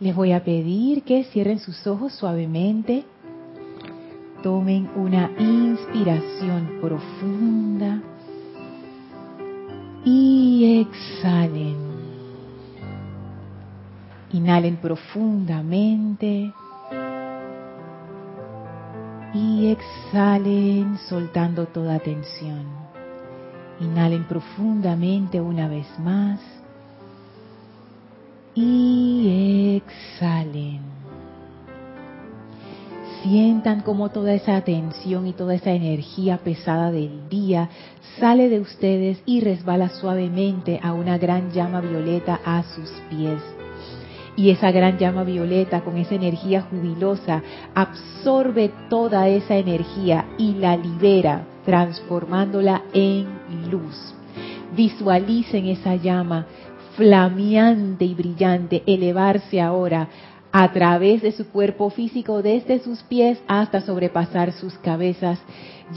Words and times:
Les 0.00 0.14
voy 0.14 0.32
a 0.32 0.42
pedir 0.42 1.02
que 1.02 1.24
cierren 1.24 1.58
sus 1.58 1.86
ojos 1.86 2.14
suavemente. 2.14 3.04
Tomen 4.42 4.88
una 4.96 5.30
inspiración 5.38 6.78
profunda 6.80 8.00
y 10.02 10.80
exhalen. 10.80 11.76
Inhalen 14.32 14.76
profundamente 14.78 16.50
y 19.34 19.66
exhalen 19.66 20.96
soltando 21.10 21.66
toda 21.66 21.98
tensión. 21.98 22.64
Inhalen 23.80 24.24
profundamente 24.26 25.42
una 25.42 25.68
vez 25.68 25.86
más 25.98 26.40
y 28.54 29.69
exhalen. 29.80 30.80
Sientan 33.22 33.82
como 33.82 34.08
toda 34.08 34.32
esa 34.32 34.60
tensión 34.62 35.26
y 35.26 35.34
toda 35.34 35.54
esa 35.54 35.72
energía 35.72 36.38
pesada 36.38 36.90
del 36.90 37.28
día 37.28 37.68
sale 38.18 38.48
de 38.48 38.60
ustedes 38.60 39.22
y 39.26 39.40
resbala 39.40 39.90
suavemente 39.90 40.80
a 40.82 40.94
una 40.94 41.18
gran 41.18 41.50
llama 41.52 41.80
violeta 41.80 42.40
a 42.44 42.62
sus 42.62 42.90
pies. 43.10 43.42
Y 44.36 44.50
esa 44.50 44.70
gran 44.70 44.96
llama 44.96 45.24
violeta 45.24 45.82
con 45.82 45.98
esa 45.98 46.14
energía 46.14 46.62
jubilosa 46.62 47.42
absorbe 47.74 48.70
toda 48.88 49.28
esa 49.28 49.56
energía 49.56 50.24
y 50.38 50.54
la 50.54 50.76
libera, 50.76 51.46
transformándola 51.66 52.84
en 52.94 53.26
luz. 53.70 54.14
Visualicen 54.74 55.66
esa 55.66 55.96
llama 55.96 56.46
flameante 56.96 58.04
y 58.04 58.14
brillante 58.14 58.82
elevarse 58.86 59.60
ahora 59.60 60.08
a 60.52 60.72
través 60.72 61.22
de 61.22 61.32
su 61.32 61.48
cuerpo 61.48 61.90
físico 61.90 62.42
desde 62.42 62.80
sus 62.80 63.02
pies 63.04 63.40
hasta 63.46 63.80
sobrepasar 63.80 64.52
sus 64.52 64.74
cabezas, 64.78 65.38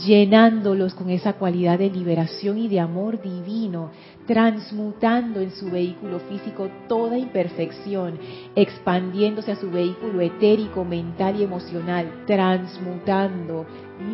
llenándolos 0.06 0.94
con 0.94 1.10
esa 1.10 1.34
cualidad 1.34 1.80
de 1.80 1.90
liberación 1.90 2.60
y 2.60 2.68
de 2.68 2.80
amor 2.80 3.22
divino, 3.22 3.90
transmutando 4.28 5.40
en 5.40 5.52
su 5.52 5.72
vehículo 5.72 6.20
físico 6.20 6.70
toda 6.88 7.18
imperfección, 7.18 8.20
expandiéndose 8.56 9.52
a 9.52 9.56
su 9.56 9.72
vehículo 9.72 10.22
etérico, 10.22 10.86
mental 10.86 11.40
y 11.40 11.44
emocional, 11.44 12.24
transmutando, 12.28 13.66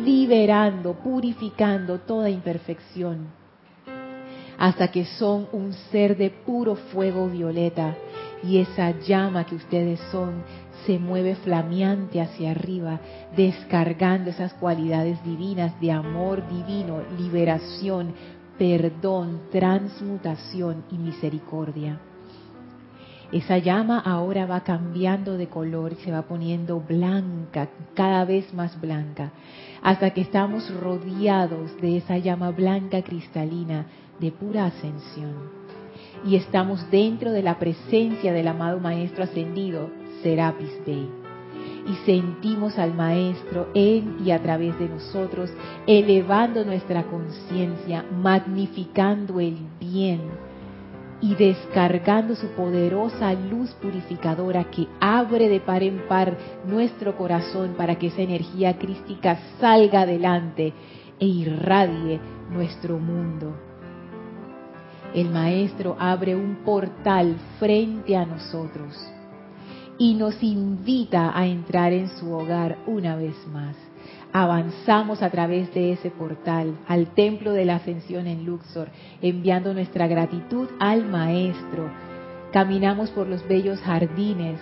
liberando, 0.04 0.94
purificando 0.94 1.98
toda 2.00 2.30
imperfección, 2.30 3.39
hasta 4.60 4.88
que 4.88 5.06
son 5.06 5.48
un 5.52 5.72
ser 5.90 6.18
de 6.18 6.28
puro 6.28 6.76
fuego 6.76 7.28
violeta 7.28 7.96
y 8.44 8.58
esa 8.58 8.90
llama 9.00 9.46
que 9.46 9.54
ustedes 9.54 9.98
son 10.12 10.44
se 10.84 10.98
mueve 10.98 11.34
flameante 11.36 12.20
hacia 12.20 12.50
arriba, 12.50 13.00
descargando 13.34 14.30
esas 14.30 14.52
cualidades 14.54 15.22
divinas 15.24 15.78
de 15.80 15.92
amor 15.92 16.46
divino, 16.48 17.00
liberación, 17.18 18.12
perdón, 18.58 19.40
transmutación 19.50 20.84
y 20.90 20.98
misericordia. 20.98 21.98
Esa 23.32 23.58
llama 23.58 23.98
ahora 23.98 24.44
va 24.44 24.60
cambiando 24.60 25.38
de 25.38 25.48
color 25.48 25.92
y 25.92 26.04
se 26.04 26.10
va 26.10 26.22
poniendo 26.22 26.80
blanca, 26.80 27.68
cada 27.94 28.26
vez 28.26 28.52
más 28.52 28.78
blanca, 28.78 29.30
hasta 29.82 30.10
que 30.10 30.20
estamos 30.20 30.70
rodeados 30.80 31.80
de 31.80 31.96
esa 31.98 32.18
llama 32.18 32.50
blanca 32.50 33.02
cristalina 33.02 33.86
de 34.20 34.30
pura 34.32 34.66
ascensión 34.66 35.60
y 36.24 36.36
estamos 36.36 36.90
dentro 36.90 37.32
de 37.32 37.42
la 37.42 37.58
presencia 37.58 38.32
del 38.32 38.48
amado 38.48 38.78
Maestro 38.78 39.24
ascendido, 39.24 39.90
Serapis 40.22 40.72
Bey. 40.86 41.08
Y 41.86 41.94
sentimos 42.04 42.78
al 42.78 42.94
Maestro 42.94 43.68
en 43.74 44.18
y 44.24 44.30
a 44.30 44.42
través 44.42 44.78
de 44.78 44.88
nosotros, 44.88 45.50
elevando 45.86 46.64
nuestra 46.64 47.04
conciencia, 47.04 48.04
magnificando 48.10 49.40
el 49.40 49.56
bien 49.80 50.20
y 51.22 51.34
descargando 51.34 52.34
su 52.34 52.48
poderosa 52.48 53.32
luz 53.32 53.70
purificadora 53.74 54.64
que 54.64 54.86
abre 55.00 55.48
de 55.48 55.60
par 55.60 55.82
en 55.82 56.06
par 56.06 56.36
nuestro 56.66 57.16
corazón 57.16 57.74
para 57.76 57.98
que 57.98 58.08
esa 58.08 58.22
energía 58.22 58.78
crística 58.78 59.38
salga 59.58 60.02
adelante 60.02 60.72
e 61.18 61.26
irradie 61.26 62.20
nuestro 62.50 62.98
mundo 62.98 63.69
el 65.14 65.30
Maestro 65.30 65.96
abre 65.98 66.36
un 66.36 66.56
portal 66.64 67.36
frente 67.58 68.16
a 68.16 68.24
nosotros 68.24 68.96
y 69.98 70.14
nos 70.14 70.42
invita 70.42 71.36
a 71.36 71.46
entrar 71.46 71.92
en 71.92 72.08
su 72.08 72.32
hogar 72.32 72.78
una 72.86 73.16
vez 73.16 73.36
más. 73.48 73.76
Avanzamos 74.32 75.22
a 75.22 75.30
través 75.30 75.74
de 75.74 75.92
ese 75.92 76.10
portal 76.10 76.78
al 76.86 77.08
templo 77.14 77.52
de 77.52 77.64
la 77.64 77.76
ascensión 77.76 78.26
en 78.26 78.46
Luxor, 78.46 78.88
enviando 79.20 79.74
nuestra 79.74 80.06
gratitud 80.06 80.68
al 80.78 81.04
Maestro. 81.04 81.90
Caminamos 82.52 83.10
por 83.10 83.26
los 83.26 83.46
bellos 83.46 83.80
jardines, 83.80 84.60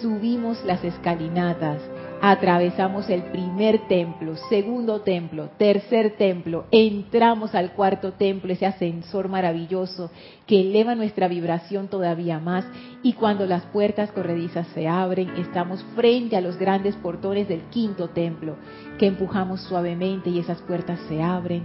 subimos 0.00 0.64
las 0.64 0.82
escalinatas, 0.84 1.80
atravesamos 2.20 3.10
el 3.10 3.22
primer 3.24 3.88
templo, 3.88 4.36
segundo 4.48 5.00
templo, 5.00 5.50
tercer 5.58 6.16
templo, 6.16 6.66
entramos 6.70 7.54
al 7.54 7.72
cuarto 7.72 8.12
templo, 8.12 8.52
ese 8.52 8.64
ascensor 8.64 9.28
maravilloso 9.28 10.10
que 10.46 10.60
eleva 10.60 10.94
nuestra 10.94 11.26
vibración 11.28 11.88
todavía 11.88 12.38
más. 12.38 12.64
Y 13.02 13.14
cuando 13.14 13.44
las 13.46 13.64
puertas 13.66 14.12
corredizas 14.12 14.68
se 14.68 14.86
abren, 14.86 15.30
estamos 15.36 15.84
frente 15.96 16.36
a 16.36 16.40
los 16.40 16.56
grandes 16.56 16.94
portones 16.96 17.48
del 17.48 17.62
quinto 17.70 18.08
templo, 18.10 18.56
que 18.98 19.06
empujamos 19.06 19.60
suavemente 19.62 20.30
y 20.30 20.38
esas 20.38 20.60
puertas 20.62 21.00
se 21.08 21.20
abren, 21.22 21.64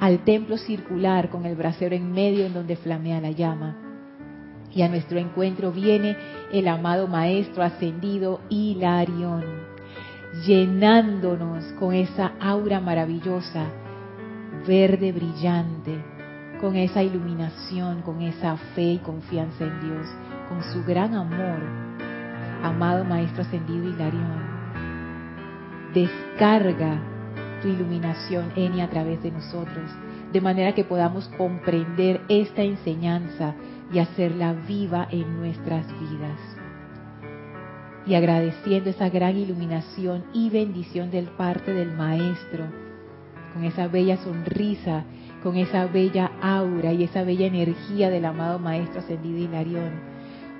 al 0.00 0.24
templo 0.24 0.56
circular 0.56 1.28
con 1.28 1.44
el 1.44 1.54
brasero 1.54 1.94
en 1.94 2.12
medio 2.12 2.46
en 2.46 2.54
donde 2.54 2.76
flamea 2.76 3.20
la 3.20 3.30
llama. 3.30 3.87
Y 4.74 4.82
a 4.82 4.88
nuestro 4.88 5.18
encuentro 5.18 5.72
viene 5.72 6.16
el 6.52 6.68
amado 6.68 7.08
Maestro 7.08 7.62
ascendido 7.62 8.40
Hilarión 8.48 9.68
llenándonos 10.46 11.64
con 11.78 11.94
esa 11.94 12.32
aura 12.40 12.80
maravillosa, 12.80 13.66
verde 14.66 15.12
brillante, 15.12 16.02
con 16.60 16.76
esa 16.76 17.02
iluminación, 17.02 18.02
con 18.02 18.20
esa 18.22 18.56
fe 18.74 18.92
y 18.92 18.98
confianza 18.98 19.64
en 19.64 19.80
Dios, 19.80 20.06
con 20.48 20.62
su 20.72 20.84
gran 20.84 21.14
amor, 21.14 21.60
amado 22.62 23.04
Maestro 23.04 23.42
Ascendido 23.42 23.88
Hilarión. 23.88 24.58
Descarga 25.94 27.00
tu 27.62 27.68
iluminación 27.68 28.52
en 28.56 28.74
y 28.74 28.80
a 28.80 28.90
través 28.90 29.22
de 29.22 29.30
nosotros, 29.30 29.90
de 30.32 30.40
manera 30.40 30.74
que 30.74 30.84
podamos 30.84 31.28
comprender 31.36 32.20
esta 32.28 32.62
enseñanza 32.62 33.54
y 33.92 33.98
hacerla 33.98 34.52
viva 34.52 35.08
en 35.10 35.36
nuestras 35.38 35.86
vidas 36.00 36.38
y 38.08 38.14
agradeciendo 38.14 38.88
esa 38.88 39.10
gran 39.10 39.36
iluminación 39.36 40.24
y 40.32 40.48
bendición 40.48 41.10
del 41.10 41.26
parte 41.26 41.74
del 41.74 41.92
Maestro, 41.92 42.64
con 43.52 43.64
esa 43.64 43.86
bella 43.86 44.16
sonrisa, 44.16 45.04
con 45.42 45.56
esa 45.56 45.86
bella 45.86 46.32
aura 46.40 46.92
y 46.92 47.04
esa 47.04 47.22
bella 47.22 47.46
energía 47.46 48.08
del 48.08 48.24
amado 48.24 48.58
Maestro 48.58 49.00
Ascendido 49.00 49.38
Hilarión, 49.38 49.92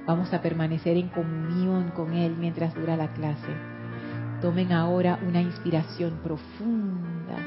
vamos 0.07 0.33
a 0.35 0.43
permanecer 0.43 0.99
en 0.99 1.09
comunión 1.09 1.91
con 1.97 2.13
Él 2.13 2.37
mientras 2.39 2.75
dura 2.75 2.97
la 2.97 3.15
clase. 3.15 3.49
Tomen 4.43 4.71
ahora 4.73 5.19
una 5.27 5.41
inspiración 5.41 6.21
profunda. 6.23 7.39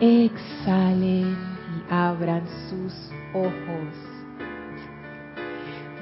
Exhalen 0.00 1.55
abran 1.90 2.42
sus 2.68 2.92
ojos. 3.34 4.16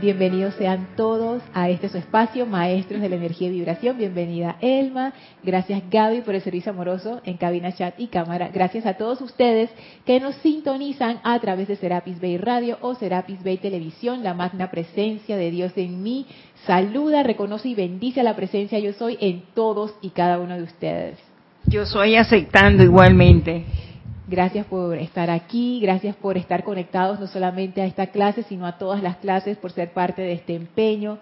Bienvenidos 0.00 0.54
sean 0.56 0.88
todos 0.96 1.42
a 1.54 1.70
este 1.70 1.88
su 1.88 1.96
espacio, 1.96 2.44
Maestros 2.44 3.00
de 3.00 3.08
la 3.08 3.16
Energía 3.16 3.48
y 3.48 3.52
Vibración. 3.52 3.96
Bienvenida 3.96 4.56
Elma. 4.60 5.14
Gracias 5.42 5.82
Gaby 5.90 6.20
por 6.20 6.34
el 6.34 6.42
servicio 6.42 6.72
amoroso 6.72 7.22
en 7.24 7.38
cabina, 7.38 7.72
chat 7.72 7.94
y 7.98 8.08
cámara. 8.08 8.50
Gracias 8.52 8.84
a 8.86 8.94
todos 8.94 9.22
ustedes 9.22 9.70
que 10.04 10.20
nos 10.20 10.34
sintonizan 10.36 11.20
a 11.22 11.38
través 11.38 11.68
de 11.68 11.76
Serapis 11.76 12.20
Bay 12.20 12.36
Radio 12.36 12.76
o 12.82 12.94
Serapis 12.96 13.42
Bay 13.42 13.56
Televisión. 13.56 14.22
La 14.22 14.34
magna 14.34 14.70
presencia 14.70 15.36
de 15.36 15.50
Dios 15.50 15.72
en 15.76 16.02
mí 16.02 16.26
saluda, 16.66 17.22
reconoce 17.22 17.68
y 17.68 17.74
bendice 17.74 18.20
a 18.20 18.24
la 18.24 18.36
presencia 18.36 18.78
yo 18.80 18.92
soy 18.92 19.16
en 19.20 19.44
todos 19.54 19.94
y 20.02 20.10
cada 20.10 20.38
uno 20.38 20.56
de 20.56 20.64
ustedes. 20.64 21.18
Yo 21.66 21.86
soy 21.86 22.16
aceptando 22.16 22.82
igualmente. 22.82 23.64
Gracias 24.26 24.64
por 24.66 24.96
estar 24.96 25.28
aquí, 25.28 25.80
gracias 25.82 26.16
por 26.16 26.38
estar 26.38 26.64
conectados 26.64 27.20
no 27.20 27.26
solamente 27.26 27.82
a 27.82 27.86
esta 27.86 28.06
clase, 28.06 28.42
sino 28.44 28.66
a 28.66 28.78
todas 28.78 29.02
las 29.02 29.18
clases, 29.18 29.58
por 29.58 29.70
ser 29.70 29.92
parte 29.92 30.22
de 30.22 30.32
este 30.32 30.54
empeño. 30.54 31.18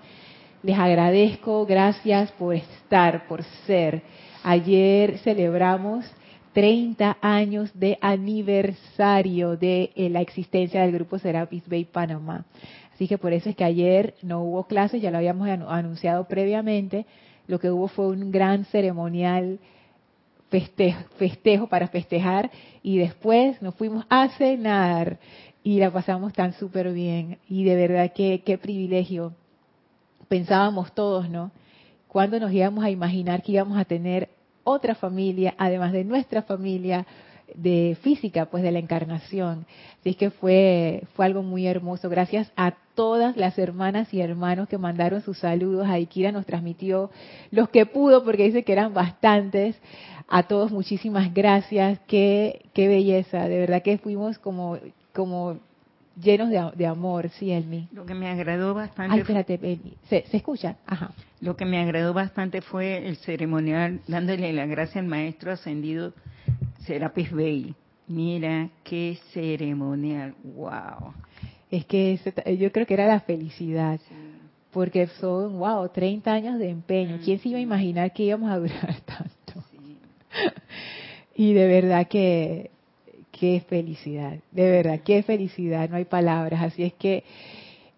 Les 0.62 0.78
agradezco, 0.78 1.66
gracias 1.66 2.30
por 2.32 2.54
estar, 2.54 3.26
por 3.26 3.42
ser. 3.66 4.02
Ayer 4.44 5.18
celebramos 5.18 6.04
30 6.52 7.16
años 7.20 7.72
de 7.74 7.98
aniversario 8.00 9.56
de 9.56 9.90
eh, 9.96 10.08
la 10.08 10.20
existencia 10.20 10.82
del 10.82 10.92
grupo 10.92 11.18
Serapis 11.18 11.68
Bay 11.68 11.84
Panamá. 11.84 12.44
Así 12.94 13.08
que 13.08 13.18
por 13.18 13.32
eso 13.32 13.50
es 13.50 13.56
que 13.56 13.64
ayer 13.64 14.14
no 14.22 14.44
hubo 14.44 14.68
clases, 14.68 15.02
ya 15.02 15.10
lo 15.10 15.18
habíamos 15.18 15.48
anunciado 15.48 16.28
previamente. 16.28 17.04
Lo 17.48 17.58
que 17.58 17.68
hubo 17.68 17.88
fue 17.88 18.06
un 18.06 18.30
gran 18.30 18.64
ceremonial 18.66 19.58
festejo, 20.52 21.02
festejo 21.16 21.66
para 21.66 21.88
festejar 21.88 22.50
y 22.82 22.98
después 22.98 23.60
nos 23.62 23.74
fuimos 23.74 24.04
a 24.10 24.28
cenar 24.36 25.18
y 25.64 25.78
la 25.78 25.90
pasamos 25.90 26.34
tan 26.34 26.52
súper 26.52 26.92
bien. 26.92 27.38
Y 27.48 27.64
de 27.64 27.74
verdad 27.74 28.12
que 28.12 28.42
qué 28.44 28.58
privilegio. 28.58 29.32
Pensábamos 30.28 30.92
todos, 30.94 31.28
¿no? 31.30 31.50
¿Cuándo 32.06 32.38
nos 32.38 32.52
íbamos 32.52 32.84
a 32.84 32.90
imaginar 32.90 33.42
que 33.42 33.52
íbamos 33.52 33.78
a 33.78 33.86
tener 33.86 34.28
otra 34.64 34.94
familia, 34.94 35.54
además 35.56 35.92
de 35.92 36.04
nuestra 36.04 36.42
familia 36.42 37.06
de 37.54 37.96
física, 38.02 38.46
pues 38.46 38.62
de 38.62 38.72
la 38.72 38.78
encarnación? 38.78 39.64
Así 40.00 40.14
que 40.14 40.30
fue, 40.30 41.04
fue 41.14 41.24
algo 41.26 41.42
muy 41.42 41.66
hermoso. 41.66 42.10
Gracias 42.10 42.52
a 42.56 42.74
todas 42.94 43.36
las 43.36 43.58
hermanas 43.58 44.12
y 44.12 44.20
hermanos 44.20 44.68
que 44.68 44.78
mandaron 44.78 45.22
sus 45.22 45.38
saludos. 45.38 45.88
A 45.88 45.98
Ikira 45.98 46.32
nos 46.32 46.44
transmitió 46.44 47.10
los 47.50 47.68
que 47.70 47.86
pudo, 47.86 48.24
porque 48.24 48.44
dice 48.44 48.64
que 48.64 48.72
eran 48.72 48.92
bastantes. 48.92 49.76
A 50.34 50.44
todos 50.44 50.72
muchísimas 50.72 51.34
gracias. 51.34 52.00
Qué, 52.06 52.62
qué 52.72 52.88
belleza. 52.88 53.46
De 53.48 53.58
verdad 53.58 53.82
que 53.82 53.98
fuimos 53.98 54.38
como, 54.38 54.78
como 55.12 55.58
llenos 56.18 56.48
de, 56.48 56.86
amor, 56.86 57.28
sí, 57.38 57.50
Elmi. 57.50 57.86
Lo 57.92 58.06
que 58.06 58.14
me 58.14 58.30
agradó 58.30 58.72
bastante. 58.72 59.12
Ay, 59.12 59.20
espérate, 59.20 59.58
¿Se, 60.08 60.24
¿Se, 60.30 60.36
escucha? 60.38 60.76
Ajá. 60.86 61.10
Lo 61.42 61.54
que 61.54 61.66
me 61.66 61.78
agradó 61.78 62.14
bastante 62.14 62.62
fue 62.62 63.06
el 63.06 63.16
ceremonial 63.16 64.00
dándole 64.08 64.54
la 64.54 64.64
gracia 64.64 65.02
al 65.02 65.06
maestro 65.06 65.52
ascendido 65.52 66.14
Serapis 66.86 67.30
Bey. 67.30 67.74
Mira 68.08 68.70
qué 68.84 69.18
ceremonial, 69.34 70.34
wow. 70.44 71.12
Es 71.70 71.84
que 71.84 72.18
yo 72.58 72.72
creo 72.72 72.86
que 72.86 72.94
era 72.94 73.06
la 73.06 73.20
felicidad. 73.20 74.00
Porque 74.70 75.08
son, 75.08 75.58
wow, 75.58 75.90
30 75.90 76.32
años 76.32 76.58
de 76.58 76.70
empeño. 76.70 77.18
¿Quién 77.22 77.38
se 77.38 77.50
iba 77.50 77.58
a 77.58 77.60
imaginar 77.60 78.14
que 78.14 78.22
íbamos 78.22 78.50
a 78.50 78.56
durar 78.56 78.98
tanto? 79.04 79.41
y 81.34 81.52
de 81.52 81.66
verdad 81.66 82.06
que 82.08 82.70
qué 83.32 83.60
felicidad, 83.68 84.38
de 84.50 84.70
verdad, 84.70 85.00
qué 85.04 85.22
felicidad, 85.22 85.88
no 85.88 85.96
hay 85.96 86.04
palabras. 86.04 86.62
Así 86.62 86.84
es 86.84 86.92
que 86.92 87.24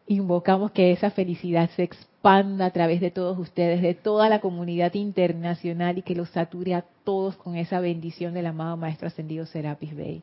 invocamos 0.06 0.70
que 0.72 0.92
esa 0.92 1.10
felicidad 1.10 1.70
se 1.76 1.82
expanda 1.82 2.66
a 2.66 2.70
través 2.70 3.00
de 3.00 3.10
todos 3.10 3.38
ustedes, 3.38 3.82
de 3.82 3.94
toda 3.94 4.28
la 4.28 4.40
comunidad 4.40 4.94
internacional 4.94 5.98
y 5.98 6.02
que 6.02 6.14
los 6.14 6.30
sature 6.30 6.74
a 6.74 6.84
todos 7.04 7.36
con 7.36 7.56
esa 7.56 7.80
bendición 7.80 8.34
del 8.34 8.46
amado 8.46 8.76
Maestro 8.76 9.08
Ascendido 9.08 9.46
Serapis 9.46 9.94
Bey. 9.94 10.22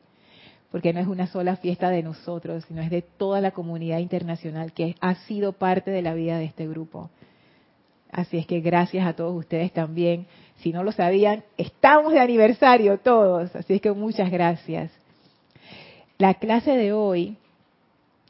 Porque 0.70 0.92
no 0.92 1.00
es 1.00 1.06
una 1.06 1.26
sola 1.26 1.56
fiesta 1.56 1.90
de 1.90 2.02
nosotros, 2.02 2.64
sino 2.66 2.80
es 2.80 2.90
de 2.90 3.02
toda 3.02 3.40
la 3.40 3.50
comunidad 3.50 3.98
internacional 3.98 4.72
que 4.72 4.96
ha 5.00 5.14
sido 5.26 5.52
parte 5.52 5.90
de 5.90 6.02
la 6.02 6.14
vida 6.14 6.38
de 6.38 6.46
este 6.46 6.66
grupo. 6.66 7.10
Así 8.10 8.38
es 8.38 8.46
que 8.46 8.60
gracias 8.60 9.06
a 9.06 9.14
todos 9.14 9.36
ustedes 9.36 9.72
también. 9.72 10.26
Si 10.62 10.72
no 10.72 10.84
lo 10.84 10.92
sabían, 10.92 11.42
estamos 11.58 12.12
de 12.12 12.20
aniversario 12.20 12.98
todos. 12.98 13.54
Así 13.56 13.74
es 13.74 13.80
que 13.80 13.90
muchas 13.90 14.30
gracias. 14.30 14.92
La 16.18 16.34
clase 16.34 16.76
de 16.76 16.92
hoy 16.92 17.36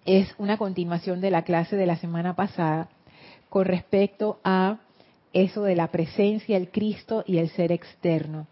es 0.06 0.34
una 0.38 0.56
continuación 0.56 1.20
de 1.20 1.30
la 1.30 1.42
clase 1.42 1.76
de 1.76 1.86
la 1.86 1.96
semana 1.96 2.34
pasada 2.34 2.88
con 3.50 3.66
respecto 3.66 4.40
a 4.44 4.78
eso 5.34 5.62
de 5.64 5.76
la 5.76 5.88
presencia, 5.88 6.56
el 6.56 6.70
Cristo 6.70 7.22
y 7.26 7.36
el 7.36 7.50
ser 7.50 7.70
externo. 7.70 8.46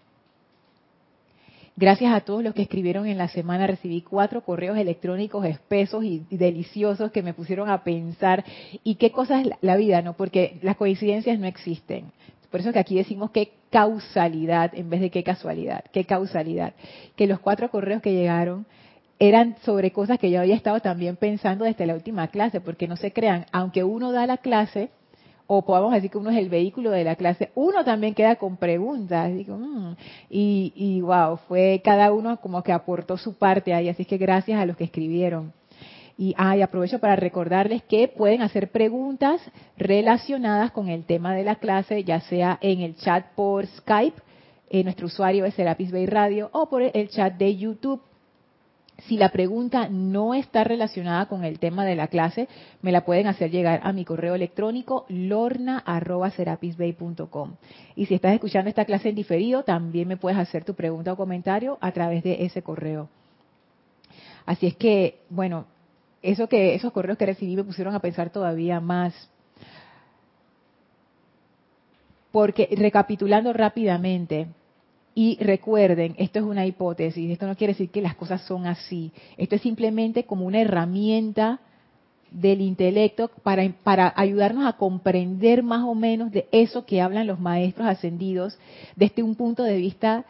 Gracias 1.77 2.13
a 2.13 2.21
todos 2.21 2.45
los 2.45 2.53
que 2.53 2.61
escribieron 2.61 3.07
en 3.07 3.17
la 3.17 3.29
semana, 3.29 3.67
recibí 3.67 4.03
cuatro 4.03 4.43
correos 4.43 4.77
electrónicos 4.77 5.47
espesos 5.47 6.05
y, 6.05 6.23
deliciosos 6.29 7.11
que 7.11 7.23
me 7.23 7.33
pusieron 7.33 7.71
a 7.71 7.83
pensar 7.83 8.45
y 8.85 8.97
qué 8.97 9.11
cosa 9.11 9.41
es 9.41 9.49
la, 9.63 9.77
vida, 9.77 10.03
¿no? 10.03 10.13
Porque 10.13 10.59
las 10.61 10.77
coincidencias 10.77 11.39
no 11.39 11.47
existen. 11.47 12.13
Por 12.51 12.61
eso 12.61 12.75
que 12.75 12.81
aquí 12.81 12.97
decimos 12.97 13.31
qué 13.31 13.53
causalidad 13.71 14.73
en 14.75 14.91
vez 14.91 15.01
de 15.01 15.11
qué 15.11 15.23
casualidad, 15.23 15.85
qué 15.93 16.05
causalidad. 16.05 16.75
Que 17.17 17.27
los 17.27 17.41
cuatro 17.41 17.71
correos 17.71 18.03
que 18.03 18.13
llegaron 18.13 18.67
eran 19.19 19.57
sobre 19.63 19.93
cosas 19.93 20.19
que 20.19 20.31
yo 20.31 20.41
había 20.41 20.55
estado 20.57 20.81
también 20.81 21.17
pensando 21.17 21.65
desde 21.65 21.87
la 21.87 21.95
última 21.95 22.29
clase, 22.29 22.61
porque 22.61 22.89
no 22.89 22.97
se 22.97 23.13
crean, 23.13 23.47
aunque 23.53 23.85
uno 23.85 24.13
da 24.13 24.27
la 24.27 24.39
clase, 24.39 24.91
o 25.47 25.63
podamos 25.63 25.93
decir 25.93 26.11
que 26.11 26.19
uno 26.19 26.31
es 26.31 26.39
el 26.39 26.49
vehículo 26.49 26.91
de 26.91 27.05
la 27.05 27.17
clase, 27.17 27.51
uno 27.55 27.85
también 27.85 28.15
queda 28.15 28.37
con 28.37 28.57
preguntas. 28.57 29.31
Mm", 29.31 29.93
y, 30.31 30.73
y 30.75 31.01
wow, 31.01 31.39
fue 31.49 31.83
cada 31.85 32.13
uno 32.13 32.41
como 32.41 32.63
que 32.63 32.73
aportó 32.73 33.17
su 33.17 33.35
parte 33.35 33.75
ahí, 33.75 33.89
así 33.89 34.05
que 34.05 34.17
gracias 34.17 34.61
a 34.61 34.67
los 34.67 34.77
que 34.77 34.85
escribieron. 34.85 35.53
Y, 36.23 36.35
aprovecho 36.37 36.99
para 36.99 37.17
recordarles 37.17 37.83
que 37.85 38.07
pueden 38.07 38.43
hacer 38.43 38.71
preguntas 38.71 39.41
relacionadas 39.79 40.71
con 40.71 40.91
el 40.91 41.07
tema 41.07 41.35
de 41.35 41.45
la 41.45 41.55
clase, 41.55 42.05
ya 42.05 42.21
sea 42.21 42.59
en 42.61 42.83
el 42.83 42.95
chat 42.97 43.29
por 43.35 43.67
Skype, 43.67 44.21
en 44.69 44.85
nuestro 44.85 45.07
usuario 45.07 45.47
es 45.47 45.55
Serapis 45.55 45.91
Bay 45.91 46.05
Radio, 46.05 46.51
o 46.53 46.69
por 46.69 46.83
el 46.83 47.09
chat 47.09 47.39
de 47.39 47.57
YouTube 47.57 48.03
si 49.09 49.17
la 49.17 49.31
pregunta 49.31 49.89
no 49.89 50.35
está 50.35 50.63
relacionada 50.63 51.25
con 51.25 51.43
el 51.43 51.59
tema 51.59 51.87
de 51.87 51.97
la 51.97 52.09
clase, 52.09 52.49
me 52.83 52.93
la 52.93 53.07
pueden 53.07 53.27
hacer 53.27 53.51
llegar 53.51 53.81
a 53.83 53.95
mi 53.95 54.05
correo 54.05 54.35
electrónico 54.35 55.07
lorna.serapisbay.com. 55.09 57.55
Y 57.97 58.05
si 58.05 58.15
estás 58.15 58.35
escuchando 58.35 58.69
esta 58.69 58.85
clase 58.85 59.09
en 59.09 59.15
diferido, 59.15 59.63
también 59.63 60.07
me 60.07 60.19
puedes 60.19 60.39
hacer 60.39 60.67
tu 60.67 60.75
pregunta 60.75 61.15
o 61.15 61.17
comentario 61.17 61.79
a 61.81 61.93
través 61.93 62.23
de 62.23 62.45
ese 62.45 62.61
correo. 62.61 63.09
Así 64.45 64.67
es 64.67 64.77
que, 64.77 65.23
bueno, 65.31 65.65
eso 66.23 66.49
que 66.49 66.75
esos 66.75 66.93
correos 66.93 67.19
que 67.19 67.27
recibí 67.27 67.57
me 67.57 67.65
pusieron 67.65 67.95
a 67.95 68.01
pensar 68.01 68.31
todavía 68.31 68.81
más. 68.81 69.15
Porque 72.33 72.69
recapitulando 72.77 73.53
rápidamente, 73.53 74.49
y 75.15 75.37
recuerden, 75.41 76.15
esto 76.19 76.39
es 76.39 76.45
una 76.45 76.67
hipótesis, 76.67 77.31
esto 77.31 77.47
no 77.47 77.57
quiere 77.57 77.73
decir 77.73 77.91
que 77.91 78.01
las 78.01 78.15
cosas 78.15 78.43
son 78.43 78.67
así. 78.67 79.13
Esto 79.37 79.57
es 79.57 79.63
simplemente 79.63 80.25
como 80.25 80.47
una 80.47 80.61
herramienta 80.61 81.61
del 82.31 82.61
intelecto 82.61 83.29
para, 83.43 83.69
para 83.83 84.13
ayudarnos 84.17 84.67
a 84.67 84.77
comprender 84.77 85.65
más 85.65 85.83
o 85.83 85.97
menos 85.97 86.31
de 86.31 86.47
eso 86.53 86.87
que 86.87 87.01
hablan 87.01 87.27
los 87.27 87.41
maestros 87.41 87.89
ascendidos 87.89 88.57
desde 88.95 89.25
un 89.25 89.35
punto 89.35 89.65
de 89.65 89.77
vista 89.77 90.25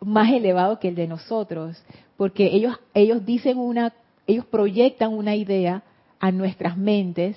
más 0.00 0.32
elevado 0.32 0.80
que 0.80 0.88
el 0.88 0.96
de 0.96 1.06
nosotros, 1.06 1.82
porque 2.16 2.46
ellos 2.46 2.78
ellos 2.94 3.24
dicen 3.24 3.58
una 3.58 3.92
ellos 4.28 4.44
proyectan 4.44 5.12
una 5.12 5.34
idea 5.34 5.82
a 6.20 6.30
nuestras 6.30 6.76
mentes 6.76 7.36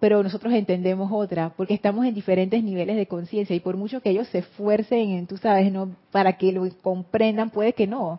pero 0.00 0.22
nosotros 0.22 0.54
entendemos 0.54 1.12
otra, 1.12 1.52
porque 1.56 1.74
estamos 1.74 2.06
en 2.06 2.14
diferentes 2.14 2.64
niveles 2.64 2.96
de 2.96 3.06
conciencia 3.06 3.54
y 3.54 3.60
por 3.60 3.76
mucho 3.76 4.00
que 4.00 4.08
ellos 4.08 4.26
se 4.28 4.38
esfuercen, 4.38 5.10
en, 5.10 5.26
tú 5.26 5.36
sabes, 5.36 5.70
no 5.70 5.94
para 6.10 6.38
que 6.38 6.52
lo 6.52 6.66
comprendan, 6.80 7.50
puede 7.50 7.74
que 7.74 7.86
no. 7.86 8.18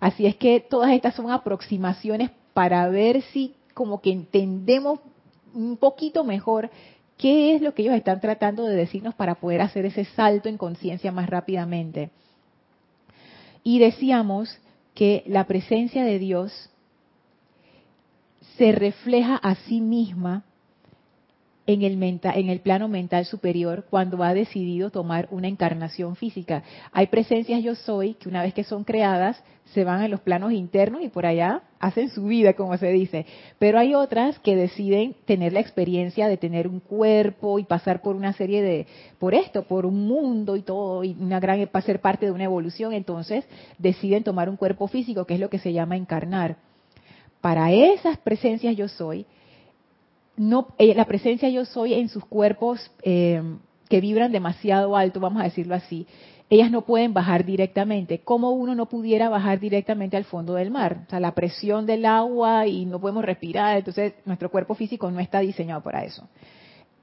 Así 0.00 0.24
es 0.24 0.34
que 0.34 0.60
todas 0.60 0.90
estas 0.92 1.14
son 1.14 1.30
aproximaciones 1.30 2.30
para 2.54 2.88
ver 2.88 3.20
si 3.20 3.54
como 3.74 4.00
que 4.00 4.10
entendemos 4.10 4.98
un 5.52 5.76
poquito 5.76 6.24
mejor 6.24 6.70
qué 7.18 7.54
es 7.54 7.60
lo 7.60 7.74
que 7.74 7.82
ellos 7.82 7.94
están 7.94 8.18
tratando 8.20 8.64
de 8.64 8.74
decirnos 8.74 9.14
para 9.14 9.34
poder 9.34 9.60
hacer 9.60 9.84
ese 9.84 10.06
salto 10.06 10.48
en 10.48 10.56
conciencia 10.56 11.12
más 11.12 11.28
rápidamente. 11.28 12.08
Y 13.62 13.78
decíamos 13.78 14.58
que 14.94 15.22
la 15.26 15.46
presencia 15.46 16.02
de 16.02 16.18
Dios 16.18 16.70
se 18.60 18.72
refleja 18.72 19.36
a 19.36 19.54
sí 19.54 19.80
misma 19.80 20.44
en 21.66 21.80
el, 21.80 22.02
en 22.02 22.50
el 22.50 22.60
plano 22.60 22.88
mental 22.88 23.24
superior 23.24 23.86
cuando 23.88 24.22
ha 24.22 24.34
decidido 24.34 24.90
tomar 24.90 25.28
una 25.30 25.48
encarnación 25.48 26.14
física. 26.14 26.62
Hay 26.92 27.06
presencias 27.06 27.62
yo 27.62 27.74
soy 27.74 28.12
que 28.14 28.28
una 28.28 28.42
vez 28.42 28.52
que 28.52 28.64
son 28.64 28.84
creadas 28.84 29.42
se 29.72 29.82
van 29.82 30.02
a 30.02 30.08
los 30.08 30.20
planos 30.20 30.52
internos 30.52 31.00
y 31.00 31.08
por 31.08 31.24
allá 31.24 31.62
hacen 31.78 32.10
su 32.10 32.26
vida, 32.26 32.52
como 32.52 32.76
se 32.76 32.88
dice. 32.88 33.24
Pero 33.58 33.78
hay 33.78 33.94
otras 33.94 34.38
que 34.40 34.54
deciden 34.56 35.16
tener 35.24 35.54
la 35.54 35.60
experiencia 35.60 36.28
de 36.28 36.36
tener 36.36 36.68
un 36.68 36.80
cuerpo 36.80 37.58
y 37.58 37.64
pasar 37.64 38.02
por 38.02 38.14
una 38.14 38.34
serie 38.34 38.60
de, 38.60 38.86
por 39.18 39.32
esto, 39.32 39.62
por 39.62 39.86
un 39.86 40.06
mundo 40.06 40.56
y 40.56 40.60
todo, 40.60 41.02
y 41.02 41.16
una 41.18 41.40
gran, 41.40 41.66
ser 41.82 42.02
parte 42.02 42.26
de 42.26 42.32
una 42.32 42.44
evolución. 42.44 42.92
Entonces 42.92 43.42
deciden 43.78 44.22
tomar 44.22 44.50
un 44.50 44.58
cuerpo 44.58 44.86
físico, 44.86 45.24
que 45.24 45.32
es 45.32 45.40
lo 45.40 45.48
que 45.48 45.58
se 45.58 45.72
llama 45.72 45.96
encarnar. 45.96 46.58
Para 47.40 47.72
esas 47.72 48.18
presencias 48.18 48.76
yo 48.76 48.88
soy, 48.88 49.26
no, 50.36 50.68
eh, 50.78 50.94
la 50.94 51.04
presencia 51.04 51.48
yo 51.48 51.64
soy 51.64 51.94
en 51.94 52.08
sus 52.08 52.24
cuerpos 52.24 52.90
eh, 53.02 53.42
que 53.88 54.00
vibran 54.00 54.32
demasiado 54.32 54.96
alto, 54.96 55.20
vamos 55.20 55.40
a 55.40 55.44
decirlo 55.44 55.74
así, 55.74 56.06
ellas 56.50 56.70
no 56.70 56.82
pueden 56.82 57.14
bajar 57.14 57.44
directamente, 57.44 58.18
como 58.18 58.50
uno 58.50 58.74
no 58.74 58.86
pudiera 58.86 59.28
bajar 59.28 59.60
directamente 59.60 60.16
al 60.16 60.24
fondo 60.24 60.54
del 60.54 60.70
mar. 60.70 61.04
O 61.06 61.10
sea, 61.10 61.20
la 61.20 61.32
presión 61.32 61.86
del 61.86 62.04
agua 62.04 62.66
y 62.66 62.86
no 62.86 63.00
podemos 63.00 63.24
respirar, 63.24 63.78
entonces 63.78 64.14
nuestro 64.24 64.50
cuerpo 64.50 64.74
físico 64.74 65.10
no 65.12 65.20
está 65.20 65.38
diseñado 65.40 65.80
para 65.82 66.04
eso. 66.04 66.28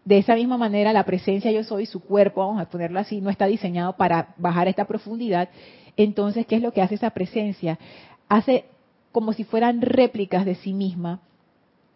De 0.03 0.17
esa 0.17 0.35
misma 0.35 0.57
manera, 0.57 0.91
la 0.91 1.05
presencia 1.05 1.51
yo 1.51 1.63
soy, 1.63 1.85
su 1.85 2.01
cuerpo, 2.01 2.45
vamos 2.45 2.61
a 2.61 2.69
ponerlo 2.69 2.99
así, 2.99 3.21
no 3.21 3.29
está 3.29 3.45
diseñado 3.45 3.93
para 3.93 4.33
bajar 4.37 4.67
a 4.67 4.69
esta 4.69 4.85
profundidad. 4.85 5.49
entonces, 5.95 6.45
¿qué 6.45 6.57
es 6.57 6.61
lo 6.61 6.73
que 6.73 6.81
hace 6.81 6.95
esa 6.95 7.11
presencia? 7.11 7.79
Hace 8.27 8.65
como 9.17 9.33
si 9.33 9.45
fueran 9.45 9.81
réplicas 9.81 10.45
de 10.45 10.53
sí 10.53 10.73
misma, 10.73 11.21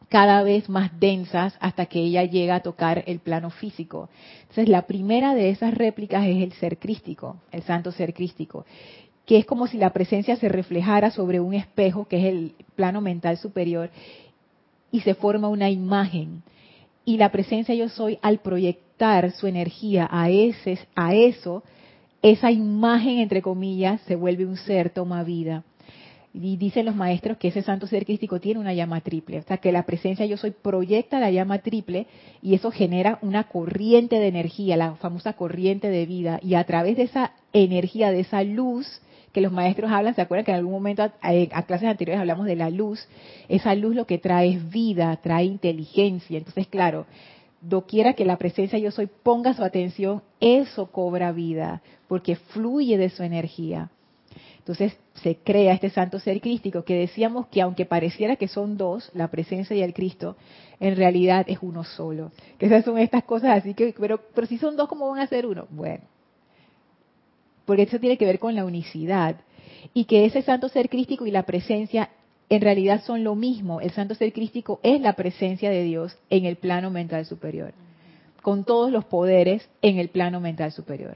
cada 0.09 0.41
vez 0.41 0.67
más 0.69 0.99
densas 0.99 1.55
hasta 1.59 1.85
que 1.85 1.99
ella 1.99 2.23
llega 2.23 2.55
a 2.55 2.59
tocar 2.61 3.03
el 3.05 3.19
plano 3.19 3.51
físico. 3.51 4.09
Entonces, 4.39 4.67
la 4.67 4.87
primera 4.87 5.35
de 5.35 5.51
esas 5.51 5.71
réplicas 5.71 6.25
es 6.25 6.41
el 6.41 6.51
ser 6.53 6.79
crístico, 6.79 7.37
el 7.51 7.61
santo 7.61 7.91
ser 7.91 8.15
crístico, 8.15 8.65
que 9.27 9.37
es 9.37 9.45
como 9.45 9.67
si 9.67 9.77
la 9.77 9.93
presencia 9.93 10.35
se 10.35 10.49
reflejara 10.49 11.11
sobre 11.11 11.39
un 11.39 11.53
espejo, 11.53 12.07
que 12.07 12.17
es 12.17 12.25
el 12.25 12.55
plano 12.75 13.01
mental 13.01 13.37
superior, 13.37 13.91
y 14.91 15.01
se 15.01 15.13
forma 15.13 15.47
una 15.47 15.69
imagen. 15.69 16.41
Y 17.05 17.17
la 17.17 17.31
presencia 17.31 17.75
yo 17.75 17.87
soy, 17.87 18.17
al 18.23 18.39
proyectar 18.39 19.29
su 19.29 19.45
energía 19.45 20.09
a, 20.09 20.31
ese, 20.31 20.79
a 20.95 21.13
eso, 21.13 21.61
esa 22.23 22.49
imagen, 22.49 23.19
entre 23.19 23.43
comillas, 23.43 24.01
se 24.07 24.15
vuelve 24.15 24.43
un 24.43 24.57
ser, 24.57 24.89
toma 24.89 25.23
vida. 25.23 25.63
Y 26.33 26.55
dicen 26.55 26.85
los 26.85 26.95
maestros 26.95 27.37
que 27.37 27.49
ese 27.49 27.61
santo 27.61 27.87
ser 27.87 28.05
crístico 28.05 28.39
tiene 28.39 28.59
una 28.59 28.73
llama 28.73 29.01
triple, 29.01 29.39
o 29.39 29.43
sea 29.43 29.57
que 29.57 29.73
la 29.73 29.83
presencia 29.83 30.25
yo 30.25 30.37
soy 30.37 30.51
proyecta 30.51 31.19
la 31.19 31.29
llama 31.29 31.59
triple 31.59 32.07
y 32.41 32.53
eso 32.53 32.71
genera 32.71 33.19
una 33.21 33.49
corriente 33.49 34.17
de 34.17 34.27
energía, 34.27 34.77
la 34.77 34.95
famosa 34.95 35.33
corriente 35.33 35.89
de 35.89 36.05
vida, 36.05 36.39
y 36.41 36.55
a 36.55 36.63
través 36.63 36.95
de 36.95 37.03
esa 37.03 37.33
energía, 37.51 38.11
de 38.11 38.21
esa 38.21 38.43
luz 38.43 39.01
que 39.33 39.41
los 39.41 39.51
maestros 39.51 39.91
hablan, 39.91 40.15
¿se 40.15 40.21
acuerdan 40.21 40.45
que 40.45 40.51
en 40.51 40.57
algún 40.57 40.73
momento 40.73 41.03
a, 41.03 41.63
clases 41.63 41.89
anteriores 41.89 42.19
hablamos 42.19 42.45
de 42.45 42.55
la 42.55 42.69
luz? 42.69 43.05
Esa 43.49 43.75
luz 43.75 43.95
lo 43.95 44.05
que 44.05 44.17
trae 44.17 44.49
es 44.53 44.69
vida, 44.69 45.17
trae 45.21 45.45
inteligencia, 45.45 46.37
entonces 46.37 46.67
claro, 46.67 47.05
doquiera 47.61 48.13
que 48.13 48.25
la 48.25 48.37
presencia 48.37 48.79
yo 48.79 48.91
soy 48.91 49.07
ponga 49.07 49.53
su 49.53 49.63
atención, 49.63 50.21
eso 50.39 50.91
cobra 50.91 51.31
vida, 51.31 51.81
porque 52.07 52.35
fluye 52.35 52.97
de 52.97 53.09
su 53.09 53.23
energía. 53.23 53.89
Entonces 54.61 54.95
se 55.15 55.37
crea 55.37 55.73
este 55.73 55.89
santo 55.89 56.19
ser 56.19 56.39
crístico 56.39 56.83
que 56.83 56.93
decíamos 56.95 57.47
que 57.47 57.63
aunque 57.63 57.87
pareciera 57.87 58.35
que 58.35 58.47
son 58.47 58.77
dos, 58.77 59.09
la 59.15 59.27
presencia 59.29 59.75
y 59.75 59.81
el 59.81 59.95
Cristo, 59.95 60.35
en 60.79 60.95
realidad 60.95 61.45
es 61.47 61.57
uno 61.61 61.83
solo. 61.83 62.31
Que 62.59 62.67
esas 62.67 62.85
son 62.85 62.99
estas 62.99 63.23
cosas 63.23 63.57
así 63.57 63.73
que, 63.73 63.95
pero, 63.99 64.21
pero 64.35 64.45
si 64.45 64.59
son 64.59 64.75
dos, 64.75 64.87
¿cómo 64.87 65.09
van 65.09 65.19
a 65.19 65.25
ser 65.25 65.47
uno? 65.47 65.65
Bueno, 65.71 66.03
porque 67.65 67.83
eso 67.83 67.99
tiene 67.99 68.19
que 68.19 68.25
ver 68.25 68.37
con 68.37 68.53
la 68.53 68.63
unicidad. 68.63 69.37
Y 69.95 70.05
que 70.05 70.25
ese 70.25 70.43
santo 70.43 70.69
ser 70.69 70.89
crístico 70.89 71.25
y 71.25 71.31
la 71.31 71.43
presencia 71.43 72.11
en 72.47 72.61
realidad 72.61 73.01
son 73.03 73.23
lo 73.23 73.33
mismo. 73.33 73.81
El 73.81 73.91
santo 73.91 74.13
ser 74.13 74.31
crístico 74.31 74.79
es 74.83 75.01
la 75.01 75.13
presencia 75.13 75.71
de 75.71 75.81
Dios 75.81 76.15
en 76.29 76.45
el 76.45 76.57
plano 76.57 76.91
mental 76.91 77.25
superior, 77.25 77.73
con 78.43 78.63
todos 78.63 78.91
los 78.91 79.05
poderes 79.05 79.67
en 79.81 79.97
el 79.97 80.09
plano 80.09 80.39
mental 80.39 80.71
superior. 80.71 81.15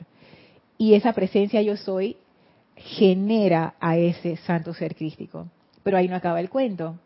Y 0.79 0.95
esa 0.95 1.13
presencia 1.13 1.61
yo 1.61 1.77
soy 1.77 2.17
genera 2.75 3.75
a 3.79 3.97
ese 3.97 4.37
santo 4.37 4.73
ser 4.73 4.95
crístico. 4.95 5.47
Pero 5.83 5.97
ahí 5.97 6.07
no 6.07 6.15
acaba 6.15 6.39
el 6.39 6.49
cuento. 6.49 6.97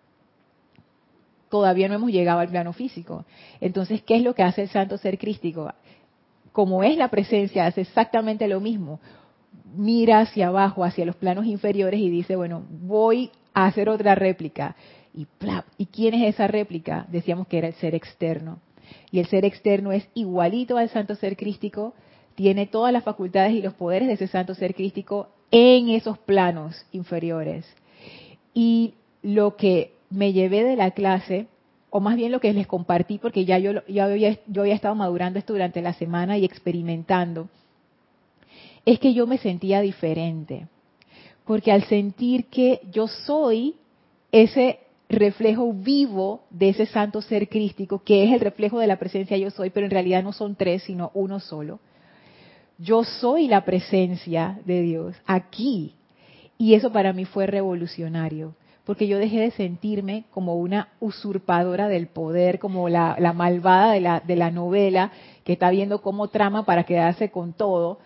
Todavía 1.50 1.88
no 1.88 1.96
hemos 1.96 2.12
llegado 2.12 2.40
al 2.40 2.50
plano 2.50 2.74
físico. 2.74 3.26
Entonces, 3.60 4.02
¿qué 4.04 4.18
es 4.18 4.24
lo 4.24 4.36
que 4.36 4.44
hace 4.44 4.64
el 4.64 4.70
santo 4.70 4.98
ser 4.98 5.18
crístico? 5.18 5.72
Como 6.52 6.84
es 6.84 6.98
la 6.98 7.10
presencia, 7.10 7.66
hace 7.66 7.82
exactamente 7.82 8.48
lo 8.48 8.60
mismo. 8.60 9.00
Mira 9.76 10.20
hacia 10.20 10.48
abajo, 10.48 10.84
hacia 10.84 11.06
los 11.06 11.16
planos 11.16 11.46
inferiores 11.46 12.00
y 12.00 12.10
dice, 12.10 12.36
bueno, 12.36 12.64
voy 12.70 13.32
a 13.54 13.66
hacer 13.66 13.90
otra 13.90 14.16
réplica. 14.16 14.76
Y, 15.14 15.28
¿Y 15.78 15.86
quién 15.88 16.14
es 16.14 16.36
esa 16.36 16.48
réplica? 16.48 17.06
Decíamos 17.10 17.48
que 17.48 17.58
era 17.58 17.68
el 17.68 17.74
ser 17.76 17.96
externo. 17.96 18.60
Y 19.12 19.20
el 19.20 19.28
ser 19.28 19.46
externo 19.46 19.92
es 19.92 20.08
igualito 20.14 20.78
al 20.78 20.90
santo 20.90 21.16
ser 21.16 21.36
crístico, 21.36 21.94
tiene 22.36 22.68
todas 22.68 22.94
las 22.94 23.04
facultades 23.04 23.54
y 23.54 23.62
los 23.62 23.74
poderes 23.74 24.08
de 24.08 24.14
ese 24.16 24.28
santo 24.28 24.56
ser 24.56 24.74
crístico 24.74 25.30
en 25.52 25.90
esos 25.90 26.18
planos 26.20 26.86
inferiores. 26.92 27.66
Y 28.54 28.94
lo 29.22 29.56
que 29.56 29.94
me 30.10 30.34
llevé 30.34 30.64
de 30.64 30.76
la 30.76 30.92
clase, 30.92 31.48
o 31.90 32.00
más 32.00 32.16
bien 32.16 32.32
lo 32.32 32.40
que 32.40 32.54
les 32.54 32.68
compartí, 32.68 33.18
porque 33.18 33.46
ya 33.46 33.58
yo, 33.58 33.72
había, 34.02 34.38
yo 34.48 34.62
había 34.62 34.76
estado 34.76 34.96
madurando 34.96 35.40
esto 35.40 35.54
durante 35.54 35.82
la 35.82 35.94
semana 35.94 36.38
y 36.38 36.46
experimentando, 36.46 37.50
es 38.86 39.00
que 39.00 39.14
yo 39.14 39.28
me 39.28 39.38
sentía 39.38 39.82
diferente. 39.82 40.68
Porque 41.46 41.72
al 41.72 41.84
sentir 41.86 42.46
que 42.46 42.82
yo 42.92 43.08
soy 43.08 43.76
ese 44.32 44.80
reflejo 45.10 45.74
vivo 45.74 46.44
de 46.52 46.70
ese 46.70 46.86
santo 46.86 47.22
ser 47.22 47.50
crístico, 47.50 48.04
que 48.04 48.26
es 48.26 48.34
el 48.34 48.40
reflejo 48.40 48.78
de 48.80 48.86
la 48.86 49.00
presencia 49.00 49.38
yo 49.38 49.50
soy, 49.50 49.72
pero 49.72 49.88
en 49.88 49.92
realidad 49.92 50.24
no 50.24 50.32
son 50.32 50.56
tres, 50.56 50.84
sino 50.84 51.10
uno 51.16 51.40
solo 51.40 51.80
yo 52.80 53.04
soy 53.04 53.48
la 53.48 53.66
presencia 53.66 54.60
de 54.66 54.82
Dios 54.82 55.16
aquí. 55.26 55.96
Y 56.58 56.74
eso 56.74 56.92
para 56.92 57.14
mí 57.14 57.26
fue 57.26 57.46
revolucionario, 57.46 58.54
porque 58.86 59.08
yo 59.08 59.18
dejé 59.18 59.40
de 59.42 59.52
sentirme 59.52 60.26
como 60.32 60.56
una 60.56 60.90
usurpadora 61.00 61.88
del 61.88 62.08
poder, 62.08 62.60
como 62.60 62.90
la, 62.90 63.16
malvada 63.36 63.94
de 63.94 64.02
la, 64.02 64.20
de 64.22 64.36
la 64.36 64.52
novela 64.52 65.12
que 65.44 65.54
está 65.54 65.70
viendo 65.70 66.02
cómo 66.02 66.28
trama 66.30 66.66
para 66.66 66.84
quedarse 66.84 67.30
con 67.32 67.54
todo. 67.54 68.00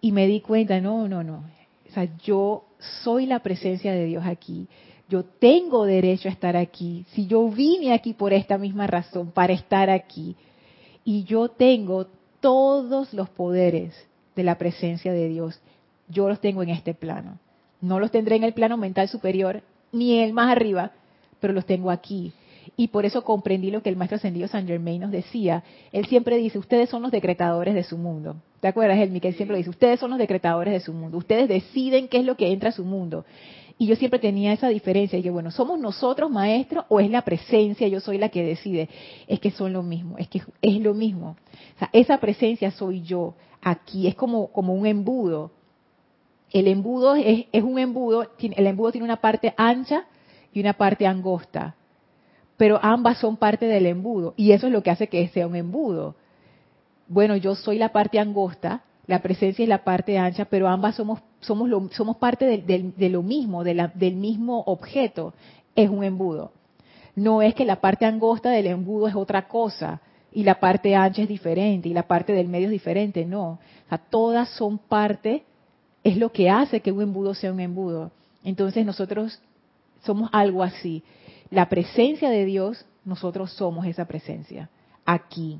Y 0.00 0.12
me 0.12 0.26
di 0.26 0.40
cuenta, 0.40 0.80
no, 0.80 1.08
no, 1.08 1.22
no. 1.22 1.44
O 1.88 1.92
sea, 1.92 2.08
yo 2.24 2.64
soy 3.02 3.26
la 3.26 3.40
presencia 3.40 3.92
de 3.92 4.04
Dios 4.06 4.24
aquí. 4.26 4.66
Yo 5.08 5.24
tengo 5.24 5.84
derecho 5.84 6.28
a 6.28 6.32
estar 6.32 6.56
aquí. 6.56 7.04
Si 7.12 7.26
yo 7.26 7.48
vine 7.48 7.92
aquí 7.92 8.12
por 8.12 8.32
esta 8.32 8.58
misma 8.58 8.86
razón, 8.86 9.30
para 9.30 9.52
estar 9.52 9.88
aquí. 9.88 10.34
Y 11.04 11.24
yo 11.24 11.48
tengo 11.48 12.08
todos 12.44 13.14
los 13.14 13.30
poderes 13.30 13.94
de 14.36 14.42
la 14.42 14.58
presencia 14.58 15.14
de 15.14 15.28
Dios, 15.28 15.58
yo 16.08 16.28
los 16.28 16.42
tengo 16.42 16.62
en 16.62 16.68
este 16.68 16.92
plano. 16.92 17.38
No 17.80 17.98
los 17.98 18.10
tendré 18.10 18.36
en 18.36 18.44
el 18.44 18.52
plano 18.52 18.76
mental 18.76 19.08
superior, 19.08 19.62
ni 19.92 20.18
el 20.18 20.34
más 20.34 20.50
arriba, 20.50 20.90
pero 21.40 21.54
los 21.54 21.64
tengo 21.64 21.90
aquí. 21.90 22.34
Y 22.76 22.88
por 22.88 23.06
eso 23.06 23.24
comprendí 23.24 23.70
lo 23.70 23.82
que 23.82 23.88
el 23.88 23.96
maestro 23.96 24.16
ascendido 24.16 24.46
San 24.46 24.66
Germain 24.66 25.00
nos 25.00 25.10
decía. 25.10 25.64
Él 25.90 26.04
siempre 26.04 26.36
dice, 26.36 26.58
ustedes 26.58 26.90
son 26.90 27.00
los 27.00 27.10
decretadores 27.10 27.74
de 27.74 27.82
su 27.82 27.96
mundo. 27.96 28.36
¿Te 28.60 28.68
acuerdas, 28.68 28.98
Él 28.98 29.18
siempre 29.34 29.56
dice, 29.56 29.70
ustedes 29.70 29.98
son 29.98 30.10
los 30.10 30.18
decretadores 30.18 30.74
de 30.74 30.80
su 30.80 30.92
mundo. 30.92 31.16
Ustedes 31.16 31.48
deciden 31.48 32.08
qué 32.08 32.18
es 32.18 32.26
lo 32.26 32.36
que 32.36 32.52
entra 32.52 32.68
a 32.68 32.72
su 32.72 32.84
mundo. 32.84 33.24
Y 33.76 33.86
yo 33.86 33.96
siempre 33.96 34.20
tenía 34.20 34.52
esa 34.52 34.68
diferencia, 34.68 35.18
y 35.18 35.22
que 35.22 35.30
bueno, 35.30 35.50
¿somos 35.50 35.80
nosotros 35.80 36.30
maestros 36.30 36.84
o 36.88 37.00
es 37.00 37.10
la 37.10 37.22
presencia, 37.22 37.88
yo 37.88 38.00
soy 38.00 38.18
la 38.18 38.28
que 38.28 38.44
decide? 38.44 38.88
Es 39.26 39.40
que 39.40 39.50
son 39.50 39.72
lo 39.72 39.82
mismo, 39.82 40.16
es 40.16 40.28
que 40.28 40.42
es 40.62 40.80
lo 40.80 40.94
mismo. 40.94 41.36
O 41.74 41.78
sea, 41.78 41.90
esa 41.92 42.18
presencia 42.18 42.70
soy 42.70 43.02
yo 43.02 43.34
aquí, 43.60 44.06
es 44.06 44.14
como, 44.14 44.48
como 44.52 44.74
un 44.74 44.86
embudo. 44.86 45.50
El 46.52 46.68
embudo 46.68 47.16
es, 47.16 47.46
es 47.50 47.62
un 47.64 47.80
embudo, 47.80 48.28
el 48.38 48.66
embudo 48.66 48.92
tiene 48.92 49.06
una 49.06 49.16
parte 49.16 49.54
ancha 49.56 50.04
y 50.52 50.60
una 50.60 50.74
parte 50.74 51.04
angosta, 51.04 51.74
pero 52.56 52.78
ambas 52.80 53.18
son 53.18 53.36
parte 53.36 53.66
del 53.66 53.86
embudo, 53.86 54.34
y 54.36 54.52
eso 54.52 54.68
es 54.68 54.72
lo 54.72 54.84
que 54.84 54.90
hace 54.90 55.08
que 55.08 55.26
sea 55.28 55.48
un 55.48 55.56
embudo. 55.56 56.14
Bueno, 57.08 57.34
yo 57.34 57.56
soy 57.56 57.76
la 57.76 57.90
parte 57.90 58.20
angosta, 58.20 58.84
la 59.06 59.20
presencia 59.20 59.62
es 59.62 59.68
la 59.68 59.84
parte 59.84 60.18
ancha, 60.18 60.46
pero 60.46 60.68
ambas 60.68 60.94
somos, 60.94 61.20
somos, 61.40 61.70
somos 61.92 62.16
parte 62.16 62.46
de, 62.46 63.08
lo 63.08 63.22
mismo, 63.22 63.62
del 63.62 64.16
mismo 64.16 64.62
objeto. 64.66 65.34
Es 65.76 65.90
un 65.90 66.04
embudo. 66.04 66.52
No 67.14 67.42
es 67.42 67.54
que 67.54 67.64
la 67.64 67.80
parte 67.80 68.06
angosta 68.06 68.50
del 68.50 68.66
embudo 68.66 69.08
es 69.08 69.14
otra 69.14 69.46
cosa 69.46 70.00
y 70.32 70.42
la 70.42 70.58
parte 70.58 70.96
ancha 70.96 71.22
es 71.22 71.28
diferente 71.28 71.88
y 71.88 71.94
la 71.94 72.08
parte 72.08 72.32
del 72.32 72.48
medio 72.48 72.66
es 72.66 72.72
diferente. 72.72 73.24
No. 73.24 73.50
O 73.50 73.88
sea, 73.88 73.98
todas 73.98 74.48
son 74.50 74.78
parte, 74.78 75.44
es 76.02 76.16
lo 76.16 76.32
que 76.32 76.48
hace 76.48 76.80
que 76.80 76.90
un 76.90 77.02
embudo 77.02 77.34
sea 77.34 77.52
un 77.52 77.60
embudo. 77.60 78.10
Entonces 78.42 78.86
nosotros 78.86 79.38
somos 80.02 80.30
algo 80.32 80.62
así. 80.62 81.02
La 81.50 81.68
presencia 81.68 82.30
de 82.30 82.44
Dios, 82.46 82.84
nosotros 83.04 83.52
somos 83.52 83.86
esa 83.86 84.06
presencia 84.06 84.70
aquí. 85.04 85.58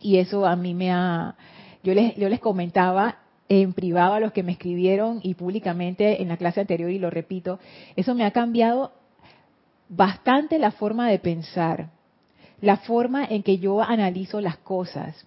Y 0.00 0.18
eso 0.18 0.44
a 0.44 0.56
mí 0.56 0.74
me 0.74 0.92
ha, 0.92 1.34
yo 1.86 1.94
les, 1.94 2.16
yo 2.16 2.28
les 2.28 2.40
comentaba 2.40 3.18
en 3.48 3.72
privado 3.72 4.14
a 4.14 4.20
los 4.20 4.32
que 4.32 4.42
me 4.42 4.50
escribieron 4.50 5.20
y 5.22 5.34
públicamente 5.34 6.20
en 6.20 6.26
la 6.26 6.36
clase 6.36 6.60
anterior 6.60 6.90
y 6.90 6.98
lo 6.98 7.10
repito, 7.10 7.60
eso 7.94 8.12
me 8.16 8.24
ha 8.24 8.32
cambiado 8.32 8.90
bastante 9.88 10.58
la 10.58 10.72
forma 10.72 11.08
de 11.08 11.20
pensar, 11.20 11.90
la 12.60 12.78
forma 12.78 13.24
en 13.24 13.44
que 13.44 13.58
yo 13.58 13.80
analizo 13.82 14.40
las 14.40 14.56
cosas. 14.56 15.24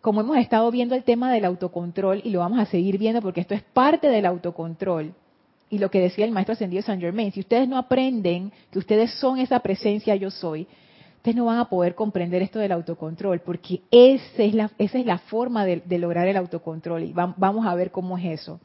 Como 0.00 0.20
hemos 0.20 0.36
estado 0.38 0.70
viendo 0.70 0.94
el 0.94 1.02
tema 1.02 1.32
del 1.32 1.44
autocontrol 1.44 2.20
y 2.22 2.30
lo 2.30 2.38
vamos 2.38 2.60
a 2.60 2.66
seguir 2.66 2.96
viendo 2.96 3.20
porque 3.20 3.40
esto 3.40 3.54
es 3.54 3.62
parte 3.62 4.08
del 4.08 4.26
autocontrol. 4.26 5.12
Y 5.68 5.78
lo 5.78 5.90
que 5.90 6.00
decía 6.00 6.24
el 6.24 6.30
maestro 6.30 6.52
ascendido 6.52 6.84
San 6.84 7.00
Germain, 7.00 7.32
si 7.32 7.40
ustedes 7.40 7.68
no 7.68 7.76
aprenden 7.76 8.52
que 8.70 8.78
ustedes 8.78 9.12
son 9.14 9.40
esa 9.40 9.58
presencia 9.58 10.14
yo 10.14 10.30
soy, 10.30 10.68
ustedes 11.20 11.36
no 11.36 11.44
van 11.44 11.58
a 11.58 11.68
poder 11.68 11.94
comprender 11.94 12.40
esto 12.40 12.58
del 12.58 12.72
autocontrol, 12.72 13.40
porque 13.40 13.82
esa 13.90 14.42
es 14.42 14.54
la, 14.54 14.70
esa 14.78 14.98
es 14.98 15.04
la 15.04 15.18
forma 15.18 15.66
de, 15.66 15.82
lograr 15.98 16.26
el 16.26 16.36
autocontrol 16.38 17.02
y 17.04 17.12
vamos 17.12 17.66
a 17.66 17.74
ver 17.74 17.90
cómo 17.90 18.16
es 18.16 18.40
eso. 18.40 18.58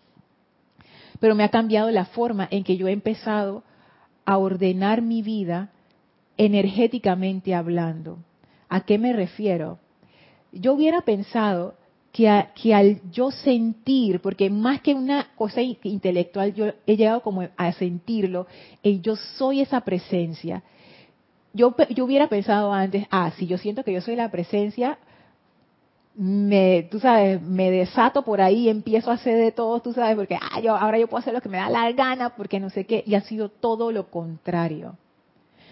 Pero 1.20 1.36
me 1.36 1.44
ha 1.44 1.50
cambiado 1.50 1.92
la 1.92 2.06
forma 2.06 2.48
en 2.50 2.64
que 2.64 2.78
yo 2.78 2.88
he 2.88 2.94
empezado 2.94 3.64
a 4.24 4.38
ordenar 4.38 5.02
mi 5.02 5.22
vida 5.22 5.72
energéticamente 6.38 7.54
hablando. 7.54 8.20
¿A 8.70 8.86
qué 8.86 8.98
me 8.98 9.12
refiero? 9.12 9.78
Yo 10.54 10.76
hubiera 10.76 11.02
pensado 11.02 11.76
que, 12.14 12.46
que, 12.56 12.74
al 12.74 13.02
yo 13.12 13.32
sentir, 13.32 14.22
porque 14.22 14.50
más 14.50 14.80
que 14.80 14.94
una 14.94 15.28
cosa 15.36 15.62
intelectual, 15.62 16.54
yo 16.54 16.72
he 16.88 16.96
llegado 16.96 17.22
como 17.22 17.46
a 17.58 17.72
sentirlo, 17.74 18.48
y 18.82 19.02
yo 19.02 19.18
soy 19.18 19.60
esa 19.60 19.82
presencia. 19.82 20.64
Yo, 21.56 21.74
yo 21.90 22.04
hubiera 22.04 22.28
pensado 22.28 22.74
antes, 22.74 23.08
ah, 23.12 23.32
si 23.38 23.48
yo 23.48 23.58
siento 23.58 23.86
que 23.86 23.94
yo 23.94 24.02
soy 24.02 24.18
la 24.18 24.30
presencia, 24.30 24.98
me, 26.14 26.90
tú 26.92 27.00
sabes, 27.00 27.42
me 27.42 27.72
desato 27.72 28.24
por 28.24 28.42
ahí, 28.42 28.68
empiezo 28.68 29.10
a 29.10 29.14
hacer 29.14 29.38
de 29.38 29.54
todo, 29.54 29.80
tú 29.80 29.94
sabes, 29.94 30.18
porque 30.18 30.36
ah, 30.36 30.60
yo, 30.60 30.76
ahora 30.76 31.00
yo 31.00 31.08
puedo 31.08 31.22
hacer 31.22 31.34
lo 31.34 31.40
que 31.40 31.48
me 31.48 31.56
da 31.56 31.70
la 31.70 31.90
gana, 31.94 32.36
porque 32.36 32.60
no 32.60 32.70
sé 32.70 32.86
qué, 32.86 33.06
y 33.08 33.16
ha 33.16 33.22
sido 33.22 33.48
todo 33.48 33.94
lo 33.94 34.12
contrario. 34.12 34.98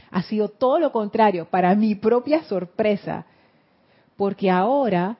Ha 0.09 0.23
sido 0.23 0.47
todo 0.47 0.79
lo 0.79 0.93
contrario, 0.93 1.49
para 1.49 1.75
mi 1.75 1.95
propia 1.95 2.43
sorpresa, 2.43 3.25
porque 4.15 4.49
ahora 4.49 5.17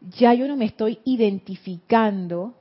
ya 0.00 0.32
yo 0.32 0.46
no 0.46 0.54
me 0.54 0.66
estoy 0.66 1.00
identificando 1.04 2.54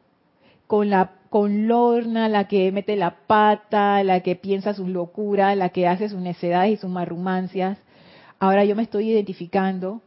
con 0.66 0.90
la 0.90 1.12
con 1.34 1.68
Lorna, 1.68 2.30
la 2.30 2.48
que 2.48 2.72
mete 2.72 2.96
la 2.96 3.25
pata, 3.25 4.04
la 4.04 4.20
que 4.20 4.36
piensa 4.36 4.75
sus 4.75 4.88
locuras, 4.88 5.58
la 5.58 5.70
que 5.70 5.88
hace 5.88 6.08
sus 6.08 6.20
necedades 6.22 6.74
y 6.74 6.78
sus 6.78 6.92
marrumancias. 6.92 7.80
Ahora 8.38 8.66
yo 8.66 8.75
me 8.75 8.84
estoy 8.84 9.10
identificando 9.10 10.00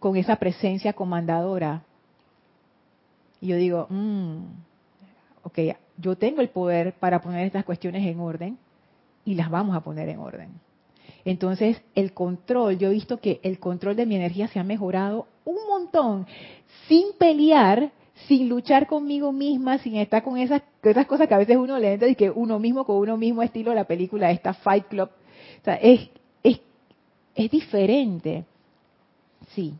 con 0.00 0.16
esa 0.16 0.34
presencia 0.34 0.92
comandadora. 0.92 1.84
Y 3.40 3.46
yo 3.46 3.56
digo, 3.58 3.86
mm, 3.90 4.38
ok, 5.44 5.58
yo 5.98 6.16
tengo 6.16 6.40
el 6.40 6.48
poder 6.48 6.94
para 6.94 7.22
poner 7.22 7.46
estas 7.46 7.64
cuestiones 7.64 8.04
en 8.04 8.18
orden 8.18 8.58
y 9.24 9.36
las 9.36 9.50
vamos 9.50 9.76
a 9.76 9.84
poner 9.84 10.08
en 10.08 10.18
orden. 10.18 10.50
Entonces, 11.24 11.80
el 11.94 12.12
control, 12.12 12.76
yo 12.76 12.88
he 12.88 12.94
visto 12.94 13.18
que 13.18 13.38
el 13.44 13.60
control 13.60 13.94
de 13.94 14.06
mi 14.06 14.16
energía 14.16 14.48
se 14.48 14.58
ha 14.58 14.64
mejorado 14.64 15.28
un 15.44 15.58
montón, 15.68 16.26
sin 16.88 17.12
pelear, 17.16 17.92
sin 18.28 18.48
luchar 18.48 18.86
conmigo 18.86 19.32
misma, 19.32 19.78
sin 19.78 19.96
estar 19.96 20.22
con 20.22 20.38
esas, 20.38 20.62
esas 20.82 21.06
cosas 21.06 21.28
que 21.28 21.34
a 21.34 21.38
veces 21.38 21.56
uno 21.56 21.78
le 21.78 21.94
entra 21.94 22.08
y 22.08 22.14
que 22.14 22.30
uno 22.30 22.58
mismo 22.58 22.84
con 22.84 22.96
uno 22.96 23.16
mismo, 23.16 23.42
estilo 23.42 23.74
la 23.74 23.84
película 23.84 24.30
esta 24.30 24.54
Fight 24.54 24.86
Club. 24.88 25.10
O 25.60 25.64
sea, 25.64 25.74
es, 25.74 26.08
es, 26.42 26.60
es 27.34 27.50
diferente. 27.50 28.44
Sí 29.54 29.74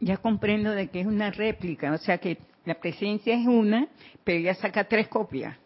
ya 0.00 0.16
comprendo 0.16 0.72
de 0.72 0.88
que 0.88 1.00
es 1.00 1.06
una 1.06 1.30
réplica, 1.30 1.92
o 1.92 1.98
sea 1.98 2.18
que 2.18 2.38
la 2.64 2.74
presencia 2.74 3.34
es 3.34 3.46
una, 3.46 3.88
pero 4.24 4.38
ya 4.40 4.54
saca 4.54 4.84
tres 4.84 5.08
copias. 5.08 5.56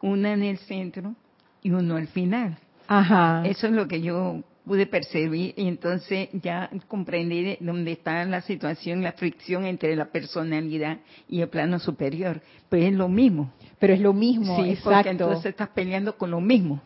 Una 0.00 0.32
en 0.32 0.42
el 0.42 0.58
centro 0.58 1.14
y 1.62 1.70
uno 1.70 1.96
al 1.96 2.08
final. 2.08 2.56
Ajá. 2.88 3.42
Eso 3.44 3.66
es 3.66 3.72
lo 3.72 3.86
que 3.86 4.00
yo 4.00 4.42
pude 4.64 4.86
percibir 4.86 5.54
y 5.56 5.66
entonces 5.66 6.28
ya 6.32 6.70
comprendí 6.88 7.56
dónde 7.60 7.92
está 7.92 8.24
la 8.24 8.40
situación, 8.42 9.02
la 9.02 9.12
fricción 9.12 9.64
entre 9.64 9.96
la 9.96 10.06
personalidad 10.06 10.98
y 11.28 11.40
el 11.40 11.48
plano 11.48 11.78
superior. 11.78 12.40
Pero 12.68 12.86
es 12.86 12.92
lo 12.92 13.08
mismo. 13.08 13.52
Pero 13.78 13.94
es 13.94 14.00
lo 14.00 14.12
mismo, 14.12 14.56
sí, 14.56 14.70
exacto. 14.70 14.90
Porque 14.90 15.08
entonces 15.10 15.46
estás 15.46 15.68
peleando 15.70 16.16
con 16.16 16.30
lo 16.30 16.40
mismo. 16.40 16.80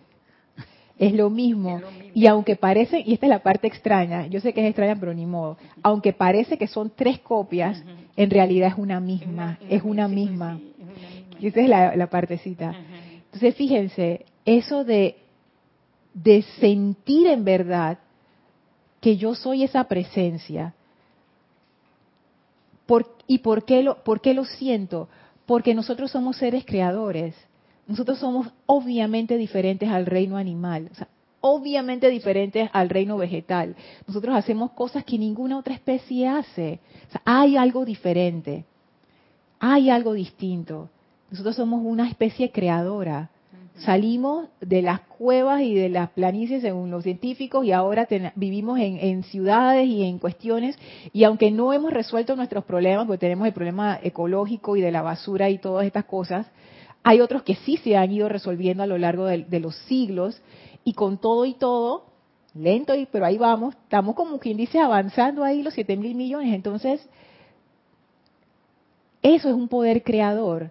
Es 0.96 1.12
lo, 1.12 1.28
mismo. 1.28 1.80
Y 2.14 2.26
aunque 2.28 2.54
parece, 2.54 3.02
y 3.04 3.14
esta 3.14 3.26
es 3.26 3.30
la 3.30 3.42
parte 3.42 3.66
extraña, 3.66 4.28
yo 4.28 4.40
sé 4.40 4.52
que 4.52 4.60
es 4.60 4.66
extraña, 4.68 4.94
pero 4.98 5.12
ni 5.12 5.26
modo, 5.26 5.58
aunque 5.82 6.12
parece 6.12 6.56
que 6.56 6.68
son 6.68 6.92
tres 6.94 7.18
copias, 7.18 7.82
en 8.16 8.30
realidad 8.30 8.68
es 8.68 8.78
una 8.78 9.00
misma, 9.00 9.58
es 9.68 9.82
una 9.82 10.06
misma. 10.06 10.60
Y 11.40 11.48
esa 11.48 11.60
es 11.60 11.68
la, 11.68 11.96
la 11.96 12.06
partecita. 12.08 12.72
Entonces, 13.24 13.56
fíjense, 13.56 14.24
eso 14.44 14.84
de, 14.84 15.16
de 16.14 16.42
sentir 16.60 17.26
en 17.26 17.44
verdad 17.44 17.98
que 19.00 19.16
yo 19.16 19.34
soy 19.34 19.64
esa 19.64 19.84
presencia, 19.84 20.74
¿y 23.26 23.38
por 23.38 23.64
qué, 23.64 23.82
lo, 23.82 24.02
por 24.02 24.20
qué 24.20 24.32
lo 24.32 24.44
siento? 24.44 25.08
Porque 25.44 25.74
nosotros 25.74 26.10
somos 26.10 26.38
seres 26.38 26.64
creadores 26.64 27.34
nosotros 27.86 28.18
somos 28.18 28.48
obviamente 28.66 29.36
diferentes 29.36 29.88
al 29.88 30.06
reino 30.06 30.36
animal, 30.36 30.90
obviamente 31.40 32.08
diferentes 32.08 32.70
al 32.72 32.88
reino 32.88 33.18
vegetal. 33.18 33.76
Nosotros 34.06 34.34
hacemos 34.34 34.72
cosas 34.72 35.04
que 35.04 35.18
ninguna 35.18 35.58
otra 35.58 35.74
especie 35.74 36.26
hace. 36.26 36.80
Hay 37.24 37.56
algo 37.56 37.84
diferente, 37.84 38.64
hay 39.60 39.90
algo 39.90 40.14
distinto. 40.14 40.88
Nosotros 41.30 41.56
somos 41.56 41.82
una 41.84 42.08
especie 42.08 42.50
creadora. 42.50 43.30
Salimos 43.78 44.50
de 44.60 44.82
las 44.82 45.00
cuevas 45.00 45.62
y 45.62 45.74
de 45.74 45.88
las 45.88 46.10
planicies 46.10 46.62
según 46.62 46.92
los 46.92 47.02
científicos 47.02 47.64
y 47.64 47.72
ahora 47.72 48.06
vivimos 48.36 48.78
en, 48.78 49.24
ciudades 49.24 49.88
y 49.88 50.04
en 50.04 50.20
cuestiones 50.20 50.78
y 51.12 51.24
aunque 51.24 51.50
no 51.50 51.72
hemos 51.72 51.92
resuelto 51.92 52.36
nuestros 52.36 52.64
problemas, 52.64 53.06
porque 53.06 53.18
tenemos 53.18 53.48
el 53.48 53.52
problema 53.52 53.98
ecológico 54.00 54.76
y 54.76 54.80
de 54.80 54.92
la 54.92 55.02
basura 55.02 55.50
y 55.50 55.58
todas 55.58 55.86
estas 55.86 56.04
cosas, 56.04 56.46
hay 57.02 57.20
otros 57.20 57.42
que 57.42 57.56
sí 57.56 57.76
se 57.78 57.96
han 57.96 58.12
ido 58.12 58.28
resolviendo 58.28 58.84
a 58.84 58.86
lo 58.86 58.96
largo 58.96 59.26
de, 59.26 59.60
los 59.60 59.74
siglos 59.88 60.40
y 60.84 60.92
con 60.92 61.18
todo 61.18 61.44
y 61.44 61.54
todo, 61.54 62.06
lento, 62.54 62.94
y, 62.94 63.06
pero 63.06 63.26
ahí 63.26 63.38
vamos, 63.38 63.74
estamos 63.74 64.14
como 64.14 64.38
quien 64.38 64.56
dice 64.56 64.78
avanzando 64.78 65.42
ahí 65.42 65.64
los 65.64 65.74
7 65.74 65.96
mil 65.96 66.14
millones. 66.14 66.54
Entonces, 66.54 67.06
eso 69.20 69.48
es 69.48 69.54
un 69.54 69.66
poder 69.66 70.04
creador, 70.04 70.70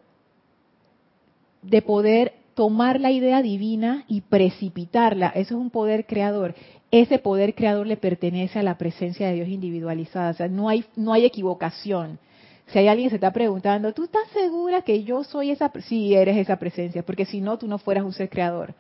de 1.62 1.82
poder 1.82 2.43
tomar 2.56 3.00
la 3.00 3.12
idea 3.12 3.42
divina 3.42 4.06
y 4.08 4.22
precipitarla. 4.22 5.30
Eso 5.30 5.56
es 5.56 5.62
un 5.62 5.70
poder 5.70 6.06
creador. 6.06 6.56
Ese 6.92 7.20
poder 7.20 7.56
creador 7.56 7.88
le 7.88 7.98
pertenece 7.98 8.60
a 8.60 8.64
la 8.64 8.78
presencia 8.78 9.28
de 9.28 9.36
Dios 9.36 9.48
individualizada. 9.48 10.32
O 10.32 10.34
sea, 10.34 10.48
no 10.48 10.70
hay, 10.70 10.86
no 10.96 11.14
hay 11.14 11.26
equivocación. 11.26 12.20
Si 12.68 12.80
hay 12.80 12.88
alguien 12.88 13.10
se 13.10 13.16
está 13.16 13.32
preguntando, 13.32 13.94
¿tú 13.94 14.06
estás 14.06 14.28
segura 14.32 14.82
que 14.82 15.04
yo 15.04 15.24
soy 15.24 15.52
esa? 15.52 15.72
Sí, 15.88 16.14
eres 16.14 16.38
esa 16.38 16.58
presencia, 16.58 17.04
porque 17.04 17.26
si 17.26 17.42
no, 17.42 17.58
tú 17.58 17.68
no 17.68 17.78
fueras 17.78 18.04
un 18.04 18.14
ser 18.14 18.30
creador. 18.30 18.74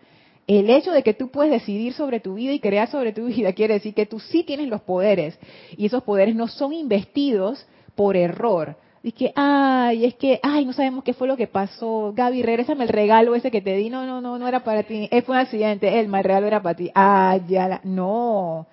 El 0.47 0.69
hecho 0.69 0.91
de 0.91 1.03
que 1.03 1.13
tú 1.13 1.29
puedes 1.29 1.51
decidir 1.51 1.93
sobre 1.93 2.19
tu 2.19 2.35
vida 2.35 2.53
y 2.53 2.59
crear 2.59 2.89
sobre 2.89 3.13
tu 3.13 3.25
vida 3.27 3.53
quiere 3.53 3.75
decir 3.75 3.93
que 3.93 4.05
tú 4.05 4.19
sí 4.19 4.43
tienes 4.43 4.67
los 4.67 4.81
poderes 4.81 5.37
y 5.77 5.85
esos 5.85 6.03
poderes 6.03 6.35
no 6.35 6.47
son 6.47 6.73
investidos 6.73 7.65
por 7.95 8.15
error. 8.15 8.75
Que, 9.11 9.33
ay, 9.35 10.05
es 10.05 10.15
que, 10.15 10.39
ay, 10.41 10.65
no 10.65 10.71
sabemos 10.71 11.03
qué 11.03 11.13
fue 11.13 11.27
lo 11.27 11.35
que 11.35 11.47
pasó. 11.47 12.13
Gaby, 12.15 12.41
regrésame 12.41 12.85
el 12.85 12.89
regalo 12.89 13.35
ese 13.35 13.51
que 13.51 13.61
te 13.61 13.75
di. 13.75 13.89
No, 13.89 14.05
no, 14.05 14.21
no, 14.21 14.39
no 14.39 14.47
era 14.47 14.63
para 14.63 14.83
ti. 14.83 15.09
Fue 15.25 15.35
un 15.35 15.41
accidente. 15.41 15.99
El 15.99 16.13
el 16.13 16.23
regalo 16.23 16.47
era 16.47 16.61
para 16.61 16.75
ti. 16.75 16.89
Ah, 16.95 17.37
ya, 17.47 17.81
no. 17.83 18.65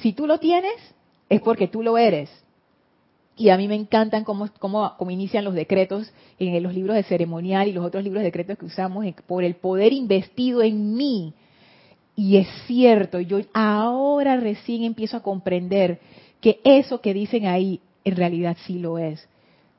Si 0.00 0.14
tú 0.14 0.26
lo 0.26 0.38
tienes, 0.38 0.72
es 1.28 1.42
porque 1.42 1.68
tú 1.68 1.82
lo 1.82 1.98
eres. 1.98 2.30
Y 3.36 3.50
a 3.50 3.56
mí 3.56 3.68
me 3.68 3.74
encantan 3.74 4.24
cómo, 4.24 4.48
cómo, 4.58 4.92
cómo, 4.98 5.10
inician 5.10 5.44
los 5.44 5.54
decretos 5.54 6.12
en 6.38 6.62
los 6.62 6.74
libros 6.74 6.96
de 6.96 7.02
ceremonial 7.04 7.68
y 7.68 7.72
los 7.72 7.84
otros 7.84 8.04
libros 8.04 8.20
de 8.20 8.26
decretos 8.26 8.58
que 8.58 8.66
usamos 8.66 9.06
por 9.26 9.44
el 9.44 9.54
poder 9.54 9.92
investido 9.92 10.62
en 10.62 10.94
mí. 10.94 11.32
Y 12.16 12.36
es 12.36 12.48
cierto, 12.66 13.20
yo 13.20 13.40
ahora 13.54 14.36
recién 14.36 14.84
empiezo 14.84 15.16
a 15.16 15.22
comprender 15.22 16.00
que 16.40 16.60
eso 16.64 17.00
que 17.00 17.14
dicen 17.14 17.46
ahí 17.46 17.80
en 18.04 18.16
realidad 18.16 18.56
sí 18.66 18.78
lo 18.78 18.98
es. 18.98 19.26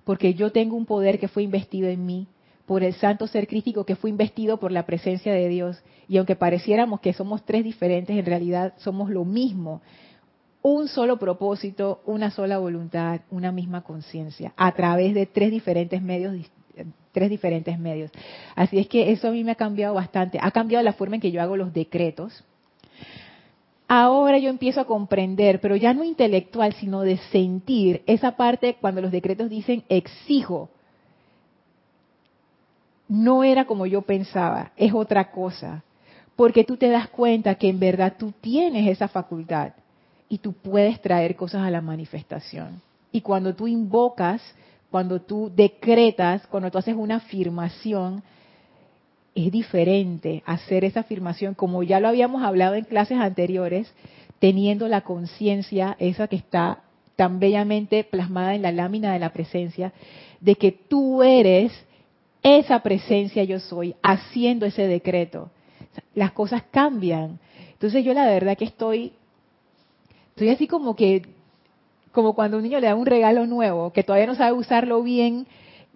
Porque 0.04 0.34
yo 0.34 0.52
tengo 0.52 0.76
un 0.76 0.86
poder 0.86 1.20
que 1.20 1.28
fue 1.28 1.44
investido 1.44 1.88
en 1.88 2.06
mí 2.06 2.28
por 2.66 2.84
el 2.84 2.94
santo 2.94 3.28
ser 3.28 3.48
crítico 3.48 3.86
que 3.86 3.96
fue 3.96 4.10
investido 4.10 4.58
por 4.58 4.72
la 4.72 4.86
presencia 4.86 5.34
de 5.34 5.50
Dios. 5.50 5.84
Y 6.08 6.18
aunque 6.18 6.36
pareciéramos 6.36 7.02
que 7.02 7.14
somos 7.14 7.44
tres 7.46 7.64
diferentes, 7.64 8.18
en 8.18 8.26
realidad 8.26 8.74
somos 8.78 9.10
lo 9.10 9.26
mismo 9.26 9.82
un 10.64 10.88
solo 10.88 11.18
propósito, 11.18 12.02
una 12.06 12.30
sola 12.30 12.60
voluntad, 12.60 13.22
una 13.32 13.52
misma 13.52 13.82
conciencia, 13.82 14.54
a 14.56 14.72
través 14.74 15.16
de 15.16 15.26
tres 15.26 15.50
diferentes 15.50 16.02
medios 16.02 16.36
tres 17.12 17.30
diferentes 17.30 17.78
medios. 17.78 18.12
Así 18.56 18.80
es 18.80 18.88
que 18.88 19.12
eso 19.12 19.28
a 19.28 19.32
mí 19.32 19.44
me 19.44 19.52
ha 19.52 19.56
cambiado 19.56 19.94
bastante. 19.94 20.40
Ha 20.42 20.52
cambiado 20.52 20.84
la 20.84 20.94
forma 20.94 21.16
en 21.16 21.22
que 21.22 21.32
yo 21.32 21.42
hago 21.42 21.58
los 21.58 21.74
decretos. 21.74 22.44
Ahora 23.94 24.38
yo 24.38 24.50
empiezo 24.50 24.80
a 24.80 24.86
comprender, 24.86 25.60
pero 25.60 25.76
ya 25.76 25.94
no 25.94 26.06
intelectual, 26.06 26.72
sino 26.76 27.02
de 27.02 27.18
sentir 27.30 28.04
esa 28.06 28.38
parte 28.38 28.78
cuando 28.80 29.02
los 29.02 29.12
decretos 29.12 29.50
dicen 29.50 29.84
exijo. 29.90 30.70
No 33.10 33.44
era 33.44 33.66
como 33.66 33.86
yo 33.86 34.04
pensaba, 34.04 34.72
es 34.78 34.94
otra 34.94 35.30
cosa. 35.32 35.84
Porque 36.38 36.64
tú 36.64 36.78
te 36.78 36.88
das 36.88 37.10
cuenta 37.10 37.56
que 37.56 37.68
en 37.68 37.82
verdad 37.82 38.14
tú 38.18 38.32
tienes 38.40 38.88
esa 38.88 39.10
facultad 39.10 39.74
y 40.30 40.38
tú 40.38 40.54
puedes 40.54 41.02
traer 41.02 41.36
cosas 41.36 41.64
a 41.64 41.70
la 41.70 41.82
manifestación. 41.82 42.82
Y 43.12 43.20
cuando 43.20 43.54
tú 43.56 43.68
invocas, 43.68 44.42
cuando 44.90 45.20
tú 45.20 45.52
decretas, 45.54 46.48
cuando 46.48 46.72
tú 46.72 46.78
haces 46.78 46.96
una 46.96 47.18
afirmación, 47.18 48.24
es 49.36 49.52
diferente 49.52 50.44
hacer 50.46 50.84
esa 50.84 51.02
afirmación, 51.02 51.54
como 51.54 51.84
ya 51.84 52.00
lo 52.00 52.08
habíamos 52.08 52.44
hablado 52.44 52.76
en 52.76 52.86
clases 52.86 53.18
anteriores, 53.20 53.94
teniendo 54.40 54.88
la 54.88 55.02
conciencia, 55.02 55.96
esa 56.00 56.28
que 56.28 56.36
está 56.36 56.84
tan 57.16 57.40
bellamente 57.40 58.04
plasmada 58.04 58.56
en 58.56 58.64
la 58.64 58.72
lámina 58.72 59.14
de 59.14 59.20
la 59.20 59.32
presencia, 59.32 59.94
de 60.40 60.56
que 60.56 60.72
tú 60.72 61.24
eres 61.24 61.72
esa 62.44 62.80
presencia 62.82 63.44
yo 63.44 63.60
soy, 63.60 63.96
haciendo 64.02 64.66
ese 64.66 64.88
decreto. 64.88 65.52
Las 66.16 66.32
cosas 66.32 66.64
cambian. 66.72 67.40
Entonces 67.74 68.04
yo 68.04 68.14
la 68.14 68.26
verdad 68.26 68.58
que 68.58 68.66
estoy 68.66 69.14
estoy 70.30 70.50
así 70.50 70.68
como 70.68 70.96
que 70.96 71.22
como 72.12 72.34
cuando 72.34 72.58
un 72.58 72.64
niño 72.64 72.80
le 72.80 72.88
da 72.88 72.96
un 72.96 73.06
regalo 73.06 73.46
nuevo, 73.46 73.94
que 73.94 74.04
todavía 74.04 74.28
no 74.28 74.36
sabe 74.36 74.54
usarlo 74.54 75.02
bien, 75.02 75.48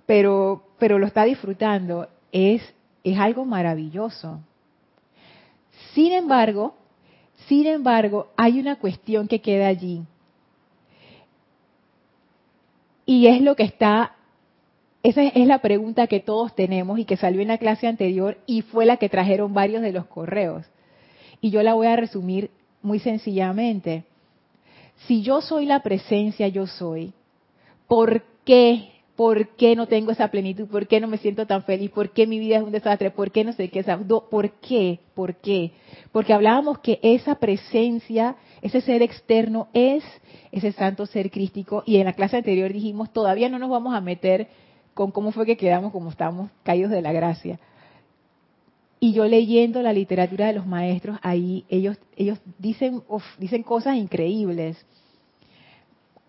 pero, 0.05 0.63
pero 0.79 0.97
lo 0.99 1.07
está 1.07 1.23
disfrutando, 1.25 2.07
es, 2.31 2.61
es 3.05 3.19
algo 3.19 3.45
maravilloso. 3.45 4.39
Sin 5.93 6.11
embargo, 6.11 6.75
sin 7.47 7.67
embargo, 7.67 8.27
hay 8.35 8.59
una 8.59 8.77
cuestión 8.77 9.27
que 9.27 9.41
queda 9.41 9.67
allí. 9.67 10.01
Y 13.05 13.27
es 13.27 13.41
lo 13.41 13.55
que 13.55 13.63
está, 13.63 14.15
esa 15.03 15.21
es 15.21 15.47
la 15.47 15.59
pregunta 15.59 16.07
que 16.07 16.19
todos 16.19 16.55
tenemos 16.55 16.97
y 16.97 17.05
que 17.05 17.15
salió 17.15 17.41
en 17.41 17.49
la 17.49 17.59
clase 17.59 17.85
anterior 17.87 18.39
y 18.47 18.63
fue 18.63 18.87
la 18.87 18.97
que 18.97 19.09
trajeron 19.09 19.53
varios 19.53 19.83
de 19.83 19.91
los 19.91 20.07
correos. 20.07 20.65
Y 21.39 21.51
yo 21.51 21.61
la 21.61 21.75
voy 21.75 21.85
a 21.85 21.95
resumir 21.95 22.49
muy 22.81 22.97
sencillamente. 22.97 24.05
Si 25.05 25.21
yo 25.21 25.41
soy 25.41 25.67
la 25.67 25.83
presencia, 25.83 26.47
yo 26.47 26.65
soy, 26.65 27.13
¿por 27.87 28.23
qué? 28.43 28.94
¿Por 29.15 29.55
qué 29.55 29.75
no 29.75 29.87
tengo 29.87 30.11
esa 30.11 30.27
plenitud? 30.29 30.67
¿Por 30.67 30.87
qué 30.87 30.99
no 30.99 31.07
me 31.07 31.17
siento 31.17 31.45
tan 31.45 31.63
feliz? 31.63 31.89
¿Por 31.91 32.09
qué 32.09 32.27
mi 32.27 32.37
vida 32.37 32.57
es 32.57 32.63
un 32.63 32.71
desastre? 32.71 33.11
¿Por 33.11 33.31
qué 33.31 33.45
no 33.45 33.53
sé 33.53 33.69
qué? 33.69 33.83
¿Por 34.29 34.51
qué? 34.59 34.99
¿Por 35.13 35.35
qué? 35.35 35.71
Porque 36.11 36.33
hablábamos 36.33 36.79
que 36.79 36.99
esa 37.01 37.35
presencia, 37.35 38.35
ese 38.61 38.81
ser 38.81 39.01
externo 39.01 39.69
es 39.73 40.03
ese 40.51 40.71
santo 40.73 41.05
ser 41.05 41.31
crístico 41.31 41.83
y 41.85 41.97
en 41.97 42.05
la 42.05 42.13
clase 42.13 42.37
anterior 42.37 42.71
dijimos, 42.71 43.11
todavía 43.11 43.49
no 43.49 43.59
nos 43.59 43.69
vamos 43.69 43.93
a 43.93 44.01
meter 44.01 44.47
con 44.93 45.11
cómo 45.11 45.31
fue 45.31 45.45
que 45.45 45.57
quedamos 45.57 45.91
como 45.91 46.09
estamos 46.09 46.49
caídos 46.63 46.91
de 46.91 47.01
la 47.01 47.11
gracia. 47.11 47.59
Y 48.99 49.13
yo 49.13 49.25
leyendo 49.25 49.81
la 49.81 49.93
literatura 49.93 50.47
de 50.47 50.53
los 50.53 50.65
maestros, 50.65 51.19
ahí 51.21 51.65
ellos, 51.69 51.97
ellos 52.15 52.39
dicen, 52.57 53.03
dicen 53.37 53.63
cosas 53.63 53.97
increíbles. 53.97 54.83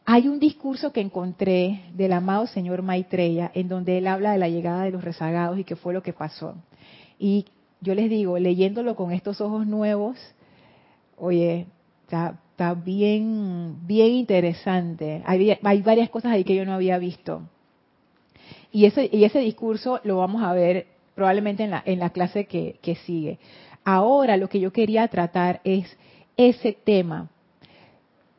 Hay 0.08 0.28
un 0.28 0.38
discurso 0.38 0.92
que 0.92 1.00
encontré 1.00 1.82
del 1.94 2.12
amado 2.12 2.46
señor 2.46 2.82
Maitreya 2.82 3.50
en 3.52 3.66
donde 3.66 3.98
él 3.98 4.06
habla 4.06 4.30
de 4.30 4.38
la 4.38 4.48
llegada 4.48 4.84
de 4.84 4.92
los 4.92 5.02
rezagados 5.02 5.58
y 5.58 5.64
qué 5.64 5.74
fue 5.74 5.92
lo 5.92 6.04
que 6.04 6.12
pasó. 6.12 6.54
Y 7.18 7.46
yo 7.80 7.92
les 7.92 8.08
digo, 8.08 8.38
leyéndolo 8.38 8.94
con 8.94 9.10
estos 9.10 9.40
ojos 9.40 9.66
nuevos, 9.66 10.16
oye, 11.16 11.66
está, 12.04 12.38
bien, 12.74 13.84
bien 13.84 14.12
interesante. 14.12 15.24
Hay, 15.26 15.82
varias 15.82 16.08
cosas 16.08 16.30
ahí 16.30 16.44
que 16.44 16.54
yo 16.54 16.64
no 16.64 16.74
había 16.74 16.98
visto. 16.98 17.42
Y 18.70 18.84
ese, 18.84 19.10
y 19.12 19.24
ese 19.24 19.40
discurso 19.40 19.98
lo 20.04 20.18
vamos 20.18 20.44
a 20.44 20.52
ver 20.52 20.86
probablemente 21.16 21.64
en 21.64 21.72
la, 21.72 21.82
en 21.84 21.98
la 21.98 22.10
clase 22.10 22.44
que 22.44 22.98
sigue. 23.06 23.40
Ahora 23.84 24.36
lo 24.36 24.48
que 24.48 24.60
yo 24.60 24.72
quería 24.72 25.08
tratar 25.08 25.60
es 25.64 25.98
ese 26.36 26.74
tema 26.74 27.28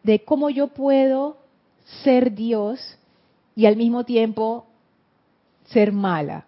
de 0.03 0.23
cómo 0.23 0.49
yo 0.49 0.69
puedo 0.69 1.45
ser 2.03 2.33
Dios 2.33 2.97
y 3.55 3.65
al 3.65 3.75
mismo 3.75 4.03
tiempo 4.03 4.65
ser 5.65 5.91
mala. 5.91 6.45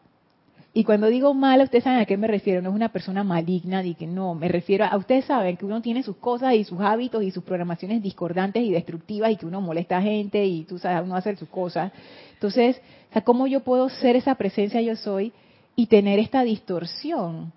Y 0.73 0.84
cuando 0.84 1.08
digo 1.08 1.34
mala, 1.34 1.63
ustedes 1.63 1.84
saben 1.84 1.99
a 1.99 2.06
qué 2.06 2.15
me 2.15 2.28
refiero, 2.28 2.62
no 2.62 2.69
es 2.69 2.75
una 2.75 2.89
persona 2.89 3.23
maligna, 3.23 3.84
que 3.95 4.06
no, 4.06 4.36
me 4.36 4.47
refiero 4.47 4.86
a, 4.86 4.95
ustedes 4.95 5.25
saben 5.25 5.58
que 5.58 5.65
uno 5.65 5.82
tiene 5.82 6.04
sus 6.04 6.17
cosas 6.17 6.54
y 6.54 6.63
sus 6.63 6.80
hábitos 6.80 7.23
y 7.23 7.32
sus 7.32 7.43
programaciones 7.43 8.04
discordantes 8.04 8.63
y 8.63 8.71
destructivas 8.71 9.32
y 9.32 9.36
que 9.36 9.47
uno 9.47 9.62
molesta 9.62 9.97
a 9.97 10.02
gente 10.02 10.45
y 10.45 10.63
tú 10.63 10.78
sabes, 10.78 11.04
uno 11.04 11.15
hace 11.15 11.36
sus 11.36 11.49
cosas. 11.49 11.91
Entonces, 12.34 12.80
o 13.10 13.13
sea, 13.13 13.23
¿cómo 13.23 13.47
yo 13.47 13.62
puedo 13.62 13.89
ser 13.89 14.15
esa 14.15 14.36
presencia 14.36 14.80
yo 14.82 14.95
soy 14.95 15.34
y 15.80 15.88
tener 15.88 16.19
esta 16.19 16.43
distorsión. 16.43 17.54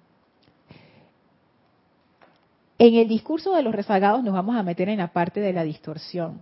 En 2.79 2.95
el 2.95 3.09
discurso 3.09 3.53
de 3.57 3.65
los 3.65 3.75
rezagados 3.75 4.23
nos 4.23 4.33
vamos 4.33 4.55
a 4.55 4.63
meter 4.63 4.89
en 4.89 4.99
la 4.99 5.13
parte 5.13 5.41
de 5.41 5.53
la 5.53 5.65
distorsión. 5.65 6.41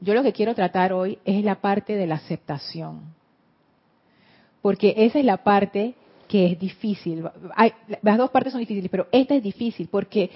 Yo 0.00 0.14
lo 0.14 0.22
que 0.22 0.32
quiero 0.32 0.54
tratar 0.54 0.92
hoy 0.92 1.18
es 1.24 1.44
la 1.44 1.56
parte 1.56 1.96
de 1.96 2.06
la 2.06 2.16
aceptación. 2.16 3.14
Porque 4.62 4.94
esa 4.96 5.18
es 5.18 5.24
la 5.24 5.38
parte 5.38 5.94
que 6.28 6.46
es 6.52 6.58
difícil. 6.58 7.24
las 8.02 8.18
dos 8.18 8.30
partes 8.30 8.52
son 8.52 8.60
difíciles, 8.60 8.90
pero 8.90 9.08
esta 9.10 9.34
es 9.34 9.42
difícil 9.42 9.88
porque 9.88 10.30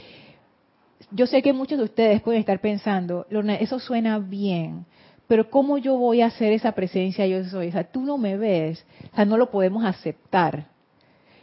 yo 1.11 1.27
sé 1.27 1.42
que 1.42 1.53
muchos 1.53 1.79
de 1.79 1.85
ustedes 1.85 2.22
pueden 2.22 2.40
estar 2.40 2.61
pensando, 2.61 3.27
Lorna, 3.29 3.57
eso 3.57 3.79
suena 3.79 4.18
bien, 4.18 4.87
pero 5.29 5.51
¿cómo 5.51 5.79
yo 5.79 5.96
voy 5.96 6.22
a 6.22 6.27
hacer 6.27 6.53
esa 6.53 6.72
presencia 6.72 7.27
yo 7.27 7.44
soy? 7.44 7.68
O 7.68 7.72
sea, 7.72 7.85
tú 7.85 8.03
no 8.03 8.18
me 8.18 8.37
ves, 8.37 8.85
o 9.12 9.16
sea, 9.16 9.25
no 9.25 9.37
lo 9.37 9.51
podemos 9.51 9.85
aceptar. 9.85 10.66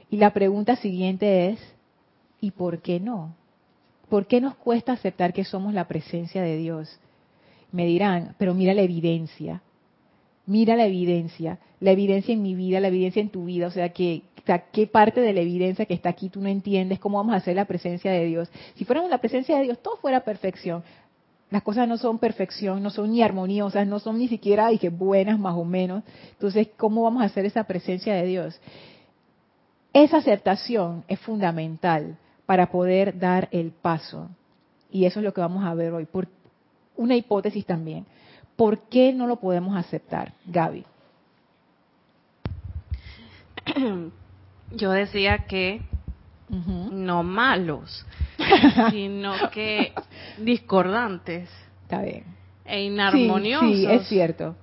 Y 0.09 0.17
la 0.17 0.31
pregunta 0.33 0.75
siguiente 0.75 1.49
es, 1.49 1.59
¿y 2.41 2.51
por 2.51 2.81
qué 2.81 2.99
no? 2.99 3.35
¿Por 4.09 4.25
qué 4.25 4.41
nos 4.41 4.55
cuesta 4.55 4.93
aceptar 4.93 5.33
que 5.33 5.43
somos 5.43 5.73
la 5.73 5.87
presencia 5.87 6.41
de 6.41 6.57
Dios? 6.57 6.99
Me 7.71 7.85
dirán, 7.85 8.35
pero 8.37 8.53
mira 8.53 8.73
la 8.73 8.81
evidencia, 8.81 9.61
mira 10.45 10.75
la 10.75 10.85
evidencia, 10.85 11.59
la 11.79 11.91
evidencia 11.91 12.33
en 12.33 12.41
mi 12.41 12.55
vida, 12.55 12.79
la 12.79 12.87
evidencia 12.87 13.21
en 13.21 13.29
tu 13.29 13.45
vida, 13.45 13.67
o 13.67 13.71
sea, 13.71 13.89
que, 13.89 14.23
¿qué 14.73 14.87
parte 14.87 15.21
de 15.21 15.33
la 15.33 15.41
evidencia 15.41 15.85
que 15.85 15.93
está 15.93 16.09
aquí 16.09 16.29
tú 16.29 16.41
no 16.41 16.49
entiendes? 16.49 16.99
¿Cómo 16.99 17.17
vamos 17.17 17.33
a 17.33 17.37
hacer 17.37 17.55
la 17.55 17.65
presencia 17.65 18.11
de 18.11 18.25
Dios? 18.25 18.49
Si 18.75 18.85
fuéramos 18.85 19.09
la 19.09 19.19
presencia 19.19 19.57
de 19.57 19.63
Dios, 19.63 19.79
todo 19.81 19.97
fuera 19.97 20.21
perfección. 20.21 20.83
Las 21.51 21.63
cosas 21.63 21.87
no 21.87 21.97
son 21.97 22.19
perfección, 22.19 22.83
no 22.83 22.89
son 22.89 23.11
ni 23.11 23.23
armoniosas, 23.23 23.87
no 23.87 23.99
son 23.99 24.19
ni 24.19 24.27
siquiera 24.27 24.69
que 24.77 24.89
buenas 24.89 25.39
más 25.39 25.55
o 25.55 25.65
menos. 25.65 26.03
Entonces, 26.31 26.69
¿cómo 26.77 27.03
vamos 27.03 27.23
a 27.23 27.25
hacer 27.25 27.45
esa 27.45 27.63
presencia 27.63 28.13
de 28.13 28.25
Dios? 28.25 28.59
Esa 29.93 30.17
aceptación 30.17 31.03
es 31.07 31.19
fundamental 31.19 32.17
para 32.45 32.71
poder 32.71 33.17
dar 33.17 33.47
el 33.51 33.71
paso. 33.71 34.29
Y 34.91 35.05
eso 35.05 35.19
es 35.19 35.23
lo 35.23 35.33
que 35.33 35.41
vamos 35.41 35.65
a 35.65 35.73
ver 35.73 35.93
hoy. 35.93 36.05
Por 36.05 36.27
una 36.99 37.15
hipótesis 37.15 37.65
también. 37.65 38.05
¿Por 38.57 38.89
qué 38.89 39.13
no 39.13 39.25
lo 39.25 39.37
podemos 39.37 39.77
aceptar, 39.77 40.33
Gaby? 40.45 40.83
Yo 44.71 44.91
decía 44.91 45.45
que 45.45 45.81
no 46.49 47.23
malos, 47.23 48.05
sino 48.91 49.33
que 49.51 49.93
discordantes. 50.39 51.49
Está 51.83 52.01
bien. 52.01 52.25
E 52.65 52.83
inarmoniosos. 52.83 53.77
Sí, 53.77 53.85
es 53.85 54.07
cierto. 54.07 54.55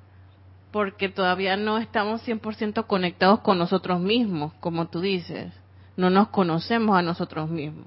Porque 0.73 1.09
todavía 1.09 1.57
no 1.57 1.79
estamos 1.79 2.27
100% 2.29 2.87
conectados 2.87 3.41
con 3.41 3.57
nosotros 3.57 3.99
mismos, 4.01 4.53
como 4.61 4.89
tú 4.89 5.01
dices. 5.01 5.55
No 5.97 6.11
nos 6.11 6.29
conocemos 6.29 6.99
a 6.99 7.03
nosotros 7.03 7.49
mismos. 7.49 7.87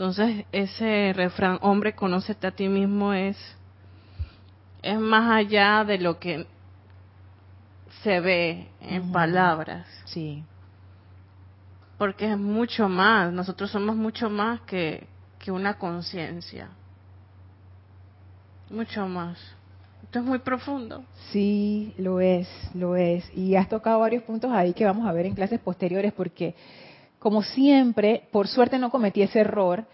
Entonces, 0.00 0.46
ese 0.50 1.12
refrán, 1.14 1.58
hombre, 1.60 1.94
conócete 1.94 2.46
a 2.46 2.52
ti 2.52 2.68
mismo, 2.68 3.12
es, 3.12 3.36
es 4.80 4.98
más 4.98 5.30
allá 5.30 5.84
de 5.84 5.98
lo 5.98 6.18
que 6.18 6.46
se 8.02 8.20
ve 8.20 8.68
en 8.80 9.12
palabras. 9.12 9.86
Sí 10.06 10.42
porque 12.00 12.32
es 12.32 12.38
mucho 12.38 12.88
más, 12.88 13.30
nosotros 13.30 13.70
somos 13.70 13.94
mucho 13.94 14.30
más 14.30 14.62
que, 14.62 15.06
que 15.38 15.52
una 15.52 15.76
conciencia. 15.76 16.70
Mucho 18.70 19.06
más. 19.06 19.36
Esto 20.04 20.20
es 20.20 20.24
muy 20.24 20.38
profundo. 20.38 21.04
Sí, 21.30 21.92
lo 21.98 22.22
es, 22.22 22.48
lo 22.72 22.96
es. 22.96 23.30
Y 23.36 23.54
has 23.54 23.68
tocado 23.68 23.98
varios 23.98 24.22
puntos 24.22 24.50
ahí 24.50 24.72
que 24.72 24.86
vamos 24.86 25.06
a 25.06 25.12
ver 25.12 25.26
en 25.26 25.34
clases 25.34 25.60
posteriores 25.60 26.14
porque, 26.14 26.54
como 27.20 27.42
siempre, 27.42 28.24
por 28.32 28.48
suerte 28.48 28.78
no 28.78 28.90
cometí 28.90 29.22
ese 29.22 29.40
error. 29.40 29.84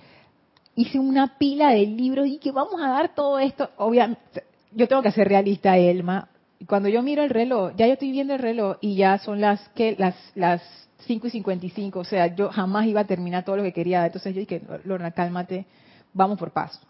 Hice 0.74 0.98
una 0.98 1.36
pila 1.38 1.70
de 1.70 1.86
libros 1.86 2.26
y 2.26 2.38
que 2.38 2.52
vamos 2.52 2.80
a 2.80 2.88
dar 2.88 3.14
todo 3.14 3.38
esto. 3.38 3.68
Obviamente, 3.76 4.44
yo 4.72 4.88
tengo 4.88 5.02
que 5.02 5.12
ser 5.12 5.28
realista, 5.28 5.76
Elma. 5.76 6.28
Cuando 6.66 6.88
yo 6.88 7.02
miro 7.02 7.22
el 7.22 7.30
reloj, 7.30 7.72
ya 7.76 7.86
yo 7.86 7.94
estoy 7.94 8.12
viendo 8.12 8.32
el 8.32 8.38
reloj 8.38 8.78
y 8.80 8.94
ya 8.94 9.18
son 9.18 9.40
las 9.40 9.68
que 9.70 9.94
las 9.98 10.14
las 10.34 10.62
5 11.06 11.26
y 11.26 11.30
55, 11.30 11.98
o 11.98 12.04
sea, 12.04 12.34
yo 12.34 12.50
jamás 12.50 12.86
iba 12.86 13.00
a 13.00 13.06
terminar 13.06 13.44
todo 13.44 13.56
lo 13.56 13.62
que 13.62 13.72
quería. 13.72 14.06
Entonces 14.06 14.34
yo 14.34 14.40
dije, 14.40 14.62
Lorna, 14.84 15.10
cálmate, 15.10 15.66
vamos 16.12 16.38
por 16.38 16.52
paso. 16.52 16.80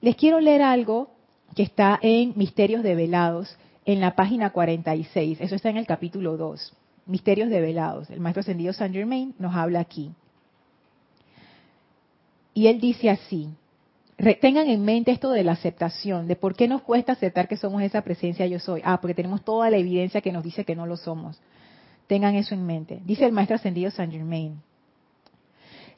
Les 0.00 0.16
quiero 0.16 0.40
leer 0.40 0.62
algo 0.62 1.10
que 1.54 1.62
está 1.62 1.98
en 2.02 2.32
Misterios 2.36 2.82
Develados, 2.82 3.56
en 3.84 4.00
la 4.00 4.14
página 4.14 4.50
46. 4.50 5.40
Eso 5.40 5.54
está 5.54 5.70
en 5.70 5.78
el 5.78 5.86
capítulo 5.86 6.36
2. 6.36 6.76
Misterios 7.06 7.50
Develados. 7.50 8.10
El 8.10 8.20
maestro 8.20 8.40
ascendido 8.40 8.72
Saint 8.72 8.94
Germain 8.94 9.34
nos 9.38 9.54
habla 9.54 9.80
aquí. 9.80 10.12
Y 12.54 12.66
él 12.66 12.80
dice 12.80 13.10
así, 13.10 13.48
tengan 14.40 14.68
en 14.68 14.84
mente 14.84 15.12
esto 15.12 15.30
de 15.30 15.44
la 15.44 15.52
aceptación, 15.52 16.28
de 16.28 16.36
por 16.36 16.54
qué 16.54 16.68
nos 16.68 16.82
cuesta 16.82 17.12
aceptar 17.12 17.48
que 17.48 17.56
somos 17.56 17.82
esa 17.82 18.02
presencia 18.02 18.46
yo 18.46 18.58
soy. 18.58 18.82
Ah, 18.84 19.00
porque 19.00 19.14
tenemos 19.14 19.44
toda 19.44 19.70
la 19.70 19.76
evidencia 19.76 20.20
que 20.20 20.32
nos 20.32 20.44
dice 20.44 20.64
que 20.64 20.76
no 20.76 20.86
lo 20.86 20.96
somos. 20.96 21.40
Tengan 22.06 22.34
eso 22.34 22.54
en 22.54 22.66
mente. 22.66 23.00
Dice 23.04 23.24
el 23.24 23.32
maestro 23.32 23.56
ascendido 23.56 23.90
Saint 23.90 24.12
Germain. 24.12 24.60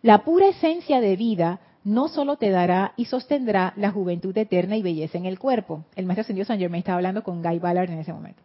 La 0.02 0.24
pura 0.24 0.48
esencia 0.48 1.00
de 1.00 1.16
vida 1.16 1.60
no 1.84 2.08
solo 2.08 2.36
te 2.36 2.50
dará 2.50 2.92
y 2.96 3.06
sostendrá 3.06 3.72
la 3.76 3.90
juventud 3.90 4.36
eterna 4.36 4.76
y 4.76 4.82
belleza 4.82 5.18
en 5.18 5.26
el 5.26 5.38
cuerpo. 5.38 5.84
El 5.96 6.06
maestro 6.06 6.22
ascendido 6.22 6.44
Saint 6.44 6.60
Germain 6.60 6.80
estaba 6.80 6.96
hablando 6.96 7.24
con 7.24 7.42
Guy 7.42 7.58
Ballard 7.58 7.90
en 7.90 7.98
ese 7.98 8.12
momento. 8.12 8.42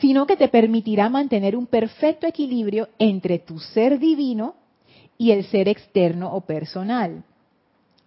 Sino 0.00 0.26
que 0.26 0.36
te 0.36 0.48
permitirá 0.48 1.08
mantener 1.08 1.56
un 1.56 1.66
perfecto 1.66 2.26
equilibrio 2.26 2.88
entre 2.98 3.38
tu 3.38 3.58
ser 3.58 3.98
divino 3.98 4.54
y 5.16 5.30
el 5.30 5.44
ser 5.44 5.68
externo 5.68 6.34
o 6.34 6.40
personal. 6.40 7.24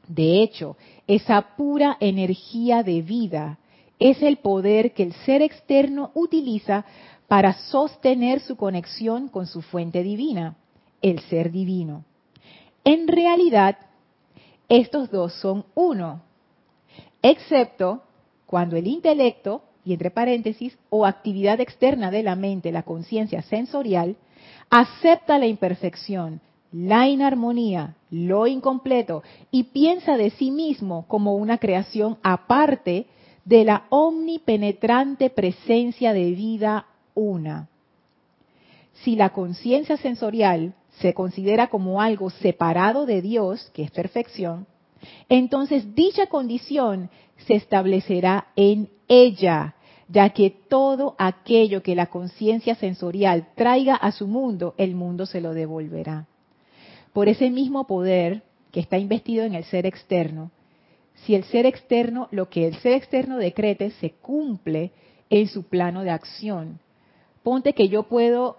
De 0.08 0.42
hecho, 0.42 0.78
esa 1.06 1.56
pura 1.56 1.98
energía 2.00 2.84
de 2.84 3.02
vida 3.02 3.60
es 4.00 4.22
el 4.22 4.38
poder 4.38 4.94
que 4.94 5.04
el 5.04 5.14
ser 5.14 5.42
externo 5.42 6.12
utiliza 6.14 6.86
para 7.28 7.54
sostener 7.54 8.40
su 8.40 8.56
conexión 8.56 9.28
con 9.28 9.48
su 9.48 9.62
fuente 9.62 10.04
divina, 10.04 10.56
el 11.02 11.20
ser 11.22 11.52
divino. 11.52 12.06
En 12.84 13.08
realidad, 13.08 13.78
estos 14.70 15.12
dos 15.12 15.34
son 15.42 15.66
uno, 15.76 16.22
excepto 17.22 18.04
cuando 18.46 18.78
el 18.78 18.88
intelecto, 18.88 19.64
y 19.88 19.94
entre 19.94 20.12
paréntesis, 20.12 20.78
o 20.90 21.06
actividad 21.06 21.62
externa 21.62 22.12
de 22.12 22.22
la 22.22 22.36
mente, 22.36 22.74
la 22.74 22.84
conciencia 22.84 23.42
sensorial, 23.44 24.18
acepta 24.70 25.40
la 25.40 25.48
imperfección, 25.48 26.42
la 26.74 27.08
inarmonía, 27.08 27.96
lo 28.12 28.48
incompleto, 28.48 29.24
y 29.50 29.64
piensa 29.64 30.18
de 30.18 30.32
sí 30.32 30.52
mismo 30.52 31.06
como 31.08 31.36
una 31.36 31.58
creación 31.58 32.18
aparte 32.22 33.06
de 33.46 33.64
la 33.64 33.86
omnipenetrante 33.88 35.30
presencia 35.30 36.12
de 36.12 36.32
vida 36.32 36.88
una. 37.16 37.70
Si 39.06 39.16
la 39.16 39.30
conciencia 39.30 39.96
sensorial 39.96 40.74
se 41.00 41.14
considera 41.14 41.68
como 41.68 42.02
algo 42.02 42.30
separado 42.30 43.06
de 43.06 43.22
Dios, 43.22 43.72
que 43.74 43.84
es 43.84 43.92
perfección, 43.92 44.68
entonces 45.30 45.96
dicha 45.96 46.28
condición 46.28 47.10
se 47.46 47.56
establecerá 47.56 48.48
en 48.58 48.90
ella, 49.08 49.76
ya 50.10 50.30
que 50.30 50.50
todo 50.50 51.16
aquello 51.18 51.84
que 51.84 51.96
la 51.96 52.08
conciencia 52.08 52.76
sensorial 52.76 53.48
traiga 53.56 53.96
a 53.96 54.12
su 54.12 54.28
mundo, 54.28 54.74
el 54.78 54.96
mundo 54.96 55.26
se 55.26 55.42
lo 55.42 55.54
devolverá. 55.54 56.28
Por 57.14 57.28
ese 57.28 57.50
mismo 57.50 57.88
poder 57.88 58.44
que 58.72 58.80
está 58.80 58.98
investido 58.98 59.44
en 59.44 59.56
el 59.56 59.64
ser 59.66 59.86
externo, 59.86 60.52
si 61.26 61.36
el 61.36 61.44
ser 61.46 61.66
externo, 61.66 62.28
lo 62.32 62.50
que 62.50 62.68
el 62.68 62.76
ser 62.76 62.94
externo 62.94 63.38
decrete, 63.38 63.92
se 63.92 64.12
cumple 64.12 64.92
en 65.30 65.48
su 65.48 65.64
plano 65.64 66.04
de 66.04 66.12
acción. 66.12 66.80
Ponte 67.44 67.74
que 67.74 67.90
yo 67.90 68.04
puedo 68.04 68.58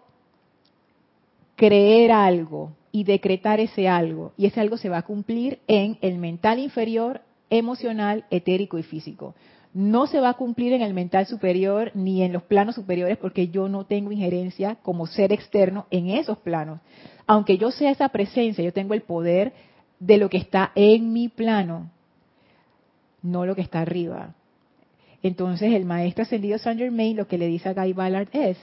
creer 1.56 2.12
algo 2.12 2.72
y 2.90 3.04
decretar 3.04 3.61
ese 3.61 3.88
algo, 3.88 4.32
y 4.37 4.46
ese 4.46 4.61
algo 4.61 4.76
se 4.76 4.88
va 4.88 4.98
a 4.98 5.02
cumplir 5.02 5.61
en 5.66 5.98
el 6.00 6.18
mental 6.18 6.58
inferior, 6.58 7.20
emocional, 7.50 8.24
etérico 8.30 8.78
y 8.78 8.82
físico. 8.82 9.34
No 9.78 10.08
se 10.08 10.18
va 10.18 10.30
a 10.30 10.34
cumplir 10.34 10.72
en 10.72 10.82
el 10.82 10.92
mental 10.92 11.26
superior 11.26 11.92
ni 11.94 12.24
en 12.24 12.32
los 12.32 12.42
planos 12.42 12.74
superiores 12.74 13.16
porque 13.16 13.46
yo 13.46 13.68
no 13.68 13.86
tengo 13.86 14.10
injerencia 14.10 14.74
como 14.82 15.06
ser 15.06 15.32
externo 15.32 15.86
en 15.92 16.10
esos 16.10 16.36
planos. 16.38 16.80
Aunque 17.28 17.58
yo 17.58 17.70
sea 17.70 17.92
esa 17.92 18.08
presencia, 18.08 18.64
yo 18.64 18.72
tengo 18.72 18.94
el 18.94 19.02
poder 19.02 19.52
de 20.00 20.16
lo 20.16 20.30
que 20.30 20.38
está 20.38 20.72
en 20.74 21.12
mi 21.12 21.28
plano, 21.28 21.92
no 23.22 23.46
lo 23.46 23.54
que 23.54 23.60
está 23.60 23.78
arriba. 23.78 24.34
Entonces 25.22 25.72
el 25.72 25.84
maestro 25.84 26.24
ascendido 26.24 26.58
Saint 26.58 26.80
Germain 26.80 27.16
lo 27.16 27.28
que 27.28 27.38
le 27.38 27.46
dice 27.46 27.68
a 27.68 27.74
Guy 27.74 27.92
Ballard 27.92 28.30
es, 28.32 28.58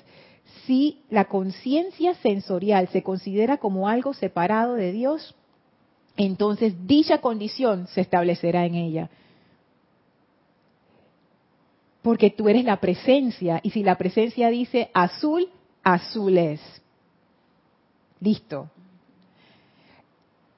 si 0.65 0.99
la 1.09 1.29
conciencia 1.29 2.13
sensorial 2.15 2.89
se 2.89 3.03
considera 3.03 3.55
como 3.55 3.87
algo 3.87 4.13
separado 4.13 4.73
de 4.73 4.91
Dios, 4.91 5.33
entonces 6.17 6.73
dicha 6.85 7.19
condición 7.19 7.87
se 7.87 8.01
establecerá 8.01 8.65
en 8.65 8.75
ella. 8.75 9.09
Porque 12.05 12.29
tú 12.29 12.47
eres 12.49 12.63
la 12.65 12.79
presencia, 12.79 13.59
y 13.63 13.71
si 13.71 13.81
la 13.81 13.97
presencia 13.97 14.49
dice 14.49 14.91
azul, 14.93 15.49
azul 15.81 16.37
es. 16.37 16.61
Listo. 18.19 18.69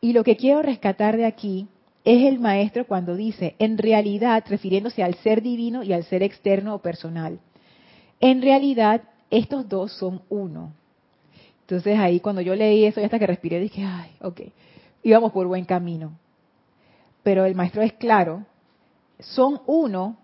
Y 0.01 0.11
lo 0.11 0.25
que 0.25 0.35
quiero 0.35 0.61
rescatar 0.61 1.15
de 1.15 1.25
aquí 1.25 1.69
es 2.03 2.27
el 2.27 2.39
maestro 2.39 2.85
cuando 2.85 3.15
dice, 3.15 3.55
en 3.59 3.77
realidad, 3.77 4.43
refiriéndose 4.49 5.03
al 5.03 5.15
ser 5.19 5.41
divino 5.41 5.83
y 5.83 5.93
al 5.93 6.03
ser 6.03 6.21
externo 6.21 6.75
o 6.75 6.79
personal, 6.79 7.39
en 8.19 8.41
realidad 8.41 9.03
estos 9.29 9.69
dos 9.69 9.93
son 9.93 10.23
uno. 10.27 10.73
Entonces 11.61 11.97
ahí 11.97 12.19
cuando 12.19 12.41
yo 12.41 12.55
leí 12.55 12.83
eso, 12.83 12.99
y 12.99 13.05
hasta 13.05 13.19
que 13.19 13.25
respiré, 13.25 13.61
dije, 13.61 13.85
ay, 13.85 14.11
ok, 14.19 14.41
íbamos 15.01 15.31
por 15.31 15.47
buen 15.47 15.63
camino. 15.63 16.11
Pero 17.23 17.45
el 17.45 17.55
maestro 17.55 17.83
es 17.83 17.93
claro, 17.93 18.45
son 19.19 19.61
uno, 19.65 20.17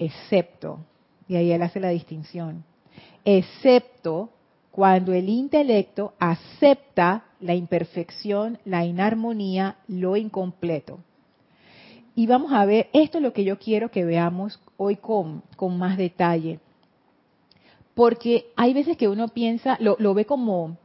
excepto, 0.00 0.80
y 1.28 1.36
ahí 1.36 1.52
él 1.52 1.62
hace 1.62 1.78
la 1.78 1.90
distinción, 1.90 2.64
excepto 3.24 4.30
cuando 4.72 5.12
el 5.12 5.28
intelecto 5.28 6.14
acepta 6.18 7.24
la 7.40 7.54
imperfección, 7.54 8.58
la 8.64 8.84
inarmonía, 8.84 9.76
lo 9.86 10.16
incompleto. 10.16 10.98
Y 12.14 12.26
vamos 12.26 12.52
a 12.52 12.64
ver, 12.64 12.88
esto 12.92 13.18
es 13.18 13.22
lo 13.22 13.32
que 13.32 13.44
yo 13.44 13.58
quiero 13.58 13.90
que 13.90 14.04
veamos 14.04 14.60
hoy 14.76 14.96
con, 14.96 15.42
con 15.56 15.78
más 15.78 15.96
detalle. 15.96 16.60
Porque 17.94 18.46
hay 18.56 18.72
veces 18.72 18.96
que 18.96 19.08
uno 19.08 19.28
piensa, 19.28 19.76
lo, 19.80 19.96
lo 19.98 20.14
ve 20.14 20.24
como, 20.24 20.76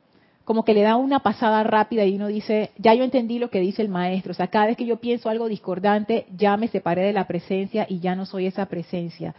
como 0.45 0.63
que 0.63 0.75
le 0.75 0.83
da 0.83 0.95
una 0.95 1.19
pasada 1.19 1.63
rápida 1.63 2.05
y 2.05 2.15
uno 2.15 2.27
dice, 2.27 2.71
ya 2.77 2.93
yo 2.93 3.03
entendí 3.03 3.39
lo 3.39 3.49
que 3.49 3.59
dice 3.59 3.81
el 3.81 3.89
maestro. 3.89 4.31
O 4.31 4.35
sea, 4.35 4.47
cada 4.47 4.67
vez 4.67 4.77
que 4.77 4.85
yo 4.85 4.97
pienso 4.97 5.29
algo 5.29 5.47
discordante, 5.47 6.27
ya 6.37 6.55
me 6.55 6.67
separé 6.67 7.01
de 7.01 7.13
la 7.13 7.25
presencia 7.25 7.87
y 7.89 7.99
ya 7.99 8.15
no 8.15 8.27
soy 8.27 8.45
esa 8.45 8.67
presencia. 8.67 9.35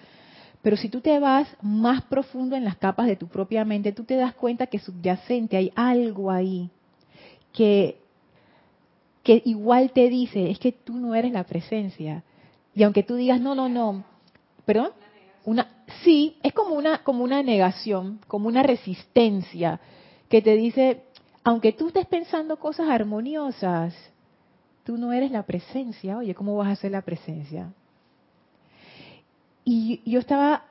Pero 0.63 0.77
si 0.77 0.89
tú 0.89 1.01
te 1.01 1.19
vas 1.21 1.49
más 1.63 2.03
profundo 2.03 2.57
en 2.57 2.65
las 2.65 2.77
capas 2.77 3.07
de 3.07 3.15
tu 3.15 3.29
propia 3.29 3.65
mente, 3.65 3.93
tú 3.93 4.03
te 4.03 4.17
das 4.17 4.35
cuenta 4.35 4.67
que 4.67 4.81
subyacente 4.81 5.57
hay 5.57 5.73
algo 5.77 6.31
ahí 6.31 6.71
que 7.53 7.99
que 9.23 9.43
igual 9.45 9.91
te 9.91 10.09
dice, 10.09 10.53
es 10.53 10.61
que 10.61 10.71
tú 10.71 10.95
no 10.95 11.13
eres 11.17 11.33
la 11.33 11.43
presencia. 11.43 12.23
Y 12.77 12.85
aunque 12.85 13.03
tú 13.03 13.17
digas, 13.17 13.41
no, 13.41 13.57
no, 13.57 13.69
no, 13.69 14.05
perdón, 14.65 14.93
una, 15.45 15.67
sí, 16.05 16.37
es 16.45 16.53
como 16.53 16.77
una, 16.77 17.03
como 17.03 17.25
una 17.25 17.43
negación, 17.43 18.21
como 18.29 18.47
una 18.47 18.63
resistencia 18.63 19.81
que 20.29 20.43
te 20.43 20.57
dice, 20.57 21.03
aunque 21.45 21.73
tú 21.73 21.89
estés 21.89 22.07
pensando 22.07 22.59
cosas 22.59 22.89
armoniosas, 22.89 23.95
tú 24.85 24.97
no 24.97 25.13
eres 25.13 25.31
la 25.31 25.45
presencia. 25.45 26.19
Oye, 26.19 26.35
¿cómo 26.35 26.57
vas 26.57 26.69
a 26.69 26.77
ser 26.77 26.93
la 26.93 27.03
presencia? 27.03 27.73
Y 29.65 30.01
yo 30.09 30.21
estaba 30.21 30.65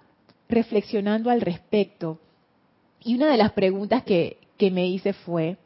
reflexionando 0.47 1.29
al 1.29 1.41
respecto. 1.41 2.19
Y 3.01 3.15
una 3.15 3.29
de 3.29 3.37
las 3.37 3.51
preguntas 3.51 4.03
que, 4.03 4.37
que 4.57 4.71
me 4.71 4.87
hice 4.87 5.13
fue, 5.13 5.57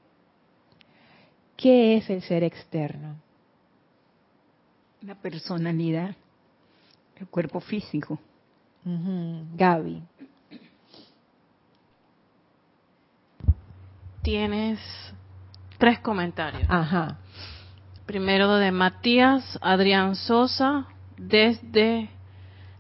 ¿Qué 1.60 1.98
es 1.98 2.10
el 2.10 2.22
ser 2.22 2.46
externo? 2.46 3.18
La 5.02 5.16
personalidad, 5.16 6.16
el 7.18 7.28
cuerpo 7.28 7.60
físico. 7.60 8.18
Gaby. 9.58 10.02
Tienes 14.22 14.80
tres 15.78 16.00
comentarios. 16.00 16.64
Ajá. 16.68 17.18
Primero 18.06 18.56
de 18.56 18.72
Matías 18.72 19.58
Adrián 19.62 20.16
Sosa 20.16 20.88
desde 21.18 22.10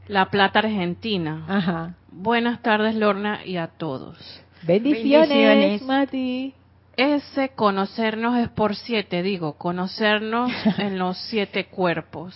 La 0.07 0.29
Plata, 0.29 0.59
Argentina. 0.59 1.45
Ajá. 1.47 1.95
Buenas 2.11 2.61
tardes, 2.61 2.95
Lorna, 2.95 3.45
y 3.45 3.57
a 3.57 3.67
todos. 3.67 4.17
Bendiciones, 4.63 5.29
Bendiciones. 5.29 5.81
Mati. 5.83 6.53
Ese 6.97 7.49
conocernos 7.49 8.37
es 8.37 8.49
por 8.49 8.75
siete, 8.75 9.23
digo, 9.23 9.53
conocernos 9.53 10.51
en 10.77 10.99
los 10.99 11.17
siete 11.29 11.67
cuerpos. 11.67 12.35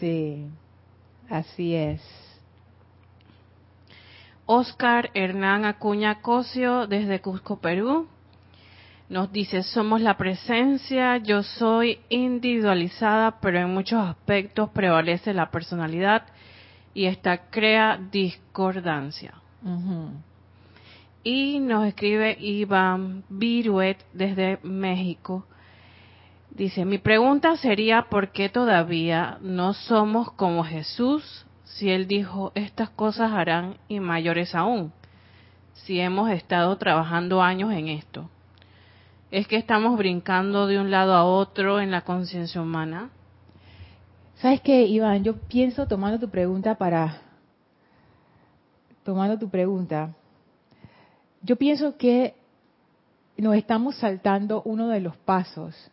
Sí, 0.00 0.46
así 1.30 1.74
es. 1.74 2.27
Oscar 4.50 5.10
Hernán 5.12 5.66
Acuña 5.66 6.22
Cosio 6.22 6.86
desde 6.86 7.20
Cusco, 7.20 7.58
Perú. 7.60 8.08
Nos 9.10 9.30
dice, 9.30 9.62
somos 9.62 10.00
la 10.00 10.16
presencia, 10.16 11.18
yo 11.18 11.42
soy 11.42 11.98
individualizada, 12.08 13.40
pero 13.42 13.58
en 13.58 13.68
muchos 13.74 14.02
aspectos 14.02 14.70
prevalece 14.70 15.34
la 15.34 15.50
personalidad 15.50 16.22
y 16.94 17.04
esta 17.04 17.50
crea 17.50 18.00
discordancia. 18.10 19.34
Y 21.22 21.58
nos 21.58 21.86
escribe 21.86 22.34
Iván 22.40 23.24
Viruet 23.28 23.98
desde 24.14 24.60
México. 24.62 25.46
Dice, 26.48 26.86
mi 26.86 26.96
pregunta 26.96 27.54
sería, 27.58 28.08
¿por 28.08 28.32
qué 28.32 28.48
todavía 28.48 29.36
no 29.42 29.74
somos 29.74 30.32
como 30.32 30.64
Jesús 30.64 31.44
si 31.74 31.90
Él 31.90 32.06
dijo, 32.06 32.52
estas 32.54 32.90
cosas 32.90 33.32
harán 33.32 33.76
y 33.88 34.00
mayores 34.00 34.54
aún? 34.54 34.92
Si 35.72 36.00
hemos 36.00 36.30
estado 36.30 36.76
trabajando 36.76 37.42
años 37.42 37.72
en 37.72 37.88
esto. 37.88 38.28
¿Es 39.30 39.46
que 39.46 39.56
estamos 39.56 39.96
brincando 39.98 40.66
de 40.66 40.80
un 40.80 40.90
lado 40.90 41.14
a 41.14 41.24
otro 41.24 41.80
en 41.80 41.90
la 41.90 42.00
conciencia 42.00 42.60
humana? 42.60 43.10
¿Sabes 44.36 44.60
qué, 44.62 44.86
Iván? 44.86 45.22
Yo 45.24 45.36
pienso, 45.36 45.86
tomando 45.86 46.18
tu 46.18 46.30
pregunta 46.30 46.74
para... 46.76 47.22
Tomando 49.04 49.38
tu 49.38 49.48
pregunta, 49.48 50.14
yo 51.40 51.56
pienso 51.56 51.96
que 51.96 52.34
nos 53.38 53.54
estamos 53.54 53.96
saltando 53.96 54.60
uno 54.66 54.88
de 54.88 55.00
los 55.00 55.16
pasos, 55.16 55.90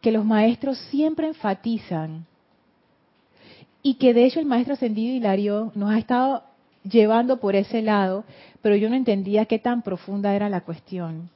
que 0.00 0.10
los 0.10 0.24
maestros 0.24 0.78
siempre 0.90 1.28
enfatizan 1.28 2.26
y 3.82 3.94
que 3.94 4.14
de 4.14 4.24
hecho 4.24 4.40
el 4.40 4.46
maestro 4.46 4.74
ascendido 4.74 5.14
Hilario 5.14 5.72
nos 5.74 5.90
ha 5.90 5.98
estado 5.98 6.44
llevando 6.84 7.38
por 7.38 7.56
ese 7.56 7.82
lado, 7.82 8.24
pero 8.60 8.76
yo 8.76 8.88
no 8.88 8.96
entendía 8.96 9.46
qué 9.46 9.58
tan 9.58 9.82
profunda 9.82 10.34
era 10.34 10.48
la 10.48 10.62
cuestión. 10.62 11.30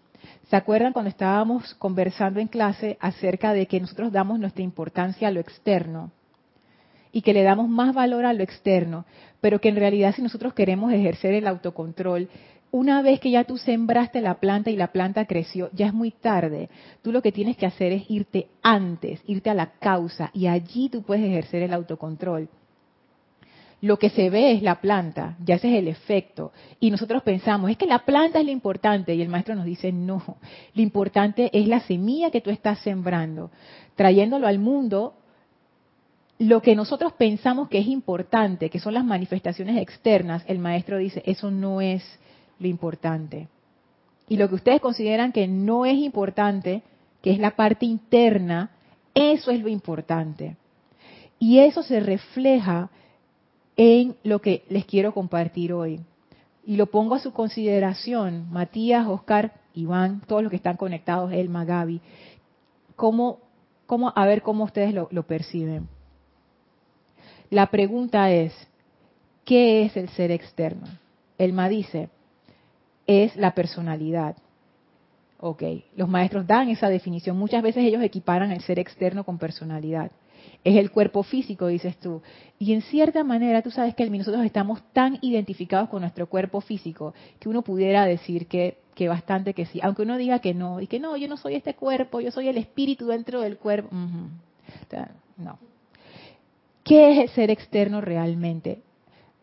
¿Se 0.49 0.57
acuerdan 0.57 0.93
cuando 0.93 1.09
estábamos 1.09 1.75
conversando 1.75 2.41
en 2.41 2.49
clase 2.49 2.97
acerca 3.01 3.53
de 3.53 3.67
que 3.67 3.81
nosotros 3.81 4.13
damos 4.13 4.39
nuestra 4.39 4.63
importancia 4.63 5.29
a 5.29 5.31
lo 5.31 5.41
externo 5.41 6.11
y 7.13 7.23
que 7.23 7.33
le 7.33 7.43
damos 7.43 7.69
más 7.69 7.95
valor 7.95 8.27
a 8.27 8.33
lo 8.33 8.43
externo, 8.43 9.07
pero 9.41 9.61
que 9.61 9.69
en 9.69 9.77
realidad 9.77 10.15
si 10.15 10.23
nosotros 10.23 10.55
queremos 10.55 10.93
ejercer 10.93 11.35
el 11.35 11.47
autocontrol, 11.47 12.29
una 12.71 13.01
vez 13.03 13.21
que 13.21 13.31
ya 13.31 13.45
tú 13.45 13.59
sembraste 13.59 14.21
la 14.21 14.35
planta 14.35 14.71
y 14.71 14.77
la 14.77 14.89
planta 14.89 15.25
creció, 15.25 15.71
ya 15.73 15.87
es 15.87 15.95
muy 15.95 16.11
tarde. 16.11 16.69
Tú 17.03 17.13
lo 17.13 17.23
que 17.23 17.33
tienes 17.33 17.57
que 17.57 17.67
hacer 17.67 17.93
es 17.93 18.11
irte 18.11 18.49
antes, 18.63 19.21
irte 19.27 19.51
a 19.51 19.55
la 19.55 19.73
causa 19.79 20.31
y 20.35 20.47
allí 20.47 20.89
tú 20.89 21.03
puedes 21.03 21.25
ejercer 21.25 21.63
el 21.63 21.73
autocontrol. 21.73 22.49
Lo 23.83 23.99
que 23.99 24.11
se 24.11 24.31
ve 24.31 24.53
es 24.53 24.63
la 24.63 24.81
planta, 24.81 25.37
ya 25.45 25.57
ese 25.57 25.69
es 25.69 25.79
el 25.79 25.89
efecto. 25.89 26.53
Y 26.81 26.91
nosotros 26.91 27.23
pensamos, 27.23 27.71
es 27.71 27.77
que 27.77 27.87
la 27.87 28.05
planta 28.05 28.41
es 28.41 28.47
lo 28.47 28.51
importante. 28.51 29.15
Y 29.15 29.21
el 29.21 29.29
maestro 29.29 29.55
nos 29.55 29.67
dice, 29.67 29.93
no, 29.93 30.39
lo 30.75 30.83
importante 30.83 31.51
es 31.53 31.69
la 31.69 31.81
semilla 31.81 32.31
que 32.31 32.41
tú 32.41 32.51
estás 32.51 32.79
sembrando. 32.81 33.51
Trayéndolo 33.95 34.47
al 34.47 34.59
mundo, 34.59 35.15
lo 36.39 36.63
que 36.63 36.75
nosotros 36.75 37.13
pensamos 37.13 37.69
que 37.69 37.79
es 37.79 37.87
importante, 37.87 38.71
que 38.71 38.81
son 38.81 38.95
las 38.95 39.05
manifestaciones 39.05 39.81
externas, 39.81 40.43
el 40.47 40.59
maestro 40.59 40.99
dice, 40.99 41.23
eso 41.27 41.51
no 41.51 41.81
es 41.81 42.03
lo 42.59 42.67
importante. 42.69 43.49
Y 44.29 44.37
lo 44.37 44.49
que 44.49 44.57
ustedes 44.57 44.81
consideran 44.81 45.33
que 45.33 45.47
no 45.47 45.87
es 45.87 45.97
importante, 45.97 46.83
que 47.23 47.31
es 47.31 47.39
la 47.39 47.57
parte 47.57 47.87
interna, 47.87 48.71
eso 49.15 49.51
es 49.51 49.61
lo 49.61 49.69
importante. 49.69 50.57
Y 51.39 51.59
eso 51.59 51.83
se 51.83 52.01
refleja 52.01 52.91
en 53.77 54.17
lo 54.25 54.41
que 54.41 54.65
les 54.69 54.85
quiero 54.85 55.13
compartir 55.13 55.73
hoy. 55.73 56.01
Y 56.65 56.77
lo 56.77 56.87
pongo 56.87 57.15
a 57.15 57.21
su 57.21 57.33
consideración, 57.33 58.51
Matías, 58.51 59.07
Oscar, 59.07 59.53
Iván, 59.75 60.23
todos 60.27 60.43
los 60.43 60.51
que 60.51 60.57
están 60.57 60.77
conectados, 60.77 61.33
Elma, 61.33 61.65
Gaby, 61.65 62.01
cómo, 62.97 63.39
cómo, 63.87 64.13
a 64.17 64.27
ver 64.27 64.43
cómo 64.43 64.65
ustedes 64.65 64.93
lo, 64.93 65.09
lo 65.13 65.25
perciben. 65.25 65.89
La 67.51 67.71
pregunta 67.71 68.33
es, 68.33 68.53
¿qué 69.45 69.85
es 69.85 69.97
el 69.97 70.09
ser 70.09 70.33
externo? 70.33 70.87
Elma 71.39 71.69
dice, 71.69 72.09
es 73.07 73.37
la 73.37 73.55
personalidad. 73.55 74.37
Ok, 75.39 75.63
los 75.97 76.09
maestros 76.09 76.47
dan 76.47 76.69
esa 76.69 76.89
definición. 76.89 77.37
Muchas 77.37 77.63
veces 77.63 77.85
ellos 77.85 78.03
equiparan 78.03 78.53
el 78.53 78.63
ser 78.63 78.79
externo 78.79 79.25
con 79.25 79.39
personalidad. 79.39 80.11
Es 80.65 80.77
el 80.77 80.91
cuerpo 80.91 81.23
físico, 81.23 81.67
dices 81.67 81.99
tú. 81.99 82.23
Y 82.59 82.73
en 82.73 82.83
cierta 82.83 83.23
manera, 83.23 83.63
tú 83.63 83.71
sabes 83.71 83.95
que 83.95 84.09
nosotros 84.09 84.45
estamos 84.45 84.83
tan 84.93 85.19
identificados 85.21 85.89
con 85.89 86.01
nuestro 86.01 86.29
cuerpo 86.29 86.61
físico 86.61 87.15
que 87.39 87.49
uno 87.49 87.63
pudiera 87.63 88.07
decir 88.07 88.47
que, 88.47 88.79
que 88.95 89.09
bastante 89.09 89.53
que 89.53 89.67
sí. 89.67 89.81
Aunque 89.83 90.03
uno 90.03 90.17
diga 90.17 90.39
que 90.39 90.55
no, 90.55 90.81
y 90.81 90.87
que 90.87 90.99
no, 90.99 91.17
yo 91.17 91.29
no 91.29 91.37
soy 91.37 91.55
este 91.55 91.75
cuerpo, 91.75 92.21
yo 92.21 92.31
soy 92.31 92.49
el 92.49 92.57
espíritu 92.57 93.07
dentro 93.07 93.41
del 93.41 93.59
cuerpo. 93.59 93.91
no. 95.37 95.59
¿Qué 96.83 97.13
es 97.13 97.19
el 97.19 97.29
ser 97.31 97.51
externo 97.51 98.01
realmente? 98.01 98.81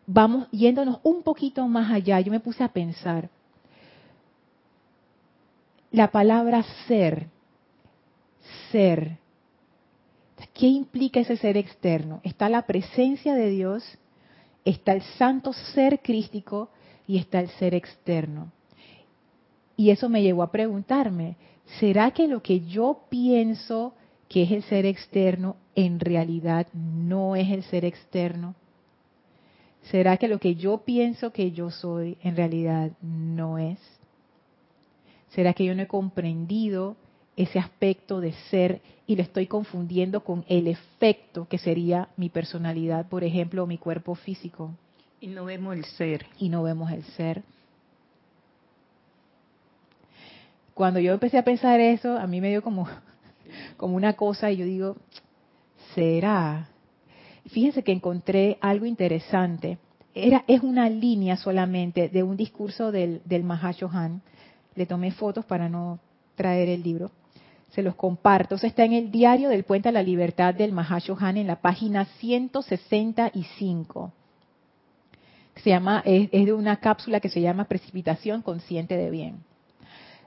Vamos 0.06 0.50
yéndonos 0.50 0.98
un 1.02 1.22
poquito 1.22 1.66
más 1.68 1.92
allá. 1.92 2.18
Yo 2.20 2.32
me 2.32 2.40
puse 2.40 2.64
a 2.64 2.68
pensar 2.68 3.28
la 5.94 6.10
palabra 6.10 6.64
ser, 6.88 7.28
ser. 8.72 9.18
¿Qué 10.52 10.66
implica 10.66 11.20
ese 11.20 11.36
ser 11.36 11.56
externo? 11.56 12.20
Está 12.24 12.48
la 12.48 12.62
presencia 12.62 13.32
de 13.34 13.48
Dios, 13.50 13.84
está 14.64 14.92
el 14.92 15.02
santo 15.02 15.52
ser 15.52 16.00
crístico 16.00 16.68
y 17.06 17.18
está 17.18 17.38
el 17.38 17.48
ser 17.50 17.76
externo. 17.76 18.50
Y 19.76 19.90
eso 19.90 20.08
me 20.08 20.20
llevó 20.20 20.42
a 20.42 20.50
preguntarme, 20.50 21.36
¿será 21.78 22.10
que 22.10 22.26
lo 22.26 22.42
que 22.42 22.62
yo 22.62 23.04
pienso 23.08 23.94
que 24.28 24.42
es 24.42 24.50
el 24.50 24.64
ser 24.64 24.86
externo 24.86 25.54
en 25.76 26.00
realidad 26.00 26.66
no 26.72 27.36
es 27.36 27.48
el 27.52 27.62
ser 27.62 27.84
externo? 27.84 28.56
¿Será 29.92 30.16
que 30.16 30.26
lo 30.26 30.40
que 30.40 30.56
yo 30.56 30.78
pienso 30.78 31.32
que 31.32 31.52
yo 31.52 31.70
soy 31.70 32.18
en 32.20 32.34
realidad 32.34 32.90
no 33.00 33.58
es? 33.58 33.78
¿Será 35.34 35.52
que 35.52 35.64
yo 35.64 35.74
no 35.74 35.82
he 35.82 35.86
comprendido 35.86 36.96
ese 37.36 37.58
aspecto 37.58 38.20
de 38.20 38.32
ser 38.50 38.80
y 39.06 39.16
lo 39.16 39.22
estoy 39.22 39.46
confundiendo 39.46 40.22
con 40.22 40.44
el 40.48 40.68
efecto 40.68 41.48
que 41.48 41.58
sería 41.58 42.08
mi 42.16 42.28
personalidad, 42.28 43.08
por 43.08 43.24
ejemplo, 43.24 43.64
o 43.64 43.66
mi 43.66 43.76
cuerpo 43.76 44.14
físico? 44.14 44.70
Y 45.20 45.26
no 45.26 45.44
vemos 45.44 45.74
el 45.76 45.84
ser. 45.84 46.26
Y 46.38 46.48
no 46.48 46.62
vemos 46.62 46.92
el 46.92 47.02
ser. 47.02 47.42
Cuando 50.72 51.00
yo 51.00 51.12
empecé 51.12 51.38
a 51.38 51.44
pensar 51.44 51.80
eso, 51.80 52.16
a 52.16 52.26
mí 52.26 52.40
me 52.40 52.50
dio 52.50 52.62
como, 52.62 52.88
como 53.76 53.96
una 53.96 54.14
cosa 54.14 54.52
y 54.52 54.58
yo 54.58 54.64
digo, 54.64 54.96
¿será? 55.94 56.68
Fíjense 57.46 57.82
que 57.82 57.92
encontré 57.92 58.58
algo 58.60 58.86
interesante. 58.86 59.78
Era, 60.14 60.44
es 60.46 60.62
una 60.62 60.88
línea 60.88 61.36
solamente 61.36 62.08
de 62.08 62.22
un 62.22 62.36
discurso 62.36 62.92
del, 62.92 63.20
del 63.24 63.42
Mahashohan 63.42 64.22
le 64.74 64.86
tomé 64.86 65.10
fotos 65.10 65.44
para 65.44 65.68
no 65.68 66.00
traer 66.34 66.68
el 66.68 66.82
libro, 66.82 67.10
se 67.70 67.82
los 67.82 67.94
comparto. 67.94 68.54
Eso 68.54 68.66
está 68.66 68.84
en 68.84 68.92
el 68.92 69.10
diario 69.10 69.48
del 69.48 69.64
Puente 69.64 69.88
a 69.88 69.92
la 69.92 70.02
Libertad 70.02 70.54
del 70.54 70.72
Mahashohan 70.72 71.36
en 71.36 71.46
la 71.46 71.60
página 71.60 72.04
165. 72.20 74.12
Se 75.56 75.70
llama, 75.70 76.02
es, 76.04 76.28
es 76.32 76.46
de 76.46 76.52
una 76.52 76.76
cápsula 76.76 77.20
que 77.20 77.28
se 77.28 77.40
llama 77.40 77.64
Precipitación 77.64 78.42
Consciente 78.42 78.96
de 78.96 79.10
Bien. 79.10 79.44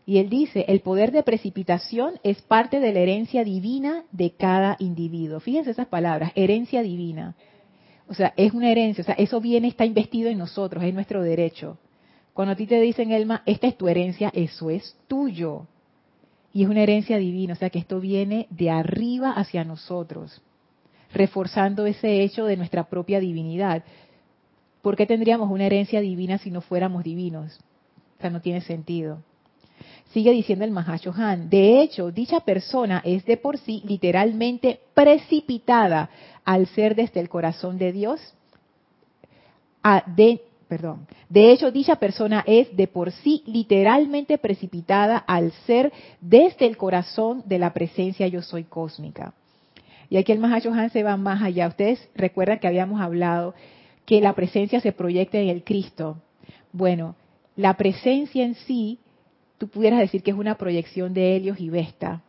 Y 0.06 0.20
él 0.20 0.30
dice, 0.30 0.64
el 0.70 0.80
poder 0.80 1.12
de 1.12 1.22
precipitación 1.22 2.18
es 2.24 2.42
parte 2.42 2.80
de 2.80 2.94
la 2.94 3.00
herencia 3.02 3.44
divina 3.44 4.06
de 4.14 4.32
cada 4.32 4.78
individuo. 4.80 5.42
Fíjense 5.42 5.72
esas 5.72 5.88
palabras, 5.88 6.32
herencia 6.34 6.82
divina. 6.82 7.36
O 8.08 8.14
sea, 8.14 8.34
es 8.38 8.54
una 8.54 8.72
herencia, 8.72 9.02
o 9.02 9.06
sea, 9.06 9.16
eso 9.16 9.42
viene, 9.42 9.68
está 9.68 9.84
investido 9.84 10.30
en 10.30 10.38
nosotros, 10.38 10.82
es 10.86 10.94
nuestro 10.94 11.22
derecho. 11.22 11.78
Cuando 12.38 12.54
a 12.54 12.56
ti 12.56 12.68
te 12.68 12.80
dicen, 12.80 13.12
Elma, 13.12 13.42
esta 13.48 13.66
es 13.66 13.76
tu 13.80 13.88
herencia, 13.88 14.32
eso 14.32 14.70
es 14.70 14.96
tuyo. 15.08 15.66
Y 16.54 16.62
es 16.62 16.70
una 16.70 16.84
herencia 16.84 17.18
divina, 17.18 17.54
o 17.54 17.56
sea 17.56 17.72
que 17.72 17.80
esto 17.80 18.00
viene 18.00 18.46
de 18.52 18.70
arriba 18.70 19.32
hacia 19.32 19.64
nosotros, 19.64 20.40
reforzando 21.12 21.88
ese 21.88 22.22
hecho 22.22 22.46
de 22.46 22.56
nuestra 22.56 22.84
propia 22.90 23.20
divinidad. 23.20 23.84
¿Por 24.84 24.96
qué 24.96 25.08
tendríamos 25.08 25.50
una 25.50 25.66
herencia 25.66 26.00
divina 26.00 26.38
si 26.38 26.52
no 26.52 26.62
fuéramos 26.62 27.04
divinos? 27.04 27.58
O 28.20 28.22
sea, 28.22 28.30
no 28.30 28.40
tiene 28.40 28.62
sentido. 28.62 29.24
Sigue 30.12 30.30
diciendo 30.30 30.64
el 30.64 30.70
Mahashohan, 30.70 31.50
de 31.50 31.82
hecho, 31.82 32.12
dicha 32.12 32.42
persona 32.42 33.02
es 33.04 33.26
de 33.26 33.38
por 33.38 33.58
sí 33.58 33.82
literalmente 33.84 34.80
precipitada 34.94 36.12
al 36.46 36.68
ser 36.68 36.94
desde 36.94 37.20
el 37.20 37.30
corazón 37.30 37.80
de 37.80 37.92
Dios 37.92 38.22
a 39.82 40.04
de, 40.06 40.42
perdón. 40.68 41.08
De 41.30 41.52
hecho, 41.52 41.72
dicha 41.72 41.96
persona 41.96 42.44
es 42.46 42.76
de 42.76 42.88
por 42.88 43.12
sí 43.12 43.44
literalmente 43.46 44.38
precipitada 44.38 45.18
al 45.18 45.52
ser 45.66 45.92
desde 46.22 46.66
el 46.66 46.78
corazón 46.78 47.44
de 47.46 47.60
la 47.60 47.74
presencia 47.74 48.28
yo 48.28 48.42
soy 48.42 48.64
cósmica. 48.64 49.34
Y 50.10 50.18
aquí 50.18 50.32
el 50.32 50.40
Mahachohan 50.40 50.90
se 50.90 51.04
va 51.04 51.18
más 51.18 51.42
allá. 51.42 51.68
Ustedes 51.68 52.08
recuerdan 52.16 52.60
que 52.60 52.68
habíamos 52.68 53.02
hablado 53.02 53.54
que 54.06 54.22
la 54.22 54.34
presencia 54.34 54.80
se 54.80 54.94
proyecta 54.94 55.38
en 55.38 55.50
el 55.50 55.64
Cristo. 55.64 56.18
Bueno, 56.72 57.16
la 57.56 57.76
presencia 57.76 58.46
en 58.46 58.56
sí, 58.56 59.00
tú 59.58 59.68
pudieras 59.68 60.00
decir 60.00 60.24
que 60.24 60.32
es 60.32 60.38
una 60.38 60.56
proyección 60.56 61.14
de 61.14 61.36
Helios 61.36 61.60
y 61.60 61.70
Vesta. 61.70 62.22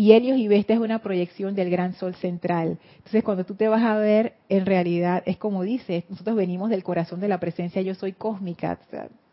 Y 0.00 0.12
Helios 0.12 0.38
y 0.38 0.48
Vesta 0.48 0.72
es 0.72 0.80
una 0.80 1.00
proyección 1.00 1.54
del 1.54 1.68
gran 1.68 1.92
sol 1.92 2.14
central. 2.14 2.78
Entonces, 2.96 3.22
cuando 3.22 3.44
tú 3.44 3.54
te 3.54 3.68
vas 3.68 3.82
a 3.82 3.98
ver, 3.98 4.32
en 4.48 4.64
realidad 4.64 5.22
es 5.26 5.36
como 5.36 5.62
dice, 5.62 6.06
nosotros 6.08 6.36
venimos 6.36 6.70
del 6.70 6.82
corazón 6.82 7.20
de 7.20 7.28
la 7.28 7.38
presencia 7.38 7.82
yo 7.82 7.94
soy 7.94 8.12
cósmica. 8.12 8.78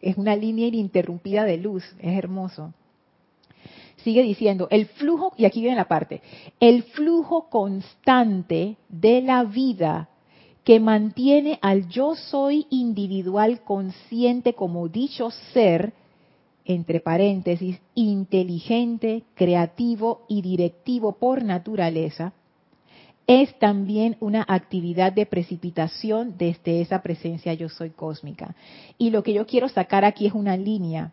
es 0.02 0.18
una 0.18 0.36
línea 0.36 0.68
ininterrumpida 0.68 1.46
de 1.46 1.56
luz, 1.56 1.86
es 2.00 2.18
hermoso. 2.18 2.74
Sigue 4.04 4.24
diciendo, 4.24 4.68
el 4.70 4.88
flujo, 4.88 5.32
y 5.38 5.46
aquí 5.46 5.62
viene 5.62 5.78
la 5.78 5.88
parte, 5.88 6.22
el 6.60 6.84
flujo 6.84 7.48
constante 7.50 8.76
de 8.90 9.22
la 9.22 9.46
vida 9.46 10.10
que 10.66 10.82
mantiene 10.82 11.60
al 11.62 11.88
yo 11.88 12.16
soy 12.16 12.68
individual 12.70 13.62
consciente 13.62 14.52
como 14.52 14.90
dicho 14.90 15.32
ser, 15.54 15.94
entre 16.68 17.00
paréntesis, 17.00 17.80
inteligente, 17.96 19.24
creativo 19.36 20.26
y 20.28 20.42
directivo 20.42 21.14
por 21.14 21.42
naturaleza, 21.42 22.34
es 23.26 23.58
también 23.58 24.18
una 24.20 24.46
actividad 24.48 25.14
de 25.14 25.26
precipitación 25.26 26.36
desde 26.38 26.82
esa 26.82 27.02
presencia 27.02 27.54
yo 27.54 27.70
soy 27.70 27.90
cósmica. 27.90 28.54
Y 28.98 29.10
lo 29.10 29.24
que 29.24 29.34
yo 29.34 29.48
quiero 29.48 29.70
sacar 29.70 30.04
aquí 30.04 30.28
es 30.28 30.34
una 30.34 30.58
línea. 30.58 31.12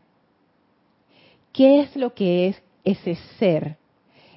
¿Qué 1.52 1.80
es 1.80 1.94
lo 1.94 2.14
que 2.14 2.48
es 2.48 2.62
ese 2.84 3.16
ser? 3.38 3.76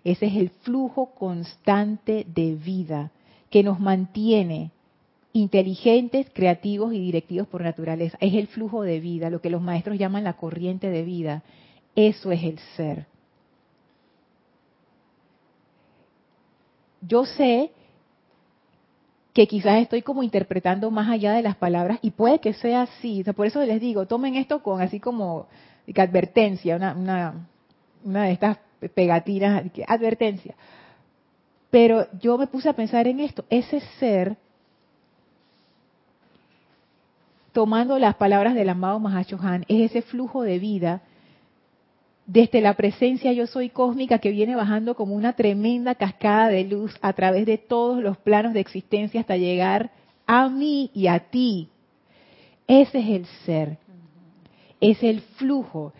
Ese 0.03 0.27
es 0.27 0.35
el 0.35 0.49
flujo 0.49 1.13
constante 1.15 2.25
de 2.33 2.53
vida 2.53 3.11
que 3.49 3.63
nos 3.63 3.79
mantiene 3.79 4.71
inteligentes, 5.37 6.27
creativos 6.33 6.93
y 6.93 6.99
directivos 6.99 7.47
por 7.47 7.61
naturaleza. 7.61 8.17
Es 8.19 8.33
el 8.33 8.47
flujo 8.47 8.81
de 8.81 8.99
vida, 8.99 9.29
lo 9.29 9.41
que 9.41 9.49
los 9.49 9.61
maestros 9.61 9.97
llaman 9.97 10.23
la 10.23 10.33
corriente 10.33 10.89
de 10.89 11.03
vida. 11.03 11.43
Eso 11.95 12.31
es 12.31 12.43
el 12.43 12.59
ser. 12.75 13.05
Yo 17.01 17.25
sé 17.25 17.71
que 19.33 19.47
quizás 19.47 19.81
estoy 19.81 20.01
como 20.01 20.23
interpretando 20.23 20.89
más 20.89 21.09
allá 21.09 21.33
de 21.33 21.43
las 21.43 21.55
palabras 21.55 21.99
y 22.01 22.11
puede 22.11 22.39
que 22.39 22.53
sea 22.53 22.81
así. 22.83 23.23
por 23.35 23.45
eso 23.45 23.63
les 23.63 23.79
digo, 23.79 24.07
tomen 24.07 24.35
esto 24.35 24.63
con 24.63 24.81
así 24.81 24.99
como 24.99 25.47
advertencia, 25.95 26.75
una, 26.75 26.93
una, 26.93 27.47
una 28.03 28.23
de 28.23 28.31
estas 28.31 28.57
pegatinas, 28.95 29.63
advertencia. 29.87 30.55
Pero 31.69 32.07
yo 32.19 32.37
me 32.37 32.47
puse 32.47 32.69
a 32.69 32.73
pensar 32.73 33.07
en 33.07 33.19
esto, 33.19 33.45
ese 33.49 33.79
ser 33.99 34.37
tomando 37.57 37.97
las 37.97 38.13
palabras 38.13 38.53
del 38.53 38.69
amado 38.69 38.99
Mahashohan, 38.99 39.65
es 39.67 39.89
ese 39.89 40.03
flujo 40.03 40.43
de 40.43 40.59
vida 40.59 41.01
desde 42.27 42.61
la 42.61 42.75
presencia 42.75 43.33
yo 43.33 43.47
soy 43.47 43.69
cósmica 43.69 44.19
que 44.19 44.29
viene 44.29 44.55
bajando 44.55 44.93
como 44.93 45.15
una 45.15 45.33
tremenda 45.33 45.95
cascada 45.95 46.49
de 46.49 46.65
luz 46.65 46.95
a 47.01 47.13
través 47.13 47.47
de 47.47 47.57
todos 47.57 48.03
los 48.03 48.15
planos 48.17 48.53
de 48.53 48.59
existencia 48.59 49.21
hasta 49.21 49.37
llegar 49.37 49.89
a 50.27 50.49
mí 50.49 50.91
y 50.93 51.07
a 51.07 51.17
ti. 51.17 51.69
Ese 52.67 52.99
es 52.99 53.07
el 53.07 53.25
ser, 53.43 53.77
es 54.79 55.01
el 55.01 55.21
flujo. 55.21 55.93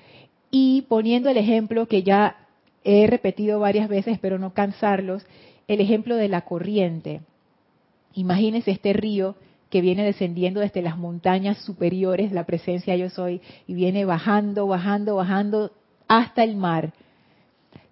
Y 0.51 0.84
poniendo 0.84 1.28
el 1.28 1.38
ejemplo 1.38 1.88
que 1.88 2.03
ya 2.03 2.36
he 2.84 3.08
repetido 3.08 3.60
varias 3.60 3.89
veces, 3.89 4.14
espero 4.14 4.38
no 4.38 4.53
cansarlos, 4.53 5.26
el 5.68 5.82
ejemplo 5.82 6.18
de 6.18 6.28
la 6.30 6.41
corriente. 6.41 7.22
Imagínense 8.14 8.70
este 8.70 8.93
río 8.93 9.36
que 9.70 9.82
viene 9.82 10.03
descendiendo 10.03 10.59
desde 10.59 10.82
las 10.82 10.97
montañas 10.97 11.57
superiores, 11.59 12.32
la 12.32 12.45
presencia 12.45 12.95
yo 12.95 13.09
soy, 13.09 13.41
y 13.68 13.74
viene 13.74 14.05
bajando, 14.05 14.68
bajando, 14.68 15.15
bajando 15.15 15.72
hasta 16.07 16.43
el 16.43 16.55
mar. 16.55 16.93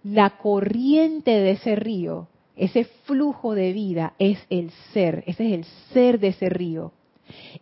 La 0.03 0.37
corriente 0.37 1.31
de 1.31 1.51
ese 1.51 1.75
río, 1.75 2.27
ese 2.55 2.85
flujo 3.05 3.55
de 3.55 3.73
vida, 3.73 4.13
es 4.19 4.39
el 4.49 4.71
ser, 4.93 5.23
ese 5.27 5.47
es 5.47 5.53
el 5.53 5.65
ser 5.93 6.19
de 6.19 6.29
ese 6.29 6.49
río. 6.49 6.91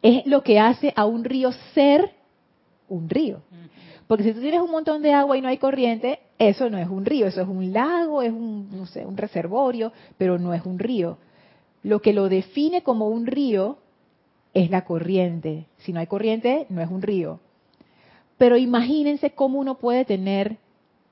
Es 0.02 0.26
lo 0.26 0.44
que 0.44 0.60
hace 0.60 0.94
a 0.96 1.06
un 1.06 1.24
río 1.24 1.52
ser 1.74 2.12
un 2.90 3.10
río. 3.10 3.42
Porque 4.08 4.24
si 4.24 4.34
tú 4.34 4.42
tienes 4.42 4.62
un 4.62 4.70
montón 4.70 5.02
de 5.02 5.14
agua 5.14 5.38
y 5.38 5.42
no 5.42 5.48
hay 5.48 5.58
corriente, 5.58 6.20
eso 6.38 6.70
no 6.70 6.78
es 6.78 6.90
un 6.90 7.06
río, 7.06 7.28
eso 7.28 7.42
es 7.42 7.48
un 7.48 7.72
lago, 7.72 8.22
es 8.22 8.32
un, 8.32 8.70
no 8.72 8.86
sé, 8.86 9.06
un 9.06 9.18
reservorio, 9.18 9.92
pero 10.18 10.38
no 10.38 10.54
es 10.54 10.66
un 10.66 10.78
río. 10.78 11.18
Lo 11.82 12.02
que 12.02 12.14
lo 12.14 12.30
define 12.30 12.84
como 12.84 13.08
un 13.08 13.26
río 13.26 13.78
es 14.54 14.70
la 14.70 14.86
corriente. 14.86 15.66
Si 15.78 15.92
no 15.94 16.00
hay 16.00 16.08
corriente, 16.08 16.68
no 16.70 16.82
es 16.82 16.90
un 16.90 17.02
río. 17.02 17.40
Pero 18.38 18.58
imagínense 18.58 19.32
cómo 19.32 19.60
uno 19.60 19.78
puede 19.78 20.06
tener 20.06 20.58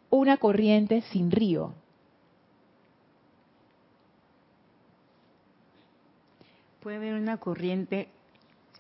una 0.09 0.37
corriente 0.37 1.01
sin 1.11 1.31
río. 1.31 1.73
Puede 6.81 6.97
haber 6.97 7.13
una 7.13 7.37
corriente, 7.37 8.09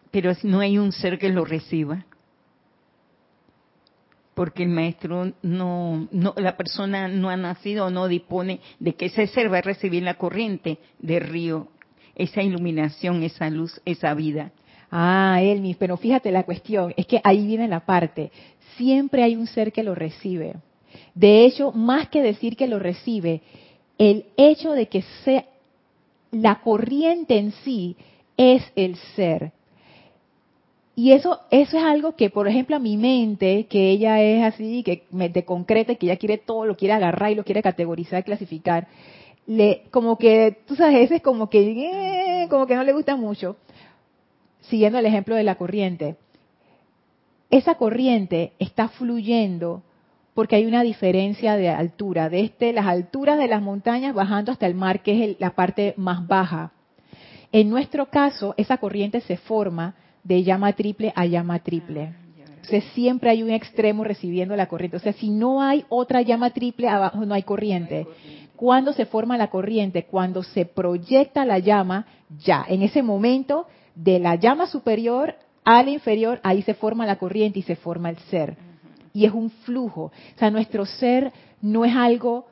pero 0.09 0.33
no 0.43 0.59
hay 0.59 0.77
un 0.77 0.91
ser 0.91 1.19
que 1.19 1.29
lo 1.29 1.45
reciba. 1.45 2.05
Porque 4.33 4.63
el 4.63 4.69
maestro 4.69 5.33
no, 5.43 6.07
no, 6.11 6.33
la 6.37 6.57
persona 6.57 7.07
no 7.07 7.29
ha 7.29 7.37
nacido 7.37 7.85
o 7.85 7.89
no 7.89 8.07
dispone 8.07 8.59
de 8.79 8.95
que 8.95 9.05
ese 9.05 9.27
ser 9.27 9.53
va 9.53 9.59
a 9.59 9.61
recibir 9.61 10.03
la 10.03 10.15
corriente 10.15 10.79
del 10.99 11.21
río 11.21 11.67
esa 12.15 12.41
iluminación, 12.41 13.23
esa 13.23 13.49
luz, 13.49 13.81
esa 13.85 14.13
vida. 14.13 14.51
Ah, 14.89 15.39
Elmi, 15.41 15.75
pero 15.75 15.95
fíjate 15.97 16.31
la 16.31 16.43
cuestión, 16.43 16.93
es 16.97 17.05
que 17.07 17.21
ahí 17.23 17.45
viene 17.47 17.67
la 17.67 17.85
parte. 17.85 18.31
Siempre 18.77 19.23
hay 19.23 19.35
un 19.35 19.47
ser 19.47 19.71
que 19.71 19.83
lo 19.83 19.95
recibe. 19.95 20.55
De 21.15 21.45
hecho, 21.45 21.71
más 21.71 22.09
que 22.09 22.21
decir 22.21 22.57
que 22.57 22.67
lo 22.67 22.79
recibe, 22.79 23.41
el 23.97 24.25
hecho 24.35 24.71
de 24.71 24.87
que 24.87 25.03
sea 25.23 25.45
la 26.31 26.61
corriente 26.61 27.37
en 27.37 27.51
sí 27.63 27.95
es 28.37 28.63
el 28.75 28.95
ser. 29.15 29.51
Y 30.95 31.13
eso, 31.13 31.39
eso 31.51 31.77
es 31.77 31.83
algo 31.83 32.15
que, 32.15 32.29
por 32.29 32.47
ejemplo, 32.47 32.75
a 32.75 32.79
mi 32.79 32.97
mente, 32.97 33.65
que 33.69 33.91
ella 33.91 34.21
es 34.21 34.43
así, 34.43 34.83
que 34.83 35.03
me, 35.11 35.29
de 35.29 35.45
concreta, 35.45 35.95
que 35.95 36.07
ella 36.07 36.17
quiere 36.17 36.37
todo, 36.37 36.65
lo 36.65 36.75
quiere 36.75 36.93
agarrar 36.93 37.31
y 37.31 37.35
lo 37.35 37.45
quiere 37.45 37.61
categorizar, 37.61 38.23
clasificar, 38.23 38.87
le, 39.47 39.83
como 39.91 40.17
que, 40.17 40.59
tú 40.67 40.75
sabes, 40.75 41.01
ese 41.01 41.15
es 41.17 41.21
como 41.21 41.49
que, 41.49 42.43
eh, 42.43 42.47
como 42.49 42.67
que 42.67 42.75
no 42.75 42.83
le 42.83 42.93
gusta 42.93 43.15
mucho. 43.15 43.57
Siguiendo 44.61 44.99
el 44.99 45.05
ejemplo 45.05 45.35
de 45.35 45.43
la 45.43 45.55
corriente. 45.55 46.15
Esa 47.49 47.75
corriente 47.75 48.53
está 48.59 48.87
fluyendo 48.89 49.83
porque 50.33 50.55
hay 50.55 50.65
una 50.65 50.83
diferencia 50.83 51.57
de 51.57 51.69
altura, 51.69 52.29
desde 52.29 52.71
las 52.71 52.85
alturas 52.85 53.37
de 53.37 53.47
las 53.47 53.61
montañas 53.61 54.15
bajando 54.15 54.51
hasta 54.51 54.65
el 54.65 54.75
mar, 54.75 55.03
que 55.03 55.31
es 55.31 55.39
la 55.39 55.51
parte 55.51 55.93
más 55.97 56.25
baja. 56.25 56.71
En 57.51 57.69
nuestro 57.69 58.05
caso, 58.05 58.53
esa 58.57 58.77
corriente 58.77 59.19
se 59.21 59.35
forma 59.35 59.95
de 60.23 60.43
llama 60.43 60.71
triple 60.73 61.11
a 61.15 61.25
llama 61.25 61.59
triple. 61.59 62.13
Ah, 62.13 62.43
Entonces 62.47 62.85
siempre 62.93 63.29
hay 63.29 63.43
un 63.43 63.49
extremo 63.49 64.05
recibiendo 64.05 64.55
la 64.55 64.67
corriente. 64.67 64.97
O 64.97 65.01
sea, 65.01 65.13
si 65.13 65.29
no 65.29 65.61
hay 65.61 65.83
otra 65.89 66.21
llama 66.21 66.51
triple, 66.51 66.87
abajo 66.87 67.25
no 67.25 67.33
hay 67.33 67.43
corriente. 67.43 68.07
¿Cuándo 68.61 68.93
se 68.93 69.07
forma 69.07 69.39
la 69.39 69.49
corriente? 69.49 70.05
Cuando 70.05 70.43
se 70.43 70.67
proyecta 70.67 71.45
la 71.45 71.57
llama, 71.57 72.05
ya, 72.45 72.63
en 72.67 72.83
ese 72.83 73.01
momento, 73.01 73.65
de 73.95 74.19
la 74.19 74.35
llama 74.35 74.67
superior 74.67 75.33
a 75.65 75.81
la 75.81 75.89
inferior, 75.89 76.39
ahí 76.43 76.61
se 76.61 76.75
forma 76.75 77.07
la 77.07 77.15
corriente 77.15 77.57
y 77.57 77.63
se 77.63 77.75
forma 77.75 78.11
el 78.11 78.19
ser. 78.29 78.55
Y 79.13 79.25
es 79.25 79.33
un 79.33 79.49
flujo. 79.49 80.11
O 80.35 80.37
sea, 80.37 80.51
nuestro 80.51 80.85
ser 80.85 81.33
no 81.59 81.85
es 81.85 81.95
algo 81.95 82.45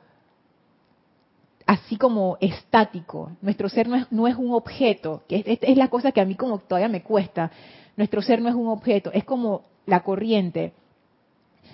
así 1.64 1.94
como 1.94 2.38
estático. 2.40 3.30
Nuestro 3.40 3.68
ser 3.68 3.88
no 3.88 3.94
es, 3.94 4.10
no 4.10 4.26
es 4.26 4.34
un 4.34 4.52
objeto, 4.52 5.22
que 5.28 5.44
es, 5.46 5.60
es, 5.62 5.76
la 5.76 5.86
cosa 5.86 6.10
que 6.10 6.20
a 6.20 6.24
mí 6.24 6.34
como 6.34 6.58
todavía 6.58 6.88
me 6.88 7.04
cuesta. 7.04 7.52
Nuestro 7.96 8.20
ser 8.20 8.42
no 8.42 8.48
es 8.48 8.56
un 8.56 8.66
objeto, 8.66 9.12
es 9.12 9.22
como 9.22 9.62
la 9.86 10.00
corriente. 10.02 10.72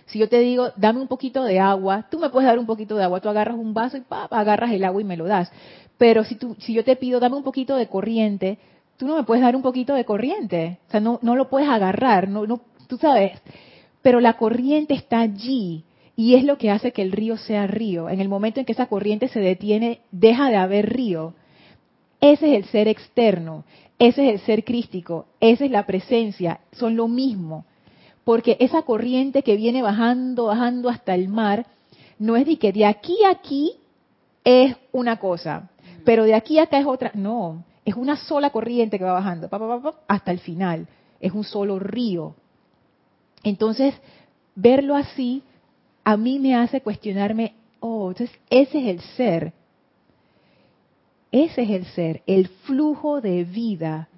Si 0.05 0.18
yo 0.18 0.28
te 0.28 0.38
digo, 0.40 0.70
dame 0.76 1.01
un 1.01 1.09
poquito 1.09 1.42
de 1.42 1.59
agua, 1.59 2.07
tú 2.11 2.18
me 2.18 2.30
puedes 2.30 2.47
dar 2.47 2.59
un 2.59 2.66
poquito 2.66 2.97
de 2.97 3.05
agua, 3.05 3.20
tú 3.20 3.28
agarras 3.28 3.57
un 3.57 3.74
vaso 3.74 3.97
y 3.97 4.03
pa, 4.03 4.24
agarras 4.30 4.70
el 4.70 4.84
agua 4.84 5.01
y 5.01 5.05
me 5.05 5.16
lo 5.16 5.24
das. 5.24 5.51
Pero 5.99 6.24
si, 6.24 6.36
tú, 6.36 6.57
si 6.61 6.74
yo 6.74 6.84
te 6.84 6.97
pido, 6.97 7.18
dame 7.20 7.36
un 7.36 7.42
poquito 7.42 7.76
de 7.76 7.88
corriente, 7.88 8.59
tú 8.97 9.07
no 9.07 9.16
me 9.16 9.24
puedes 9.24 9.42
dar 9.42 9.57
un 9.57 9.62
poquito 9.62 9.94
de 9.94 10.05
corriente. 10.05 10.78
O 10.88 10.90
sea, 10.90 11.01
no, 11.01 11.18
no 11.22 11.34
lo 11.34 11.49
puedes 11.49 11.68
agarrar, 11.68 12.28
no, 12.28 12.47
no, 12.47 12.61
tú 12.86 12.99
sabes. 12.99 13.32
Pero 14.03 14.20
la 14.20 14.34
corriente 14.34 14.94
está 14.94 15.20
allí 15.20 15.84
y 16.14 16.34
es 16.34 16.44
lo 16.44 16.59
que 16.59 16.70
hace 16.70 16.92
que 16.92 17.03
el 17.03 17.12
río 17.12 17.36
sea 17.36 17.66
río. 17.66 18.09
En 18.09 18.20
el 18.20 18.28
momento 18.28 18.61
en 18.61 18.66
que 18.66 18.72
esa 18.72 18.86
corriente 18.86 19.28
se 19.28 19.40
detiene, 19.40 20.01
deja 20.12 20.51
de 20.51 20.57
haber 20.57 20.92
río. 20.94 21.34
Ese 22.20 22.53
es 22.53 22.57
el 22.57 22.64
ser 22.70 22.88
externo, 22.88 23.64
ese 23.99 24.28
es 24.28 24.34
el 24.34 24.47
ser 24.47 24.64
crístico, 24.64 25.26
esa 25.40 25.64
es 25.64 25.70
la 25.70 25.86
presencia, 25.86 26.61
son 26.72 26.97
lo 26.97 27.09
mismo 27.09 27.66
porque 28.27 28.57
esa 28.59 28.83
corriente 28.83 29.45
que 29.45 29.55
viene 29.55 29.83
bajando, 29.83 30.47
bajando 30.47 30.89
hasta 30.89 31.14
el 31.14 31.29
mar, 31.29 31.64
no 32.18 32.35
es 32.35 32.45
de 32.45 32.59
que 32.59 32.72
de 32.72 32.85
aquí 32.85 33.22
a 33.22 33.31
aquí 33.31 33.74
es 34.43 34.74
una 34.91 35.20
cosa, 35.20 35.70
pero 36.05 36.24
de 36.24 36.35
aquí 36.35 36.59
a 36.59 36.64
acá 36.64 36.81
es 36.81 36.87
otra. 36.87 37.12
No, 37.14 37.62
es 37.85 37.95
una 37.95 38.16
sola 38.16 38.51
corriente 38.51 38.99
que 38.99 39.05
va 39.05 39.12
bajando 39.12 39.49
hasta 40.09 40.33
el 40.33 40.41
final. 40.41 40.89
Es 41.20 41.31
un 41.35 41.45
solo 41.45 41.79
río. 41.79 42.35
Entonces, 43.45 43.95
verlo 44.57 44.97
así 44.97 45.45
a 46.03 46.16
mí 46.16 46.41
me 46.41 46.57
hace 46.57 46.81
cuestionarme, 46.81 47.55
oh, 47.79 48.09
entonces 48.11 48.37
ese 48.51 48.81
es 48.81 48.87
el 48.89 49.01
ser. 49.16 49.53
Ese 51.31 51.62
es 51.62 51.70
el 51.70 51.85
ser, 51.87 52.22
el 52.27 52.49
flujo 52.49 53.20
de 53.20 53.45
vida, 53.45 54.09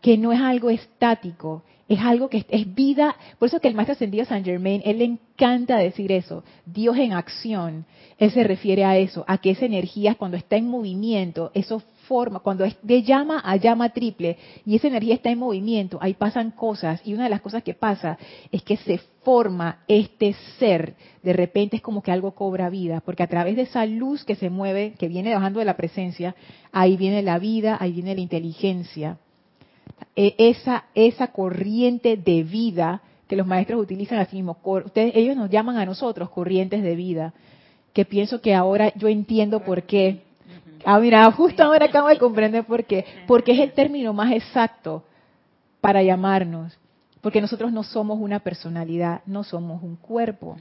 que 0.00 0.16
no 0.16 0.30
es 0.30 0.40
algo 0.40 0.70
estático, 0.70 1.64
es 1.94 2.00
algo 2.00 2.28
que 2.28 2.44
es 2.48 2.74
vida. 2.74 3.16
Por 3.38 3.48
eso 3.48 3.60
que 3.60 3.68
el 3.68 3.74
maestro 3.74 3.94
ascendido 3.94 4.24
San 4.24 4.44
Germain, 4.44 4.82
él 4.84 4.98
le 4.98 5.04
encanta 5.04 5.76
decir 5.76 6.12
eso, 6.12 6.44
Dios 6.66 6.96
en 6.96 7.12
acción. 7.12 7.86
Él 8.18 8.30
se 8.30 8.44
refiere 8.44 8.84
a 8.84 8.96
eso, 8.98 9.24
a 9.26 9.38
que 9.38 9.50
esa 9.50 9.64
energía 9.64 10.14
cuando 10.14 10.36
está 10.36 10.56
en 10.56 10.68
movimiento, 10.68 11.50
eso 11.54 11.82
forma, 12.06 12.40
cuando 12.40 12.64
es 12.64 12.76
de 12.82 13.02
llama 13.02 13.40
a 13.44 13.56
llama 13.56 13.90
triple 13.90 14.36
y 14.66 14.76
esa 14.76 14.88
energía 14.88 15.14
está 15.14 15.30
en 15.30 15.38
movimiento, 15.38 15.98
ahí 16.00 16.14
pasan 16.14 16.50
cosas 16.50 17.00
y 17.04 17.14
una 17.14 17.24
de 17.24 17.30
las 17.30 17.40
cosas 17.40 17.62
que 17.62 17.74
pasa 17.74 18.18
es 18.50 18.62
que 18.62 18.76
se 18.76 18.98
forma 19.22 19.78
este 19.88 20.34
ser, 20.58 20.94
de 21.22 21.32
repente 21.32 21.76
es 21.76 21.82
como 21.82 22.02
que 22.02 22.10
algo 22.10 22.32
cobra 22.32 22.70
vida, 22.70 23.00
porque 23.04 23.22
a 23.22 23.28
través 23.28 23.56
de 23.56 23.62
esa 23.62 23.86
luz 23.86 24.24
que 24.24 24.34
se 24.34 24.50
mueve, 24.50 24.94
que 24.98 25.08
viene 25.08 25.34
bajando 25.34 25.60
de 25.60 25.64
la 25.64 25.76
presencia, 25.76 26.34
ahí 26.72 26.96
viene 26.96 27.22
la 27.22 27.38
vida, 27.38 27.76
ahí 27.80 27.92
viene 27.92 28.14
la 28.14 28.20
inteligencia. 28.20 29.18
E, 30.16 30.34
esa, 30.38 30.84
esa 30.94 31.28
corriente 31.28 32.16
de 32.16 32.42
vida 32.42 33.02
que 33.28 33.36
los 33.36 33.46
maestros 33.46 33.80
utilizan 33.80 34.18
así 34.18 34.36
mismo. 34.36 34.58
Ustedes, 34.62 35.12
ellos 35.16 35.36
nos 35.36 35.50
llaman 35.50 35.76
a 35.78 35.86
nosotros 35.86 36.30
corrientes 36.30 36.82
de 36.82 36.96
vida. 36.96 37.32
que 37.92 38.04
pienso 38.04 38.40
que 38.40 38.54
ahora 38.54 38.92
yo 38.94 39.08
entiendo 39.08 39.60
por 39.60 39.82
qué. 39.82 40.22
Ah, 40.84 40.98
mira, 40.98 41.30
justo 41.32 41.62
ahora 41.62 41.86
acabo 41.86 42.08
de 42.08 42.18
comprender 42.18 42.64
por 42.64 42.84
qué. 42.84 43.04
Porque 43.26 43.52
es 43.52 43.60
el 43.60 43.72
término 43.72 44.12
más 44.12 44.32
exacto 44.32 45.04
para 45.80 46.02
llamarnos. 46.02 46.78
Porque 47.20 47.40
nosotros 47.40 47.72
no 47.72 47.82
somos 47.82 48.18
una 48.18 48.40
personalidad, 48.40 49.22
no 49.26 49.44
somos 49.44 49.82
un 49.82 49.96
cuerpo. 49.96 50.56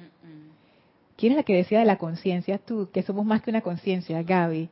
¿Quién 1.18 1.34
es 1.34 1.38
la 1.38 1.44
que 1.44 1.56
decía 1.56 1.80
de 1.80 1.86
la 1.86 1.98
conciencia? 1.98 2.58
Tú, 2.58 2.90
que 2.92 3.04
somos 3.04 3.26
más 3.26 3.42
que 3.42 3.50
una 3.50 3.62
conciencia, 3.62 4.22
Gaby. 4.24 4.70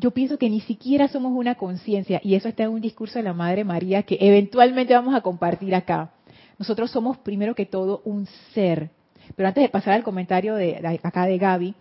Yo 0.00 0.12
pienso 0.12 0.38
que 0.38 0.48
ni 0.48 0.60
siquiera 0.60 1.08
somos 1.08 1.32
una 1.32 1.56
conciencia, 1.56 2.20
y 2.22 2.36
eso 2.36 2.48
está 2.48 2.62
en 2.62 2.70
un 2.70 2.80
discurso 2.80 3.18
de 3.18 3.24
la 3.24 3.32
Madre 3.32 3.64
María 3.64 4.04
que 4.04 4.16
eventualmente 4.20 4.94
vamos 4.94 5.12
a 5.12 5.22
compartir 5.22 5.74
acá. 5.74 6.12
Nosotros 6.56 6.92
somos 6.92 7.18
primero 7.18 7.56
que 7.56 7.66
todo 7.66 8.02
un 8.04 8.26
ser. 8.54 8.90
Pero 9.34 9.48
antes 9.48 9.60
de 9.60 9.68
pasar 9.68 9.94
al 9.94 10.04
comentario 10.04 10.54
de, 10.54 10.98
acá 11.02 11.26
de 11.26 11.36
Gaby, 11.36 11.74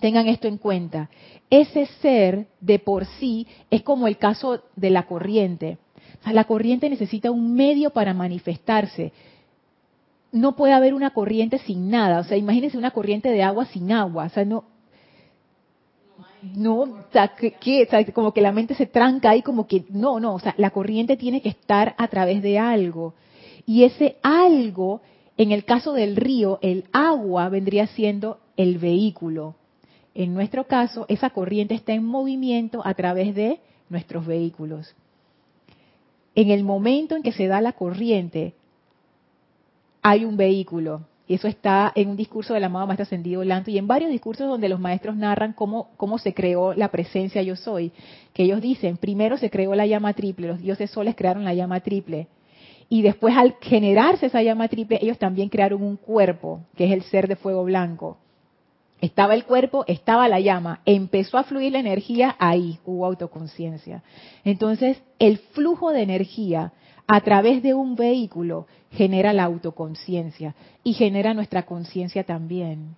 tengan 0.00 0.26
esto 0.26 0.48
en 0.48 0.58
cuenta. 0.58 1.10
Ese 1.48 1.86
ser 2.02 2.48
de 2.60 2.80
por 2.80 3.06
sí 3.06 3.46
es 3.70 3.82
como 3.82 4.08
el 4.08 4.18
caso 4.18 4.64
de 4.74 4.90
la 4.90 5.06
corriente. 5.06 5.78
la 6.26 6.42
corriente 6.42 6.90
necesita 6.90 7.30
un 7.30 7.54
medio 7.54 7.90
para 7.90 8.14
manifestarse. 8.14 9.12
No 10.32 10.56
puede 10.56 10.72
haber 10.72 10.92
una 10.92 11.10
corriente 11.10 11.58
sin 11.58 11.88
nada. 11.88 12.18
O 12.18 12.24
sea, 12.24 12.36
imagínense 12.36 12.76
una 12.76 12.90
corriente 12.90 13.30
de 13.30 13.44
agua 13.44 13.66
sin 13.66 13.92
agua. 13.92 14.24
O 14.24 14.28
sea, 14.28 14.44
no, 14.44 14.64
no, 16.54 16.80
o 16.80 17.04
sea, 17.12 17.28
que, 17.28 17.88
como 18.14 18.32
que 18.32 18.40
la 18.40 18.52
mente 18.52 18.74
se 18.74 18.86
tranca 18.86 19.30
ahí, 19.30 19.42
como 19.42 19.66
que 19.66 19.84
no, 19.90 20.20
no, 20.20 20.34
o 20.34 20.38
sea, 20.38 20.54
la 20.56 20.70
corriente 20.70 21.16
tiene 21.16 21.40
que 21.40 21.48
estar 21.48 21.94
a 21.98 22.08
través 22.08 22.42
de 22.42 22.58
algo. 22.58 23.14
Y 23.66 23.84
ese 23.84 24.16
algo, 24.22 25.00
en 25.36 25.52
el 25.52 25.64
caso 25.64 25.92
del 25.92 26.16
río, 26.16 26.58
el 26.62 26.84
agua 26.92 27.48
vendría 27.48 27.86
siendo 27.88 28.38
el 28.56 28.78
vehículo. 28.78 29.56
En 30.14 30.34
nuestro 30.34 30.64
caso, 30.64 31.06
esa 31.08 31.30
corriente 31.30 31.74
está 31.74 31.92
en 31.92 32.04
movimiento 32.04 32.82
a 32.84 32.94
través 32.94 33.34
de 33.34 33.60
nuestros 33.88 34.26
vehículos. 34.26 34.94
En 36.34 36.50
el 36.50 36.64
momento 36.64 37.16
en 37.16 37.22
que 37.22 37.32
se 37.32 37.46
da 37.46 37.60
la 37.60 37.72
corriente, 37.72 38.54
hay 40.02 40.24
un 40.24 40.36
vehículo. 40.36 41.02
Y 41.28 41.34
eso 41.34 41.46
está 41.46 41.92
en 41.94 42.08
un 42.08 42.16
discurso 42.16 42.54
del 42.54 42.64
amado 42.64 42.86
Maestro 42.86 43.02
Ascendido 43.02 43.44
Lanto 43.44 43.70
y 43.70 43.76
en 43.76 43.86
varios 43.86 44.10
discursos 44.10 44.48
donde 44.48 44.70
los 44.70 44.80
maestros 44.80 45.14
narran 45.14 45.52
cómo, 45.52 45.90
cómo 45.98 46.16
se 46.18 46.32
creó 46.32 46.72
la 46.72 46.88
presencia 46.88 47.42
yo 47.42 47.54
soy. 47.54 47.92
Que 48.32 48.44
ellos 48.44 48.62
dicen, 48.62 48.96
primero 48.96 49.36
se 49.36 49.50
creó 49.50 49.74
la 49.74 49.84
llama 49.86 50.14
triple, 50.14 50.48
los 50.48 50.62
dioses 50.62 50.90
soles 50.90 51.14
crearon 51.14 51.44
la 51.44 51.52
llama 51.52 51.80
triple. 51.80 52.28
Y 52.88 53.02
después 53.02 53.36
al 53.36 53.56
generarse 53.60 54.26
esa 54.26 54.42
llama 54.42 54.68
triple, 54.68 54.98
ellos 55.02 55.18
también 55.18 55.50
crearon 55.50 55.82
un 55.82 55.96
cuerpo, 55.96 56.60
que 56.74 56.86
es 56.86 56.92
el 56.92 57.02
ser 57.02 57.28
de 57.28 57.36
fuego 57.36 57.62
blanco. 57.62 58.16
Estaba 59.02 59.34
el 59.34 59.44
cuerpo, 59.44 59.84
estaba 59.86 60.28
la 60.28 60.40
llama, 60.40 60.80
empezó 60.86 61.36
a 61.36 61.44
fluir 61.44 61.72
la 61.72 61.78
energía, 61.78 62.36
ahí 62.38 62.78
hubo 62.86 63.04
autoconciencia. 63.04 64.02
Entonces, 64.44 65.00
el 65.18 65.36
flujo 65.36 65.92
de 65.92 66.02
energía 66.02 66.72
a 67.10 67.22
través 67.22 67.62
de 67.62 67.72
un 67.72 67.96
vehículo 67.96 68.66
genera 68.92 69.32
la 69.32 69.44
autoconciencia 69.44 70.54
y 70.84 70.92
genera 70.92 71.32
nuestra 71.32 71.64
conciencia 71.64 72.22
también. 72.22 72.96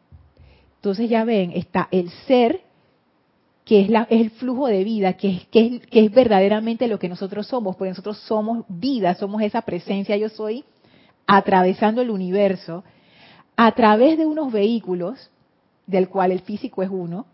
Entonces 0.76 1.08
ya 1.08 1.24
ven, 1.24 1.52
está 1.54 1.88
el 1.92 2.10
ser, 2.26 2.60
que 3.64 3.82
es, 3.82 3.90
el 4.10 4.30
flujo 4.30 4.66
de 4.66 4.82
vida, 4.82 5.12
que 5.12 5.46
es 5.92 6.12
verdaderamente 6.12 6.88
lo 6.88 6.98
que 6.98 7.08
nosotros 7.08 7.46
somos, 7.46 7.76
porque 7.76 7.90
nosotros 7.90 8.18
somos 8.26 8.64
vida, 8.68 9.14
somos 9.14 9.42
esa 9.42 9.62
presencia 9.62 10.16
yo 10.16 10.28
soy, 10.28 10.64
atravesando 11.26 12.02
el 12.02 12.10
universo, 12.10 12.82
a 13.56 13.70
través 13.72 14.18
de 14.18 14.26
unos 14.26 14.50
vehículos, 14.52 15.30
del 15.86 16.08
cual 16.08 16.32
el 16.32 16.40
físico 16.40 16.82
es 16.82 16.90
uno, 16.90 17.26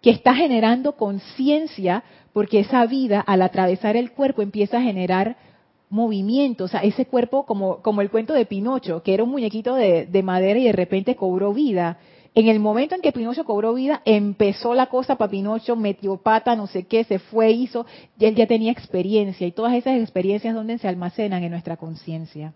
que 0.00 0.10
está 0.10 0.36
generando 0.36 0.92
conciencia, 0.92 2.04
porque 2.32 2.60
esa 2.60 2.86
vida 2.86 3.20
al 3.20 3.42
atravesar 3.42 3.96
el 3.96 4.12
cuerpo 4.12 4.42
empieza 4.42 4.78
a 4.78 4.82
generar 4.82 5.47
movimiento, 5.90 6.64
o 6.64 6.68
sea, 6.68 6.80
ese 6.80 7.06
cuerpo 7.06 7.46
como, 7.46 7.78
como 7.78 8.00
el 8.00 8.10
cuento 8.10 8.34
de 8.34 8.46
Pinocho, 8.46 9.02
que 9.02 9.14
era 9.14 9.24
un 9.24 9.30
muñequito 9.30 9.74
de, 9.74 10.06
de, 10.06 10.22
madera 10.22 10.58
y 10.58 10.64
de 10.64 10.72
repente 10.72 11.16
cobró 11.16 11.52
vida. 11.52 11.98
En 12.34 12.46
el 12.48 12.60
momento 12.60 12.94
en 12.94 13.00
que 13.00 13.12
Pinocho 13.12 13.44
cobró 13.44 13.74
vida, 13.74 14.02
empezó 14.04 14.74
la 14.74 14.86
cosa 14.86 15.16
para 15.16 15.30
Pinocho, 15.30 15.76
metió 15.76 16.18
pata, 16.18 16.54
no 16.54 16.66
sé 16.66 16.84
qué, 16.84 17.04
se 17.04 17.18
fue, 17.18 17.50
hizo, 17.50 17.86
y 18.18 18.26
él 18.26 18.34
ya 18.34 18.46
tenía 18.46 18.70
experiencia, 18.70 19.46
y 19.46 19.52
todas 19.52 19.74
esas 19.74 19.98
experiencias 19.98 20.54
donde 20.54 20.78
se 20.78 20.88
almacenan 20.88 21.42
en 21.42 21.50
nuestra 21.50 21.76
conciencia. 21.76 22.52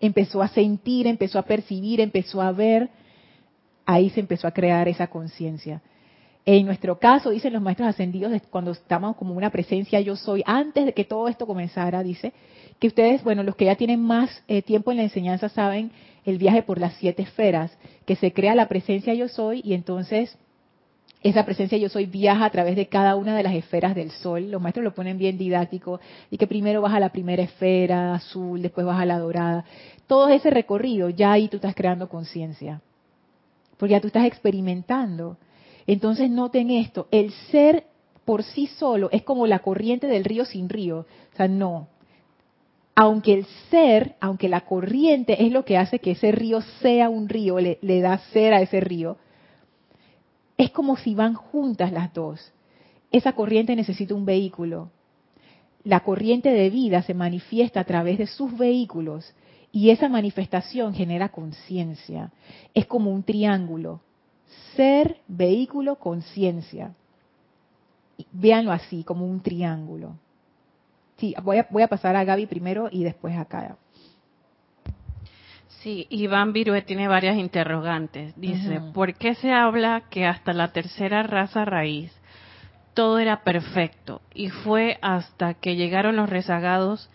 Empezó 0.00 0.42
a 0.42 0.48
sentir, 0.48 1.06
empezó 1.06 1.38
a 1.38 1.42
percibir, 1.42 2.00
empezó 2.00 2.40
a 2.40 2.52
ver, 2.52 2.90
ahí 3.86 4.10
se 4.10 4.20
empezó 4.20 4.46
a 4.46 4.52
crear 4.52 4.86
esa 4.86 5.08
conciencia. 5.08 5.82
En 6.50 6.64
nuestro 6.64 6.98
caso, 6.98 7.28
dicen 7.28 7.52
los 7.52 7.60
maestros 7.60 7.90
ascendidos, 7.90 8.32
cuando 8.48 8.70
estamos 8.70 9.16
como 9.16 9.34
una 9.34 9.50
presencia 9.50 10.00
yo 10.00 10.16
soy, 10.16 10.42
antes 10.46 10.86
de 10.86 10.94
que 10.94 11.04
todo 11.04 11.28
esto 11.28 11.46
comenzara, 11.46 12.02
dice, 12.02 12.32
que 12.78 12.86
ustedes, 12.86 13.22
bueno, 13.22 13.42
los 13.42 13.54
que 13.54 13.66
ya 13.66 13.76
tienen 13.76 14.00
más 14.00 14.42
eh, 14.48 14.62
tiempo 14.62 14.90
en 14.90 14.96
la 14.96 15.02
enseñanza 15.02 15.50
saben 15.50 15.90
el 16.24 16.38
viaje 16.38 16.62
por 16.62 16.80
las 16.80 16.94
siete 16.94 17.20
esferas, 17.20 17.76
que 18.06 18.16
se 18.16 18.32
crea 18.32 18.54
la 18.54 18.66
presencia 18.66 19.12
yo 19.12 19.28
soy 19.28 19.60
y 19.62 19.74
entonces 19.74 20.38
esa 21.22 21.44
presencia 21.44 21.76
yo 21.76 21.90
soy 21.90 22.06
viaja 22.06 22.46
a 22.46 22.50
través 22.50 22.76
de 22.76 22.86
cada 22.86 23.14
una 23.16 23.36
de 23.36 23.42
las 23.42 23.54
esferas 23.54 23.94
del 23.94 24.10
sol. 24.10 24.50
Los 24.50 24.62
maestros 24.62 24.84
lo 24.84 24.94
ponen 24.94 25.18
bien 25.18 25.36
didáctico 25.36 26.00
y 26.30 26.38
que 26.38 26.46
primero 26.46 26.80
vas 26.80 26.94
a 26.94 27.00
la 27.00 27.10
primera 27.10 27.42
esfera 27.42 28.14
azul, 28.14 28.62
después 28.62 28.86
vas 28.86 28.98
a 28.98 29.04
la 29.04 29.18
dorada. 29.18 29.66
Todo 30.06 30.30
ese 30.30 30.48
recorrido, 30.48 31.10
ya 31.10 31.32
ahí 31.32 31.48
tú 31.48 31.56
estás 31.56 31.74
creando 31.74 32.08
conciencia, 32.08 32.80
porque 33.76 33.92
ya 33.92 34.00
tú 34.00 34.06
estás 34.06 34.24
experimentando. 34.24 35.36
Entonces 35.88 36.30
noten 36.30 36.70
esto, 36.70 37.08
el 37.10 37.32
ser 37.50 37.86
por 38.26 38.42
sí 38.42 38.66
solo 38.66 39.08
es 39.10 39.22
como 39.22 39.46
la 39.46 39.60
corriente 39.60 40.06
del 40.06 40.22
río 40.22 40.44
sin 40.44 40.68
río. 40.68 41.06
O 41.32 41.36
sea, 41.36 41.48
no, 41.48 41.88
aunque 42.94 43.32
el 43.32 43.46
ser, 43.70 44.16
aunque 44.20 44.50
la 44.50 44.66
corriente 44.66 45.42
es 45.42 45.50
lo 45.50 45.64
que 45.64 45.78
hace 45.78 45.98
que 45.98 46.10
ese 46.10 46.30
río 46.30 46.60
sea 46.82 47.08
un 47.08 47.28
río, 47.28 47.58
le, 47.58 47.78
da 48.00 48.18
ser 48.32 48.52
a 48.52 48.60
ese 48.60 48.80
río, 48.80 49.16
es 50.58 50.70
como 50.72 50.96
si 50.98 51.14
van 51.14 51.32
juntas 51.32 51.90
las 51.90 52.12
dos. 52.12 52.52
Esa 53.10 53.32
corriente 53.32 53.74
necesita 53.74 54.14
un 54.14 54.26
vehículo. 54.26 54.90
La 55.84 56.00
corriente 56.00 56.50
de 56.50 56.68
vida 56.68 57.02
se 57.02 57.14
manifiesta 57.14 57.80
a 57.80 57.84
través 57.84 58.18
de 58.18 58.26
sus 58.26 58.58
vehículos 58.58 59.32
y 59.72 59.88
esa 59.88 60.10
manifestación 60.10 60.92
genera 60.92 61.30
conciencia. 61.30 62.30
Es 62.74 62.84
como 62.84 63.10
un 63.10 63.22
triángulo. 63.22 64.02
Ser, 64.76 65.18
vehículo, 65.26 65.96
conciencia. 65.96 66.94
Véanlo 68.32 68.72
así, 68.72 69.04
como 69.04 69.26
un 69.26 69.40
triángulo. 69.40 70.14
Sí, 71.18 71.34
voy 71.42 71.58
a, 71.58 71.66
voy 71.70 71.82
a 71.82 71.88
pasar 71.88 72.16
a 72.16 72.24
Gaby 72.24 72.46
primero 72.46 72.88
y 72.90 73.04
después 73.04 73.36
a 73.36 73.44
Kaya. 73.44 73.76
Sí, 75.80 76.06
Iván 76.10 76.52
Virue 76.52 76.82
tiene 76.82 77.06
varias 77.06 77.36
interrogantes. 77.36 78.34
Dice, 78.36 78.80
¿por 78.92 79.14
qué 79.14 79.34
se 79.34 79.52
habla 79.52 80.02
que 80.10 80.26
hasta 80.26 80.52
la 80.52 80.72
tercera 80.72 81.22
raza 81.22 81.64
raíz 81.64 82.12
todo 82.94 83.20
era 83.20 83.44
perfecto 83.44 84.20
y 84.34 84.50
fue 84.50 84.98
hasta 85.02 85.54
que 85.54 85.76
llegaron 85.76 86.16
los 86.16 86.28
rezagados 86.28 87.08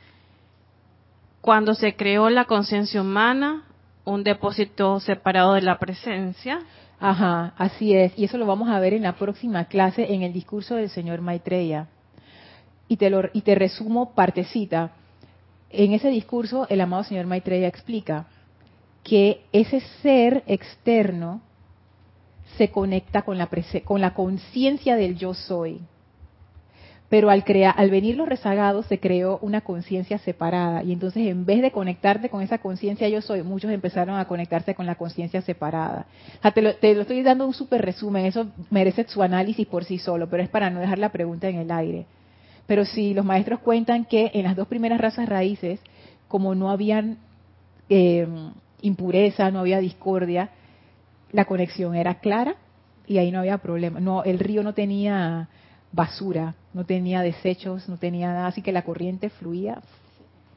cuando 1.42 1.74
se 1.74 1.98
creó 1.98 2.30
la 2.30 2.46
conciencia 2.46 3.02
humana, 3.02 3.64
un 4.06 4.24
depósito 4.24 5.02
separado 5.02 5.56
de 5.56 5.62
la 5.62 5.78
presencia? 5.80 6.62
Ajá, 7.06 7.54
así 7.58 7.94
es. 7.94 8.18
Y 8.18 8.24
eso 8.24 8.38
lo 8.38 8.46
vamos 8.46 8.70
a 8.70 8.80
ver 8.80 8.94
en 8.94 9.04
la 9.04 9.18
próxima 9.18 9.66
clase 9.66 10.14
en 10.14 10.22
el 10.22 10.32
discurso 10.32 10.76
del 10.76 10.90
señor 10.90 11.20
Maitreya 11.20 11.88
y 12.88 12.96
te, 12.96 13.10
lo, 13.10 13.24
y 13.34 13.42
te 13.42 13.56
resumo 13.56 14.14
partecita. 14.14 14.92
En 15.70 15.92
ese 15.92 16.08
discurso, 16.08 16.66
el 16.70 16.80
amado 16.80 17.04
señor 17.04 17.26
Maitreya 17.26 17.68
explica 17.68 18.28
que 19.04 19.42
ese 19.52 19.82
ser 20.02 20.44
externo 20.48 21.42
se 22.58 22.72
conecta 22.72 23.24
con 23.24 23.38
la, 23.38 23.50
con 23.84 24.00
la 24.00 24.14
conciencia 24.14 24.96
del 24.96 25.18
yo 25.18 25.34
soy. 25.34 25.82
Pero 27.10 27.30
al, 27.30 27.44
crear, 27.44 27.76
al 27.78 27.92
venir 27.92 28.18
los 28.18 28.28
rezagados 28.28 28.88
se 28.88 29.00
creó 29.00 29.38
una 29.42 29.62
conciencia 29.62 30.18
separada. 30.18 30.84
Y 30.84 30.94
entonces 30.94 31.28
en 31.28 31.46
vez 31.46 31.62
de 31.62 31.72
conectarte 31.72 32.30
con 32.30 32.42
esa 32.42 32.58
conciencia 32.58 33.08
yo 33.08 33.22
soy, 33.22 33.44
muchos 33.44 33.72
empezaron 33.72 34.18
a 34.18 34.26
conectarse 34.26 34.74
con 34.74 34.86
la 34.86 34.96
conciencia 34.96 35.42
separada. 35.42 36.08
te, 36.54 36.62
lo, 36.62 36.76
te 36.76 36.96
lo 36.96 37.02
estoy 37.02 37.22
dando 37.22 37.46
un 37.46 37.54
súper 37.54 37.84
resumen, 37.84 38.26
eso 38.26 38.48
merece 38.72 39.06
su 39.08 39.22
análisis 39.22 39.68
por 39.68 39.84
sí 39.84 40.00
solo, 40.00 40.28
pero 40.28 40.42
es 40.42 40.50
para 40.50 40.70
no 40.70 40.80
dejar 40.80 40.98
la 40.98 41.12
pregunta 41.12 41.48
en 41.48 41.58
el 41.58 41.72
aire. 41.72 42.06
Pero 42.66 42.86
si 42.86 43.14
los 43.14 43.26
maestros 43.26 43.60
cuentan 43.60 44.06
que 44.06 44.32
en 44.34 44.44
las 44.44 44.56
dos 44.56 44.68
primeras 44.68 45.00
razas 45.00 45.28
raíces, 45.28 45.80
como 46.28 46.56
no 46.56 46.72
habían 46.72 47.18
eh, 47.90 48.28
impureza, 48.82 49.52
no 49.52 49.60
había 49.60 49.80
discordia, 49.80 50.50
la 51.32 51.46
conexión 51.46 51.96
era 51.96 52.16
clara 52.16 52.56
y 53.08 53.18
ahí 53.18 53.32
no 53.32 53.40
había 53.40 53.58
problema. 53.58 54.00
No, 54.00 54.24
el 54.24 54.40
río 54.40 54.64
no 54.64 54.74
tenía 54.74 55.50
basura, 55.94 56.56
no 56.74 56.84
tenía 56.84 57.22
desechos, 57.22 57.88
no 57.88 57.98
tenía 57.98 58.28
nada, 58.34 58.48
así 58.48 58.62
que 58.62 58.74
la 58.74 58.82
corriente 58.82 59.30
fluía 59.30 59.82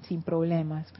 sin 0.02 0.22
problemas. 0.22 0.92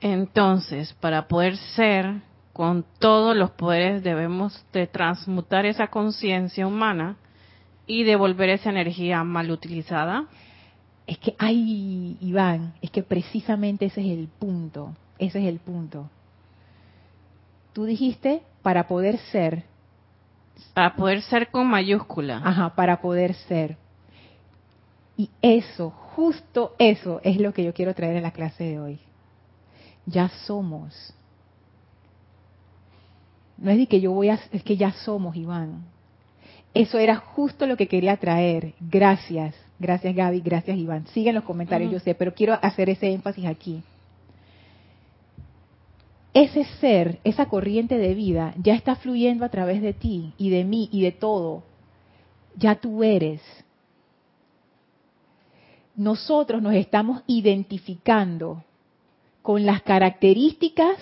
Entonces, 0.00 0.92
para 0.94 1.28
poder 1.28 1.56
ser 1.56 2.20
con 2.52 2.84
todos 2.98 3.34
los 3.34 3.52
poderes 3.52 4.02
debemos 4.02 4.64
de 4.72 4.86
transmutar 4.86 5.64
esa 5.64 5.86
conciencia 5.86 6.66
humana 6.66 7.16
y 7.86 8.04
devolver 8.04 8.50
esa 8.50 8.70
energía 8.70 9.24
mal 9.24 9.50
utilizada? 9.50 10.26
Es 11.06 11.18
que, 11.18 11.34
ay, 11.38 12.16
Iván, 12.20 12.74
es 12.80 12.90
que 12.90 13.02
precisamente 13.02 13.86
ese 13.86 14.00
es 14.00 14.18
el 14.18 14.28
punto, 14.28 14.94
ese 15.18 15.40
es 15.40 15.48
el 15.48 15.58
punto. 15.58 16.08
Tú 17.72 17.84
dijiste 17.84 18.42
para 18.62 18.86
poder 18.86 19.18
ser. 19.18 19.64
Para 20.74 20.94
poder 20.94 21.22
ser 21.22 21.50
con 21.50 21.66
mayúscula. 21.66 22.40
Ajá, 22.44 22.74
para 22.74 23.00
poder 23.00 23.34
ser. 23.34 23.76
Y 25.16 25.30
eso, 25.42 25.90
justo 25.90 26.74
eso 26.78 27.20
es 27.22 27.38
lo 27.38 27.52
que 27.52 27.64
yo 27.64 27.74
quiero 27.74 27.94
traer 27.94 28.16
en 28.16 28.22
la 28.22 28.30
clase 28.30 28.64
de 28.64 28.80
hoy. 28.80 28.98
Ya 30.06 30.28
somos. 30.28 31.14
No 33.58 33.70
es 33.70 33.78
de 33.78 33.86
que 33.86 34.00
yo 34.00 34.12
voy 34.12 34.30
a, 34.30 34.40
es 34.50 34.62
que 34.62 34.76
ya 34.76 34.92
somos, 34.92 35.36
Iván. 35.36 35.84
Eso 36.74 36.98
era 36.98 37.16
justo 37.16 37.66
lo 37.66 37.76
que 37.76 37.86
quería 37.86 38.16
traer. 38.16 38.72
Gracias, 38.80 39.54
gracias 39.78 40.14
Gaby, 40.14 40.40
gracias 40.40 40.76
Iván. 40.76 41.06
Siguen 41.08 41.34
los 41.34 41.44
comentarios, 41.44 41.92
yo 41.92 42.00
sé, 42.00 42.14
pero 42.14 42.34
quiero 42.34 42.58
hacer 42.62 42.88
ese 42.88 43.12
énfasis 43.12 43.44
aquí. 43.46 43.82
Ese 46.34 46.64
ser, 46.80 47.18
esa 47.24 47.46
corriente 47.46 47.98
de 47.98 48.14
vida, 48.14 48.54
ya 48.62 48.74
está 48.74 48.96
fluyendo 48.96 49.44
a 49.44 49.50
través 49.50 49.82
de 49.82 49.92
ti 49.92 50.32
y 50.38 50.50
de 50.50 50.64
mí 50.64 50.88
y 50.90 51.02
de 51.02 51.12
todo. 51.12 51.62
Ya 52.56 52.76
tú 52.76 53.04
eres. 53.04 53.42
Nosotros 55.94 56.62
nos 56.62 56.74
estamos 56.74 57.22
identificando 57.26 58.64
con 59.42 59.66
las 59.66 59.82
características 59.82 60.96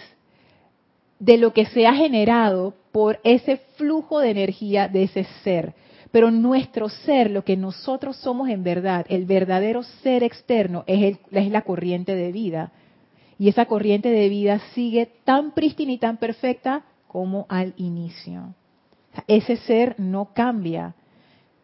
de 1.20 1.36
lo 1.36 1.52
que 1.52 1.66
se 1.66 1.86
ha 1.86 1.94
generado 1.94 2.74
por 2.90 3.20
ese 3.22 3.58
flujo 3.76 4.18
de 4.18 4.30
energía 4.30 4.88
de 4.88 5.04
ese 5.04 5.24
ser. 5.44 5.74
Pero 6.10 6.32
nuestro 6.32 6.88
ser, 6.88 7.30
lo 7.30 7.44
que 7.44 7.56
nosotros 7.56 8.16
somos 8.16 8.48
en 8.48 8.64
verdad, 8.64 9.06
el 9.08 9.26
verdadero 9.26 9.84
ser 10.02 10.24
externo, 10.24 10.82
es, 10.88 11.18
es 11.30 11.50
la 11.50 11.62
corriente 11.62 12.16
de 12.16 12.32
vida. 12.32 12.72
Y 13.40 13.48
esa 13.48 13.64
corriente 13.64 14.10
de 14.10 14.28
vida 14.28 14.60
sigue 14.74 15.06
tan 15.24 15.52
prístina 15.52 15.92
y 15.92 15.98
tan 15.98 16.18
perfecta 16.18 16.84
como 17.08 17.46
al 17.48 17.72
inicio. 17.78 18.54
Ese 19.26 19.56
ser 19.56 19.94
no 19.98 20.34
cambia 20.34 20.94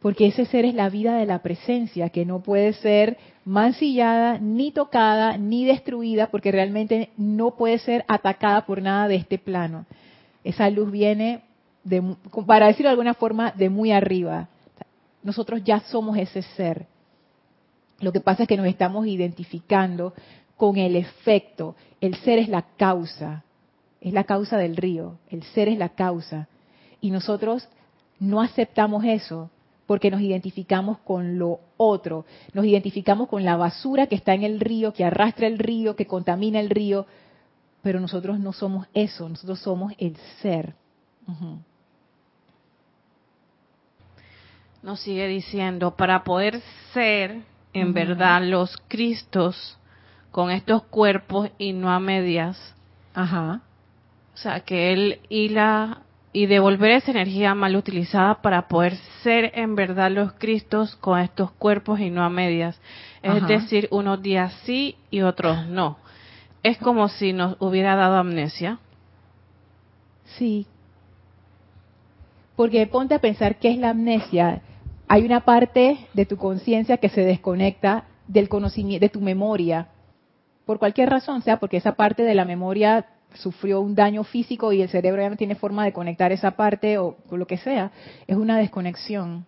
porque 0.00 0.26
ese 0.26 0.46
ser 0.46 0.64
es 0.64 0.72
la 0.72 0.88
vida 0.88 1.18
de 1.18 1.26
la 1.26 1.42
presencia, 1.42 2.08
que 2.08 2.24
no 2.24 2.40
puede 2.40 2.72
ser 2.72 3.18
mancillada, 3.44 4.38
ni 4.38 4.70
tocada, 4.70 5.36
ni 5.36 5.66
destruida, 5.66 6.28
porque 6.30 6.50
realmente 6.50 7.10
no 7.18 7.56
puede 7.56 7.78
ser 7.78 8.06
atacada 8.08 8.64
por 8.64 8.80
nada 8.80 9.06
de 9.06 9.16
este 9.16 9.36
plano. 9.36 9.84
Esa 10.44 10.70
luz 10.70 10.90
viene, 10.90 11.42
para 12.46 12.68
decirlo 12.68 12.88
de 12.88 12.92
alguna 12.92 13.14
forma, 13.14 13.52
de 13.52 13.68
muy 13.68 13.92
arriba. 13.92 14.48
Nosotros 15.22 15.62
ya 15.62 15.80
somos 15.80 16.16
ese 16.16 16.40
ser. 16.40 16.86
Lo 18.00 18.12
que 18.12 18.20
pasa 18.20 18.44
es 18.44 18.48
que 18.48 18.56
nos 18.56 18.66
estamos 18.66 19.06
identificando 19.06 20.14
con 20.56 20.76
el 20.76 20.96
efecto. 20.96 21.76
El 22.00 22.14
ser 22.16 22.38
es 22.38 22.48
la 22.48 22.62
causa, 22.76 23.44
es 24.00 24.12
la 24.12 24.24
causa 24.24 24.56
del 24.58 24.76
río, 24.76 25.18
el 25.30 25.42
ser 25.42 25.68
es 25.68 25.78
la 25.78 25.90
causa. 25.90 26.48
Y 27.00 27.10
nosotros 27.10 27.68
no 28.18 28.40
aceptamos 28.40 29.04
eso, 29.04 29.50
porque 29.86 30.10
nos 30.10 30.20
identificamos 30.20 30.98
con 30.98 31.38
lo 31.38 31.60
otro, 31.76 32.24
nos 32.52 32.64
identificamos 32.64 33.28
con 33.28 33.44
la 33.44 33.56
basura 33.56 34.06
que 34.06 34.16
está 34.16 34.34
en 34.34 34.42
el 34.42 34.60
río, 34.60 34.92
que 34.92 35.04
arrastra 35.04 35.46
el 35.46 35.58
río, 35.58 35.94
que 35.94 36.06
contamina 36.06 36.58
el 36.60 36.70
río, 36.70 37.06
pero 37.82 38.00
nosotros 38.00 38.40
no 38.40 38.52
somos 38.52 38.88
eso, 38.94 39.28
nosotros 39.28 39.60
somos 39.60 39.92
el 39.98 40.16
ser. 40.42 40.74
Nos 44.82 45.00
sigue 45.00 45.28
diciendo, 45.28 45.96
para 45.96 46.24
poder 46.24 46.60
ser 46.92 47.42
en 47.72 47.92
verdad 47.92 48.42
los 48.42 48.76
Cristos 48.88 49.78
con 50.36 50.50
estos 50.50 50.82
cuerpos 50.82 51.48
y 51.56 51.72
no 51.72 51.90
a 51.90 51.98
medias. 51.98 52.58
Ajá. 53.14 53.62
O 54.34 54.36
sea, 54.36 54.60
que 54.60 54.92
él 54.92 55.20
hila 55.30 56.02
y 56.30 56.44
devolver 56.44 56.90
esa 56.90 57.10
energía 57.10 57.54
mal 57.54 57.74
utilizada 57.74 58.42
para 58.42 58.68
poder 58.68 58.96
ser 59.22 59.52
en 59.54 59.74
verdad 59.76 60.10
los 60.10 60.34
Cristos 60.34 60.94
con 60.96 61.20
estos 61.20 61.52
cuerpos 61.52 62.00
y 62.00 62.10
no 62.10 62.22
a 62.22 62.28
medias. 62.28 62.78
Es 63.22 63.48
decir, 63.48 63.88
unos 63.90 64.20
días 64.20 64.52
sí 64.64 64.96
y 65.10 65.22
otros 65.22 65.68
no. 65.68 65.96
Es 66.62 66.76
como 66.76 67.08
si 67.08 67.32
nos 67.32 67.56
hubiera 67.58 67.96
dado 67.96 68.16
amnesia. 68.16 68.78
Sí. 70.36 70.66
Porque 72.56 72.86
ponte 72.88 73.14
a 73.14 73.20
pensar 73.20 73.58
qué 73.58 73.70
es 73.70 73.78
la 73.78 73.88
amnesia. 73.88 74.60
Hay 75.08 75.24
una 75.24 75.46
parte 75.46 75.96
de 76.12 76.26
tu 76.26 76.36
conciencia 76.36 76.98
que 76.98 77.08
se 77.08 77.22
desconecta 77.22 78.04
del 78.28 78.50
conocimiento, 78.50 79.02
de 79.02 79.08
tu 79.08 79.22
memoria. 79.22 79.88
Por 80.66 80.80
cualquier 80.80 81.08
razón, 81.08 81.42
sea 81.42 81.58
porque 81.58 81.76
esa 81.76 81.92
parte 81.92 82.24
de 82.24 82.34
la 82.34 82.44
memoria 82.44 83.06
sufrió 83.34 83.80
un 83.80 83.94
daño 83.94 84.24
físico 84.24 84.72
y 84.72 84.82
el 84.82 84.88
cerebro 84.88 85.22
ya 85.22 85.30
no 85.30 85.36
tiene 85.36 85.54
forma 85.54 85.84
de 85.84 85.92
conectar 85.92 86.32
esa 86.32 86.52
parte 86.52 86.98
o, 86.98 87.16
lo 87.30 87.46
que 87.46 87.56
sea, 87.56 87.92
es 88.26 88.36
una 88.36 88.58
desconexión. 88.58 89.46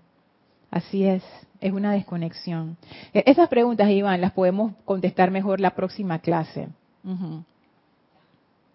Así 0.70 1.04
es, 1.04 1.24
es 1.60 1.72
una 1.72 1.92
desconexión. 1.92 2.76
E, 3.12 3.24
esas 3.26 3.48
preguntas, 3.48 3.90
Iván, 3.90 4.20
las 4.20 4.32
podemos 4.32 4.74
contestar 4.84 5.32
mejor 5.32 5.60
la 5.60 5.74
próxima 5.74 6.20
clase. 6.20 6.68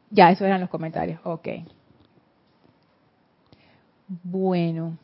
Ya, 0.10 0.30
esos 0.30 0.46
eran 0.46 0.60
los 0.60 0.70
comentarios. 0.70 1.22
Ok. 1.24 1.48
Bueno. 4.22 4.98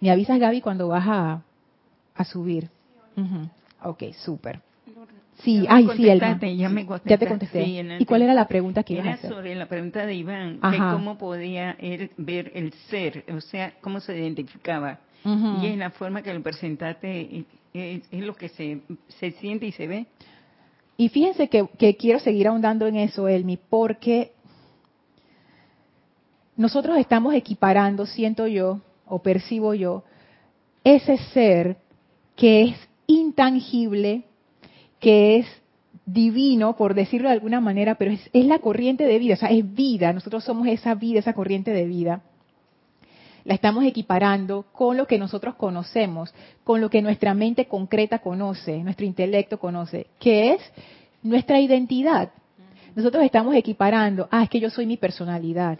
Me 0.00 0.10
avisas, 0.10 0.38
Gaby, 0.38 0.62
cuando 0.62 0.88
vas 0.88 1.04
a, 1.06 1.42
a 2.14 2.24
subir. 2.24 2.70
Ok, 3.82 4.04
súper. 4.12 4.60
Sí, 5.42 5.64
ay, 5.68 5.88
sí, 5.96 6.04
Ya, 6.56 6.68
me 6.68 6.86
ya 7.04 7.16
te 7.16 7.26
contesté. 7.26 7.64
¿Y 8.00 8.04
cuál 8.06 8.22
era 8.22 8.34
la 8.34 8.48
pregunta 8.48 8.82
que 8.82 8.94
ibas 8.94 9.06
a 9.06 9.12
hacer? 9.12 9.30
sobre 9.30 9.54
la 9.54 9.66
pregunta 9.66 10.04
de 10.04 10.14
Iván, 10.14 10.60
de 10.60 10.78
cómo 10.78 11.16
podía 11.16 11.76
él 11.78 12.10
ver 12.16 12.50
el 12.54 12.72
ser, 12.90 13.24
o 13.32 13.40
sea, 13.40 13.74
cómo 13.80 14.00
se 14.00 14.18
identificaba. 14.18 14.98
Y 15.24 15.66
en 15.66 15.78
la 15.78 15.90
forma 15.90 16.22
que 16.22 16.32
lo 16.32 16.42
presentaste 16.42 17.44
es, 17.72 18.24
lo 18.24 18.34
que 18.34 18.48
se, 18.48 18.80
se, 19.08 19.32
siente 19.32 19.66
y 19.66 19.72
se 19.72 19.86
ve. 19.86 20.06
Y 20.96 21.08
fíjense 21.10 21.48
que, 21.48 21.68
que 21.78 21.96
quiero 21.96 22.18
seguir 22.18 22.48
ahondando 22.48 22.86
en 22.86 22.96
eso, 22.96 23.28
Elmi, 23.28 23.56
porque 23.56 24.32
nosotros 26.56 26.98
estamos 26.98 27.34
equiparando, 27.34 28.06
siento 28.06 28.48
yo, 28.48 28.80
o 29.06 29.22
percibo 29.22 29.74
yo, 29.74 30.02
ese 30.82 31.16
ser 31.32 31.76
que 32.34 32.62
es 32.62 32.87
intangible, 33.08 34.24
que 35.00 35.38
es 35.38 35.46
divino, 36.06 36.76
por 36.76 36.94
decirlo 36.94 37.28
de 37.28 37.34
alguna 37.34 37.60
manera, 37.60 37.96
pero 37.96 38.12
es, 38.12 38.30
la 38.32 38.60
corriente 38.60 39.04
de 39.04 39.18
vida, 39.18 39.34
o 39.34 39.36
sea, 39.36 39.50
es 39.50 39.74
vida, 39.74 40.12
nosotros 40.12 40.44
somos 40.44 40.68
esa 40.68 40.94
vida, 40.94 41.18
esa 41.18 41.32
corriente 41.32 41.72
de 41.72 41.86
vida. 41.86 42.22
La 43.44 43.54
estamos 43.54 43.84
equiparando 43.84 44.66
con 44.72 44.96
lo 44.96 45.06
que 45.06 45.18
nosotros 45.18 45.54
conocemos, 45.54 46.34
con 46.64 46.80
lo 46.80 46.90
que 46.90 47.02
nuestra 47.02 47.34
mente 47.34 47.66
concreta 47.66 48.18
conoce, 48.18 48.78
nuestro 48.84 49.06
intelecto 49.06 49.58
conoce, 49.58 50.06
que 50.18 50.52
es 50.52 50.60
nuestra 51.22 51.58
identidad. 51.60 52.30
Nosotros 52.94 53.24
estamos 53.24 53.54
equiparando, 53.54 54.28
ah, 54.30 54.42
es 54.42 54.50
que 54.50 54.60
yo 54.60 54.70
soy 54.70 54.84
mi 54.86 54.98
personalidad. 54.98 55.78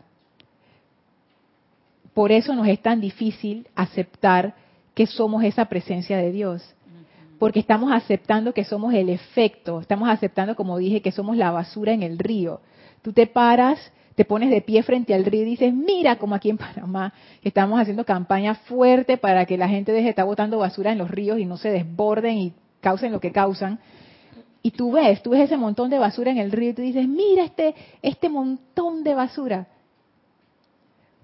Por 2.14 2.32
eso 2.32 2.54
nos 2.54 2.66
es 2.68 2.80
tan 2.80 3.00
difícil 3.00 3.66
aceptar 3.74 4.54
que 4.94 5.06
somos 5.06 5.44
esa 5.44 5.66
presencia 5.66 6.16
de 6.16 6.32
Dios 6.32 6.74
porque 7.38 7.60
estamos 7.60 7.92
aceptando 7.92 8.52
que 8.52 8.64
somos 8.64 8.92
el 8.94 9.08
efecto, 9.08 9.80
estamos 9.80 10.08
aceptando, 10.08 10.56
como 10.56 10.76
dije, 10.78 11.00
que 11.00 11.12
somos 11.12 11.36
la 11.36 11.50
basura 11.50 11.92
en 11.92 12.02
el 12.02 12.18
río. 12.18 12.60
Tú 13.02 13.12
te 13.12 13.26
paras, 13.26 13.78
te 14.16 14.24
pones 14.24 14.50
de 14.50 14.60
pie 14.60 14.82
frente 14.82 15.14
al 15.14 15.24
río 15.24 15.42
y 15.42 15.50
dices, 15.50 15.72
mira 15.72 16.16
como 16.16 16.34
aquí 16.34 16.50
en 16.50 16.58
Panamá 16.58 17.12
estamos 17.42 17.80
haciendo 17.80 18.04
campaña 18.04 18.54
fuerte 18.54 19.16
para 19.16 19.46
que 19.46 19.56
la 19.56 19.68
gente 19.68 19.92
deje 19.92 20.04
de 20.04 20.10
estar 20.10 20.26
botando 20.26 20.58
basura 20.58 20.90
en 20.90 20.98
los 20.98 21.10
ríos 21.10 21.38
y 21.38 21.44
no 21.44 21.56
se 21.56 21.70
desborden 21.70 22.38
y 22.38 22.52
causen 22.80 23.12
lo 23.12 23.20
que 23.20 23.30
causan. 23.30 23.78
Y 24.60 24.72
tú 24.72 24.90
ves, 24.92 25.22
tú 25.22 25.30
ves 25.30 25.42
ese 25.42 25.56
montón 25.56 25.88
de 25.88 25.98
basura 25.98 26.32
en 26.32 26.38
el 26.38 26.50
río 26.50 26.70
y 26.70 26.74
tú 26.74 26.82
dices, 26.82 27.06
mira 27.06 27.44
este, 27.44 27.76
este 28.02 28.28
montón 28.28 29.04
de 29.04 29.14
basura. 29.14 29.68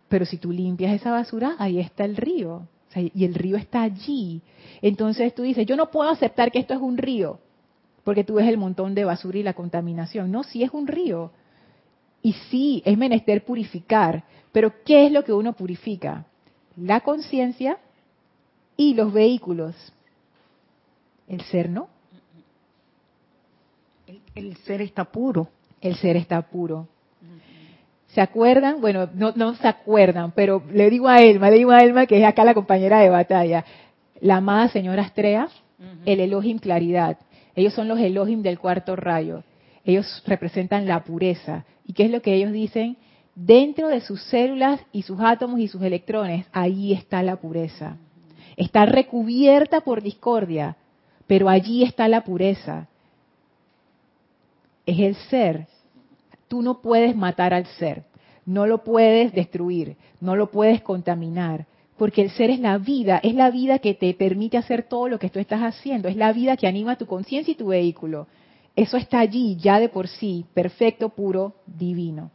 Pero 0.08 0.24
si 0.24 0.38
tú 0.38 0.52
limpias 0.52 0.92
esa 0.92 1.10
basura, 1.10 1.56
ahí 1.58 1.80
está 1.80 2.04
el 2.04 2.16
río 2.16 2.68
y 3.00 3.24
el 3.24 3.34
río 3.34 3.56
está 3.56 3.82
allí. 3.82 4.40
Entonces 4.82 5.34
tú 5.34 5.42
dices, 5.42 5.66
yo 5.66 5.76
no 5.76 5.90
puedo 5.90 6.10
aceptar 6.10 6.52
que 6.52 6.58
esto 6.58 6.74
es 6.74 6.80
un 6.80 6.96
río, 6.96 7.38
porque 8.04 8.24
tú 8.24 8.34
ves 8.34 8.48
el 8.48 8.58
montón 8.58 8.94
de 8.94 9.04
basura 9.04 9.38
y 9.38 9.42
la 9.42 9.54
contaminación. 9.54 10.30
No, 10.30 10.44
sí 10.44 10.62
es 10.62 10.70
un 10.72 10.86
río. 10.86 11.30
Y 12.22 12.32
sí, 12.50 12.82
es 12.84 12.96
menester 12.96 13.44
purificar. 13.44 14.24
Pero 14.52 14.72
¿qué 14.84 15.06
es 15.06 15.12
lo 15.12 15.24
que 15.24 15.32
uno 15.32 15.52
purifica? 15.52 16.26
La 16.76 17.00
conciencia 17.00 17.78
y 18.76 18.94
los 18.94 19.12
vehículos. 19.12 19.74
El 21.28 21.42
ser 21.42 21.68
no. 21.68 21.88
El, 24.34 24.56
ser 24.58 24.82
está 24.82 25.04
puro. 25.04 25.48
el 25.80 25.96
ser 25.96 26.16
está 26.16 26.42
puro. 26.42 26.88
¿Se 28.14 28.20
acuerdan? 28.20 28.80
Bueno, 28.80 29.08
no, 29.12 29.32
no 29.34 29.56
se 29.56 29.66
acuerdan, 29.66 30.30
pero 30.36 30.62
le 30.72 30.88
digo 30.88 31.08
a 31.08 31.20
Elma, 31.20 31.50
le 31.50 31.56
digo 31.56 31.72
a 31.72 31.80
Elma 31.80 32.06
que 32.06 32.18
es 32.18 32.24
acá 32.24 32.44
la 32.44 32.54
compañera 32.54 33.00
de 33.00 33.10
batalla. 33.10 33.64
La 34.20 34.36
amada 34.36 34.68
señora 34.68 35.02
Astrea, 35.02 35.48
el 36.06 36.20
Elohim 36.20 36.58
Claridad. 36.58 37.18
Ellos 37.56 37.74
son 37.74 37.88
los 37.88 37.98
Elohim 37.98 38.42
del 38.42 38.60
cuarto 38.60 38.94
rayo. 38.94 39.42
Ellos 39.84 40.22
representan 40.26 40.86
la 40.86 41.02
pureza. 41.02 41.64
¿Y 41.84 41.92
qué 41.92 42.04
es 42.04 42.10
lo 42.12 42.22
que 42.22 42.34
ellos 42.34 42.52
dicen? 42.52 42.96
Dentro 43.34 43.88
de 43.88 44.00
sus 44.00 44.22
células 44.22 44.80
y 44.92 45.02
sus 45.02 45.18
átomos 45.20 45.58
y 45.58 45.66
sus 45.66 45.82
electrones, 45.82 46.46
ahí 46.52 46.92
está 46.92 47.20
la 47.24 47.34
pureza. 47.34 47.96
Está 48.56 48.86
recubierta 48.86 49.80
por 49.80 50.02
discordia, 50.02 50.76
pero 51.26 51.48
allí 51.48 51.82
está 51.82 52.06
la 52.06 52.22
pureza. 52.22 52.86
Es 54.86 55.00
el 55.00 55.16
ser. 55.16 55.66
Tú 56.54 56.62
no 56.62 56.80
puedes 56.80 57.16
matar 57.16 57.52
al 57.52 57.66
ser, 57.66 58.04
no 58.46 58.64
lo 58.68 58.84
puedes 58.84 59.32
destruir, 59.32 59.96
no 60.20 60.36
lo 60.36 60.52
puedes 60.52 60.82
contaminar, 60.82 61.66
porque 61.96 62.22
el 62.22 62.30
ser 62.30 62.48
es 62.48 62.60
la 62.60 62.78
vida, 62.78 63.18
es 63.24 63.34
la 63.34 63.50
vida 63.50 63.80
que 63.80 63.92
te 63.92 64.14
permite 64.14 64.56
hacer 64.56 64.84
todo 64.84 65.08
lo 65.08 65.18
que 65.18 65.30
tú 65.30 65.40
estás 65.40 65.62
haciendo, 65.62 66.06
es 66.06 66.14
la 66.14 66.32
vida 66.32 66.56
que 66.56 66.68
anima 66.68 66.94
tu 66.94 67.06
conciencia 67.06 67.50
y 67.50 67.56
tu 67.56 67.66
vehículo. 67.66 68.28
Eso 68.76 68.96
está 68.96 69.18
allí 69.18 69.56
ya 69.56 69.80
de 69.80 69.88
por 69.88 70.06
sí, 70.06 70.44
perfecto, 70.54 71.08
puro, 71.08 71.54
divino. 71.66 72.30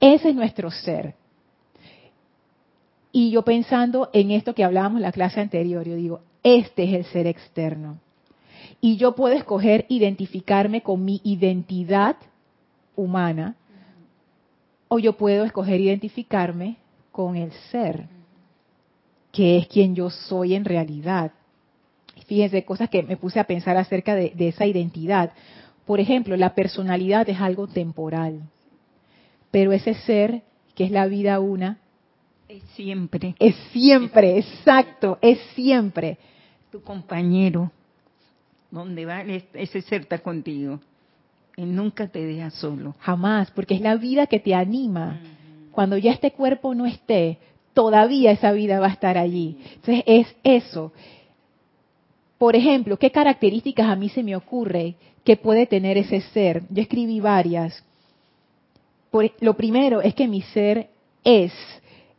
Ese 0.00 0.30
es 0.30 0.34
nuestro 0.34 0.70
ser. 0.70 1.16
Y 3.12 3.30
yo 3.30 3.42
pensando 3.42 4.08
en 4.14 4.30
esto 4.30 4.54
que 4.54 4.64
hablábamos 4.64 5.00
en 5.00 5.02
la 5.02 5.12
clase 5.12 5.38
anterior, 5.38 5.86
yo 5.86 5.96
digo, 5.96 6.20
este 6.42 6.84
es 6.84 6.94
el 6.94 7.04
ser 7.12 7.26
externo. 7.26 7.98
Y 8.80 8.96
yo 8.96 9.14
puedo 9.14 9.34
escoger 9.34 9.84
identificarme 9.90 10.80
con 10.80 11.04
mi 11.04 11.20
identidad 11.24 12.16
humana 13.00 13.56
o 14.88 14.98
yo 14.98 15.16
puedo 15.16 15.44
escoger 15.44 15.80
identificarme 15.80 16.76
con 17.12 17.36
el 17.36 17.52
ser, 17.70 18.06
que 19.32 19.58
es 19.58 19.68
quien 19.68 19.94
yo 19.94 20.10
soy 20.10 20.54
en 20.54 20.64
realidad. 20.64 21.32
Fíjense, 22.26 22.64
cosas 22.64 22.90
que 22.90 23.02
me 23.02 23.16
puse 23.16 23.40
a 23.40 23.44
pensar 23.44 23.76
acerca 23.76 24.14
de, 24.14 24.30
de 24.30 24.48
esa 24.48 24.66
identidad. 24.66 25.32
Por 25.86 26.00
ejemplo, 26.00 26.36
la 26.36 26.54
personalidad 26.54 27.28
es 27.28 27.40
algo 27.40 27.66
temporal, 27.66 28.42
pero 29.50 29.72
ese 29.72 29.94
ser, 29.94 30.42
que 30.74 30.84
es 30.84 30.90
la 30.90 31.06
vida 31.06 31.40
una, 31.40 31.78
es 32.50 32.64
siempre. 32.74 33.36
Es 33.38 33.54
siempre, 33.72 34.38
exacto, 34.38 35.18
es 35.22 35.38
siempre. 35.54 36.18
Tu 36.72 36.82
compañero, 36.82 37.70
donde 38.72 39.06
va, 39.06 39.22
ese 39.22 39.82
ser 39.82 40.02
está 40.02 40.18
contigo. 40.18 40.80
Y 41.56 41.64
nunca 41.64 42.08
te 42.08 42.24
deja 42.24 42.50
solo. 42.50 42.94
Jamás, 43.00 43.50
porque 43.50 43.74
es 43.74 43.80
la 43.80 43.96
vida 43.96 44.26
que 44.26 44.40
te 44.40 44.54
anima. 44.54 45.20
Cuando 45.72 45.96
ya 45.96 46.12
este 46.12 46.32
cuerpo 46.32 46.74
no 46.74 46.86
esté, 46.86 47.38
todavía 47.74 48.32
esa 48.32 48.52
vida 48.52 48.80
va 48.80 48.86
a 48.86 48.92
estar 48.92 49.18
allí. 49.18 49.58
Entonces 49.74 50.04
es 50.06 50.26
eso. 50.42 50.92
Por 52.38 52.56
ejemplo, 52.56 52.98
¿qué 52.98 53.10
características 53.10 53.86
a 53.88 53.96
mí 53.96 54.08
se 54.08 54.22
me 54.22 54.36
ocurre 54.36 54.94
que 55.24 55.36
puede 55.36 55.66
tener 55.66 55.98
ese 55.98 56.20
ser? 56.20 56.62
Yo 56.70 56.82
escribí 56.82 57.20
varias. 57.20 57.84
Por, 59.10 59.30
lo 59.40 59.54
primero 59.54 60.00
es 60.00 60.14
que 60.14 60.28
mi 60.28 60.42
ser 60.42 60.88
es, 61.24 61.52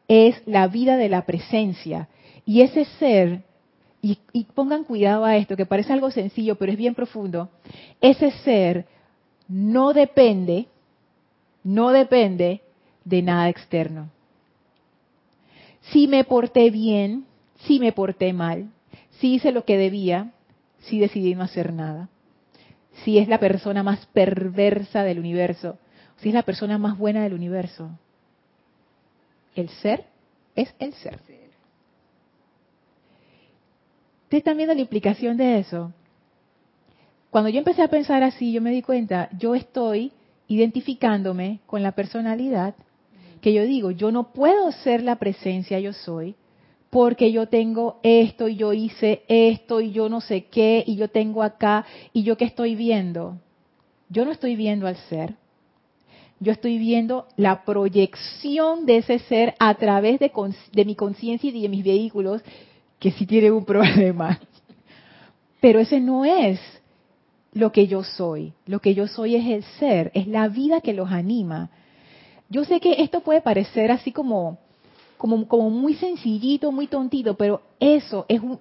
es 0.07 0.41
la 0.45 0.67
vida 0.67 0.97
de 0.97 1.09
la 1.09 1.25
presencia. 1.25 2.07
Y 2.45 2.61
ese 2.61 2.86
ser 2.99 3.43
y, 4.01 4.45
pongan 4.55 4.84
cuidado 4.84 5.25
a 5.25 5.38
esto, 5.38 5.55
que 5.55 5.65
parece 5.65 5.93
algo 5.93 6.09
sencillo, 6.11 6.55
pero 6.55 6.71
es 6.71 6.77
bien 6.77 6.95
profundo, 6.95 7.49
ese 7.99 8.32
ser 8.43 8.86
no 9.51 9.91
depende, 9.91 10.67
no 11.63 11.89
depende 11.91 12.61
de 13.03 13.21
nada 13.21 13.49
externo. 13.49 14.09
Si 15.81 16.07
me 16.07 16.23
porté 16.23 16.69
bien, 16.69 17.25
si 17.65 17.79
me 17.79 17.91
porté 17.91 18.31
mal, 18.31 18.69
si 19.19 19.33
hice 19.33 19.51
lo 19.51 19.65
que 19.65 19.77
debía, 19.77 20.31
si 20.79 20.99
decidí 20.99 21.35
no 21.35 21.43
hacer 21.43 21.73
nada, 21.73 22.07
si 23.03 23.17
es 23.17 23.27
la 23.27 23.39
persona 23.39 23.83
más 23.83 24.05
perversa 24.07 25.03
del 25.03 25.19
universo, 25.19 25.77
si 26.17 26.29
es 26.29 26.33
la 26.33 26.43
persona 26.43 26.77
más 26.77 26.97
buena 26.97 27.21
del 27.23 27.33
universo, 27.33 27.89
el 29.55 29.67
ser 29.67 30.05
es 30.55 30.73
el 30.79 30.93
ser. 30.93 31.19
¿Ustedes 34.23 34.43
están 34.43 34.55
viendo 34.55 34.73
la 34.73 34.79
implicación 34.79 35.35
de 35.35 35.59
eso? 35.59 35.91
Cuando 37.32 37.49
yo 37.49 37.59
empecé 37.59 37.82
a 37.82 37.88
pensar 37.88 38.23
así, 38.23 38.51
yo 38.51 38.61
me 38.61 38.71
di 38.71 38.82
cuenta, 38.82 39.29
yo 39.39 39.55
estoy 39.55 40.11
identificándome 40.47 41.61
con 41.65 41.82
la 41.82 41.93
personalidad 41.93 42.75
que 43.39 43.53
yo 43.53 43.63
digo, 43.63 43.89
yo 43.91 44.11
no 44.11 44.34
puedo 44.34 44.71
ser 44.71 45.01
la 45.01 45.15
presencia 45.15 45.79
yo 45.79 45.93
soy 45.93 46.36
porque 46.89 47.32
yo 47.32 47.47
tengo 47.47 47.99
esto 48.03 48.49
y 48.49 48.57
yo 48.57 48.73
hice 48.73 49.23
esto 49.29 49.79
y 49.79 49.93
yo 49.93 50.09
no 50.09 50.19
sé 50.19 50.47
qué 50.47 50.84
y 50.86 50.97
yo 50.97 51.07
tengo 51.07 51.41
acá 51.41 51.86
y 52.11 52.23
yo 52.23 52.36
qué 52.36 52.43
estoy 52.43 52.75
viendo. 52.75 53.38
Yo 54.09 54.25
no 54.25 54.32
estoy 54.32 54.57
viendo 54.57 54.86
al 54.86 54.97
ser. 54.97 55.36
Yo 56.41 56.51
estoy 56.51 56.77
viendo 56.79 57.27
la 57.38 57.63
proyección 57.63 58.86
de 58.86 58.97
ese 58.97 59.19
ser 59.19 59.53
a 59.57 59.73
través 59.75 60.19
de, 60.19 60.32
mi 60.86 60.95
conciencia 60.95 61.49
y 61.49 61.61
de 61.61 61.69
mis 61.69 61.86
vehículos 61.86 62.41
que 62.99 63.11
sí 63.11 63.25
tiene 63.25 63.51
un 63.51 63.63
problema. 63.63 64.38
Pero 65.61 65.79
ese 65.79 66.01
no 66.01 66.25
es 66.25 66.59
lo 67.53 67.71
que 67.71 67.87
yo 67.87 68.03
soy. 68.03 68.53
Lo 68.65 68.79
que 68.79 68.93
yo 68.93 69.07
soy 69.07 69.35
es 69.35 69.45
el 69.45 69.63
ser, 69.79 70.11
es 70.13 70.27
la 70.27 70.47
vida 70.47 70.81
que 70.81 70.93
los 70.93 71.11
anima. 71.11 71.69
Yo 72.49 72.65
sé 72.65 72.79
que 72.79 73.01
esto 73.01 73.21
puede 73.21 73.41
parecer 73.41 73.91
así 73.91 74.11
como, 74.11 74.57
como, 75.17 75.47
como 75.47 75.69
muy 75.69 75.95
sencillito, 75.95 76.71
muy 76.71 76.87
tontito, 76.87 77.35
pero 77.35 77.61
eso 77.79 78.25
es 78.27 78.41
un, 78.41 78.59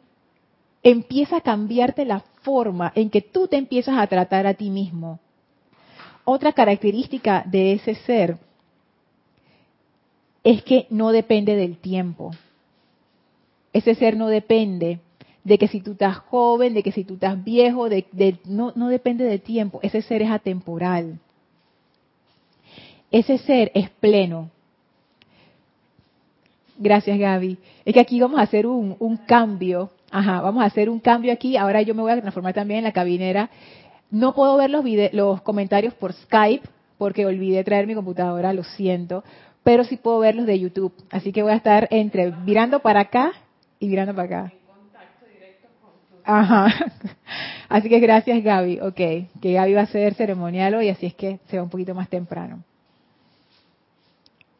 empieza 0.82 1.36
a 1.36 1.41
cambiarte 1.41 2.05
la 2.05 2.20
forma 2.43 2.93
en 2.95 3.11
que 3.11 3.20
tú 3.20 3.49
te 3.49 3.57
empiezas 3.57 3.99
a 3.99 4.07
tratar 4.07 4.47
a 4.47 4.55
ti 4.55 4.70
mismo. 4.70 5.18
Otra 6.24 6.53
característica 6.53 7.45
de 7.47 7.72
ese 7.72 7.95
ser 7.95 8.38
es 10.45 10.62
que 10.62 10.86
no 10.91 11.12
depende 11.12 11.57
del 11.57 11.76
tiempo. 11.78 12.30
Ese 13.72 13.95
ser 13.95 14.16
no 14.16 14.28
depende 14.28 15.01
de 15.45 15.59
que 15.59 15.68
si 15.68 15.80
tú 15.80 15.93
estás 15.93 16.18
joven, 16.18 16.74
de 16.74 16.82
que 16.82 16.93
si 16.93 17.05
tú 17.05 17.14
estás 17.14 17.43
viejo, 17.43 17.88
de, 17.88 18.38
no, 18.45 18.72
no 18.74 18.88
depende 18.88 19.24
de 19.24 19.38
tiempo. 19.38 19.80
Ese 19.82 20.03
ser 20.03 20.22
es 20.22 20.30
atemporal. 20.30 21.18
Ese 23.11 23.38
ser 23.38 23.72
es 23.74 23.91
pleno. 23.91 24.51
Gracias, 26.78 27.18
Gaby. 27.18 27.59
Es 27.84 27.95
que 27.95 28.01
aquí 28.01 28.20
vamos 28.20 28.38
a 28.38 28.43
hacer 28.43 28.66
un, 28.66 28.97
un, 28.99 29.16
cambio. 29.18 29.91
Ajá, 30.11 30.41
vamos 30.41 30.62
a 30.62 30.66
hacer 30.66 30.88
un 30.88 31.01
cambio 31.01 31.32
aquí. 31.32 31.57
Ahora 31.57 31.82
yo 31.82 31.95
me 31.95 32.03
voy 32.03 32.12
a 32.12 32.20
transformar 32.20 32.55
también 32.55 32.78
en 32.78 32.84
la 32.84 32.93
cabinera. 32.93 33.51
No 34.11 34.34
puedo 34.34 34.57
ver 34.57 34.70
los, 34.70 34.84
los 35.12 35.43
comentarios 35.43 35.95
por 35.95 36.12
Skype 36.12 36.66
porque 36.99 37.26
olvidé 37.26 37.64
traer 37.64 37.86
mi 37.86 37.95
computadora, 37.95 38.53
lo 38.53 38.64
siento. 38.64 39.24
Pero 39.62 39.84
sí 39.84 39.97
puedo 39.97 40.20
verlos 40.20 40.47
de 40.47 40.59
YouTube. 40.59 40.93
Así 41.11 41.32
que 41.32 41.43
voy 41.43 41.53
a 41.53 41.57
estar 41.57 41.88
entre 41.91 42.30
mirando 42.30 42.80
para 42.80 43.01
acá 43.01 43.32
y 43.78 43.88
mirando 43.88 44.14
para 44.14 44.26
acá. 44.26 44.53
Ajá. 46.31 46.93
Así 47.68 47.89
que 47.89 47.99
gracias 47.99 48.45
Gaby. 48.45 48.78
Ok, 48.81 48.95
que 48.95 49.53
Gaby 49.53 49.72
va 49.72 49.83
a 49.83 49.87
ser 49.87 50.14
ceremonial 50.14 50.76
hoy, 50.76 50.89
así 50.89 51.07
es 51.07 51.14
que 51.14 51.41
se 51.49 51.57
va 51.57 51.64
un 51.64 51.70
poquito 51.70 51.93
más 51.93 52.09
temprano. 52.09 52.62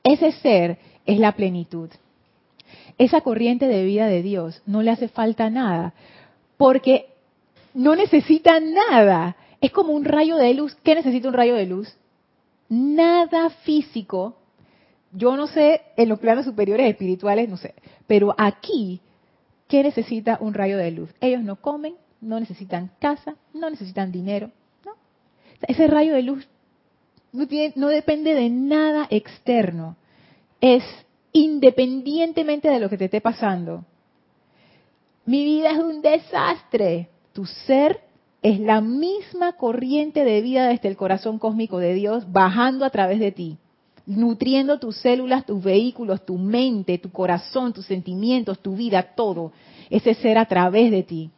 Ese 0.03 0.33
ser 0.33 0.79
es 1.07 1.19
la 1.19 1.33
plenitud. 1.33 1.89
Esa 2.99 3.21
corriente 3.21 3.69
de 3.69 3.85
vida 3.85 4.09
de 4.09 4.21
Dios 4.21 4.63
no 4.67 4.83
le 4.83 4.91
hace 4.91 5.07
falta 5.09 5.49
nada, 5.49 5.95
porque 6.57 7.07
no 7.73 7.95
necesita 7.95 8.59
nada. 8.59 9.37
Es 9.61 9.71
como 9.71 9.93
un 9.93 10.05
rayo 10.05 10.37
de 10.37 10.55
luz. 10.55 10.77
¿Qué 10.83 10.97
necesita 10.97 11.29
un 11.29 11.35
rayo 11.35 11.55
de 11.55 11.67
luz? 11.67 11.97
Nada 12.69 13.51
físico. 13.51 14.37
Yo 15.13 15.37
no 15.37 15.47
sé, 15.47 15.83
en 15.97 16.09
los 16.09 16.19
planos 16.19 16.47
superiores 16.47 16.89
espirituales, 16.91 17.49
no 17.49 17.57
sé. 17.57 17.75
Pero 18.09 18.35
aquí 18.37 19.01
¿Qué 19.71 19.85
necesita 19.85 20.37
un 20.41 20.53
rayo 20.53 20.77
de 20.77 20.91
luz? 20.91 21.11
Ellos 21.21 21.45
no 21.45 21.55
comen, 21.55 21.95
no 22.21 22.41
necesitan 22.41 22.91
casa, 22.99 23.37
no 23.55 23.71
necesitan 23.71 24.11
dinero. 24.11 24.51
¿no? 24.85 24.95
Ese 25.63 25.87
rayo 25.87 26.13
de 26.13 26.23
luz 26.23 26.49
no, 27.33 27.47
tiene, 27.47 27.73
no 27.77 27.87
depende 27.87 28.35
de 28.35 28.51
nada 28.51 29.07
externo. 29.11 29.97
Es 30.61 30.83
independientemente 31.33 32.69
de 32.69 32.81
lo 32.81 32.91
que 32.91 32.99
te 32.99 33.05
esté 33.05 33.21
pasando. 33.21 33.85
Mi 35.25 35.45
vida 35.45 35.71
es 35.71 35.79
un 35.79 36.03
desastre. 36.03 37.09
Tu 37.33 37.47
ser 37.47 38.01
es 38.43 38.59
la 38.59 38.81
misma 38.81 39.53
corriente 39.53 40.25
de 40.25 40.41
vida 40.41 40.67
desde 40.67 40.89
el 40.89 40.97
corazón 40.97 41.39
cósmico 41.39 41.79
de 41.79 41.95
Dios 41.95 42.33
bajando 42.33 42.85
a 42.85 42.91
través 42.91 43.21
de 43.21 43.31
ti 43.31 43.59
nutriendo 44.11 44.79
tus 44.79 44.97
células, 44.97 45.47
tus 45.47 45.63
vehículos, 45.63 46.25
tu 46.27 46.37
mente, 46.37 46.99
tu 46.99 47.11
corazón, 47.11 47.73
tus 47.73 47.87
sentimientos, 47.87 48.59
tu 48.59 48.75
vida, 48.75 49.03
todo. 49.15 49.53
Ese 49.89 50.15
ser 50.15 50.37
a 50.39 50.47
través 50.47 50.91
de 50.91 51.03
ti. 51.03 51.31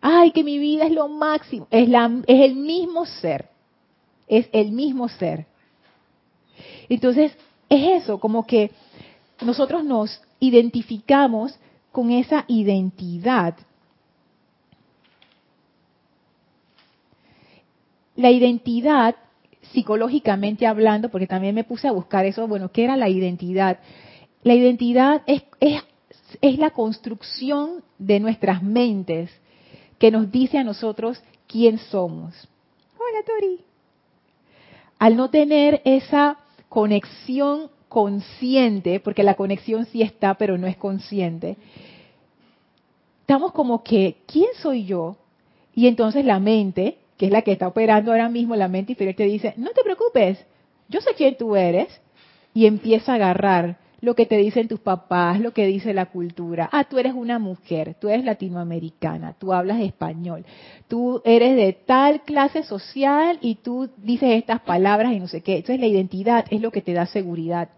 Ay, 0.00 0.30
que 0.30 0.42
mi 0.42 0.58
vida 0.58 0.86
es 0.86 0.92
lo 0.92 1.08
máximo. 1.08 1.66
Es, 1.70 1.88
la, 1.88 2.10
es 2.26 2.40
el 2.40 2.54
mismo 2.56 3.04
ser. 3.06 3.48
es 4.26 4.48
el 4.52 4.72
mismo 4.72 5.08
ser. 5.08 5.46
Entonces, 6.88 7.32
es 7.68 8.02
eso, 8.02 8.18
como 8.18 8.46
que 8.46 8.70
nosotros 9.42 9.84
nos 9.84 10.20
identificamos 10.40 11.58
con 11.92 12.10
esa 12.10 12.44
identidad. 12.48 13.56
La 18.14 18.30
identidad, 18.30 19.16
psicológicamente 19.72 20.66
hablando, 20.66 21.10
porque 21.10 21.26
también 21.26 21.54
me 21.54 21.64
puse 21.64 21.88
a 21.88 21.92
buscar 21.92 22.24
eso, 22.24 22.48
bueno, 22.48 22.70
¿qué 22.72 22.84
era 22.84 22.96
la 22.96 23.08
identidad? 23.08 23.78
La 24.42 24.54
identidad 24.54 25.22
es, 25.26 25.42
es, 25.60 25.82
es 26.40 26.58
la 26.58 26.70
construcción 26.70 27.82
de 27.98 28.20
nuestras 28.20 28.62
mentes 28.62 29.30
que 29.98 30.10
nos 30.10 30.30
dice 30.30 30.58
a 30.58 30.64
nosotros 30.64 31.22
quién 31.46 31.78
somos. 31.78 32.34
Hola, 32.94 33.24
Tori. 33.26 33.60
Al 34.98 35.16
no 35.16 35.30
tener 35.30 35.82
esa 35.84 36.38
conexión 36.68 37.70
consciente, 37.88 39.00
porque 39.00 39.22
la 39.22 39.34
conexión 39.34 39.86
sí 39.86 40.02
está, 40.02 40.34
pero 40.34 40.58
no 40.58 40.66
es 40.66 40.76
consciente, 40.76 41.56
estamos 43.20 43.52
como 43.52 43.82
que, 43.82 44.18
¿quién 44.26 44.48
soy 44.60 44.84
yo? 44.84 45.16
Y 45.74 45.86
entonces 45.86 46.24
la 46.24 46.38
mente, 46.38 46.98
que 47.16 47.26
es 47.26 47.32
la 47.32 47.42
que 47.42 47.52
está 47.52 47.68
operando 47.68 48.12
ahora 48.12 48.28
mismo, 48.28 48.56
la 48.56 48.68
mente 48.68 48.92
inferior 48.92 49.16
te 49.16 49.24
dice, 49.24 49.54
no 49.56 49.70
te 49.70 49.82
preocupes, 49.82 50.44
yo 50.88 51.00
sé 51.00 51.10
quién 51.16 51.36
tú 51.36 51.56
eres, 51.56 51.88
y 52.56 52.64
empieza 52.64 53.12
a 53.12 53.14
agarrar 53.16 53.76
lo 54.00 54.14
que 54.14 54.24
te 54.24 54.36
dicen 54.36 54.68
tus 54.68 54.80
papás, 54.80 55.40
lo 55.40 55.52
que 55.52 55.66
dice 55.66 55.92
la 55.92 56.06
cultura. 56.06 56.68
Ah, 56.72 56.84
tú 56.84 56.98
eres 56.98 57.12
una 57.12 57.38
mujer, 57.38 57.96
tú 58.00 58.08
eres 58.08 58.24
latinoamericana, 58.24 59.34
tú 59.38 59.52
hablas 59.52 59.80
español, 59.80 60.44
tú 60.88 61.20
eres 61.24 61.56
de 61.56 61.72
tal 61.72 62.22
clase 62.22 62.62
social 62.62 63.38
y 63.40 63.56
tú 63.56 63.90
dices 63.98 64.30
estas 64.30 64.60
palabras 64.60 65.12
y 65.12 65.20
no 65.20 65.28
sé 65.28 65.42
qué. 65.42 65.56
Entonces 65.56 65.80
la 65.80 65.86
identidad 65.86 66.46
es 66.50 66.60
lo 66.60 66.70
que 66.70 66.82
te 66.82 66.92
da 66.92 67.04
seguridad. 67.06 67.68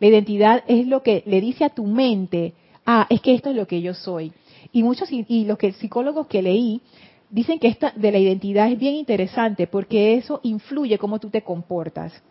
La 0.00 0.08
identidad 0.08 0.64
es 0.66 0.86
lo 0.86 1.02
que 1.02 1.22
le 1.26 1.40
dice 1.40 1.64
a 1.64 1.70
tu 1.70 1.84
mente, 1.84 2.54
ah, 2.84 3.06
es 3.10 3.20
que 3.20 3.34
esto 3.34 3.50
es 3.50 3.56
lo 3.56 3.66
que 3.66 3.80
yo 3.80 3.94
soy. 3.94 4.32
Y 4.72 4.82
muchos 4.82 5.08
y 5.12 5.44
los 5.44 5.56
que 5.56 5.72
psicólogos 5.72 6.26
que 6.26 6.42
leí 6.42 6.82
dicen 7.30 7.58
que 7.58 7.68
esta 7.68 7.92
de 7.94 8.12
la 8.12 8.18
identidad 8.18 8.70
es 8.70 8.78
bien 8.78 8.94
interesante 8.94 9.66
porque 9.66 10.14
eso 10.14 10.40
influye 10.42 10.98
cómo 10.98 11.18
tú 11.18 11.30
te 11.30 11.42
comportas. 11.42 12.22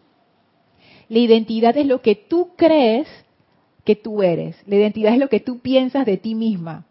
La 1.09 1.19
identidad 1.19 1.77
es 1.77 1.85
lo 1.85 2.01
que 2.01 2.15
tú 2.15 2.49
crees 2.55 3.07
que 3.83 3.95
tú 3.95 4.23
eres. 4.23 4.55
La 4.65 4.75
identidad 4.75 5.13
es 5.13 5.19
lo 5.19 5.29
que 5.29 5.39
tú 5.39 5.59
piensas 5.59 6.05
de 6.05 6.17
ti 6.17 6.35
misma. 6.35 6.85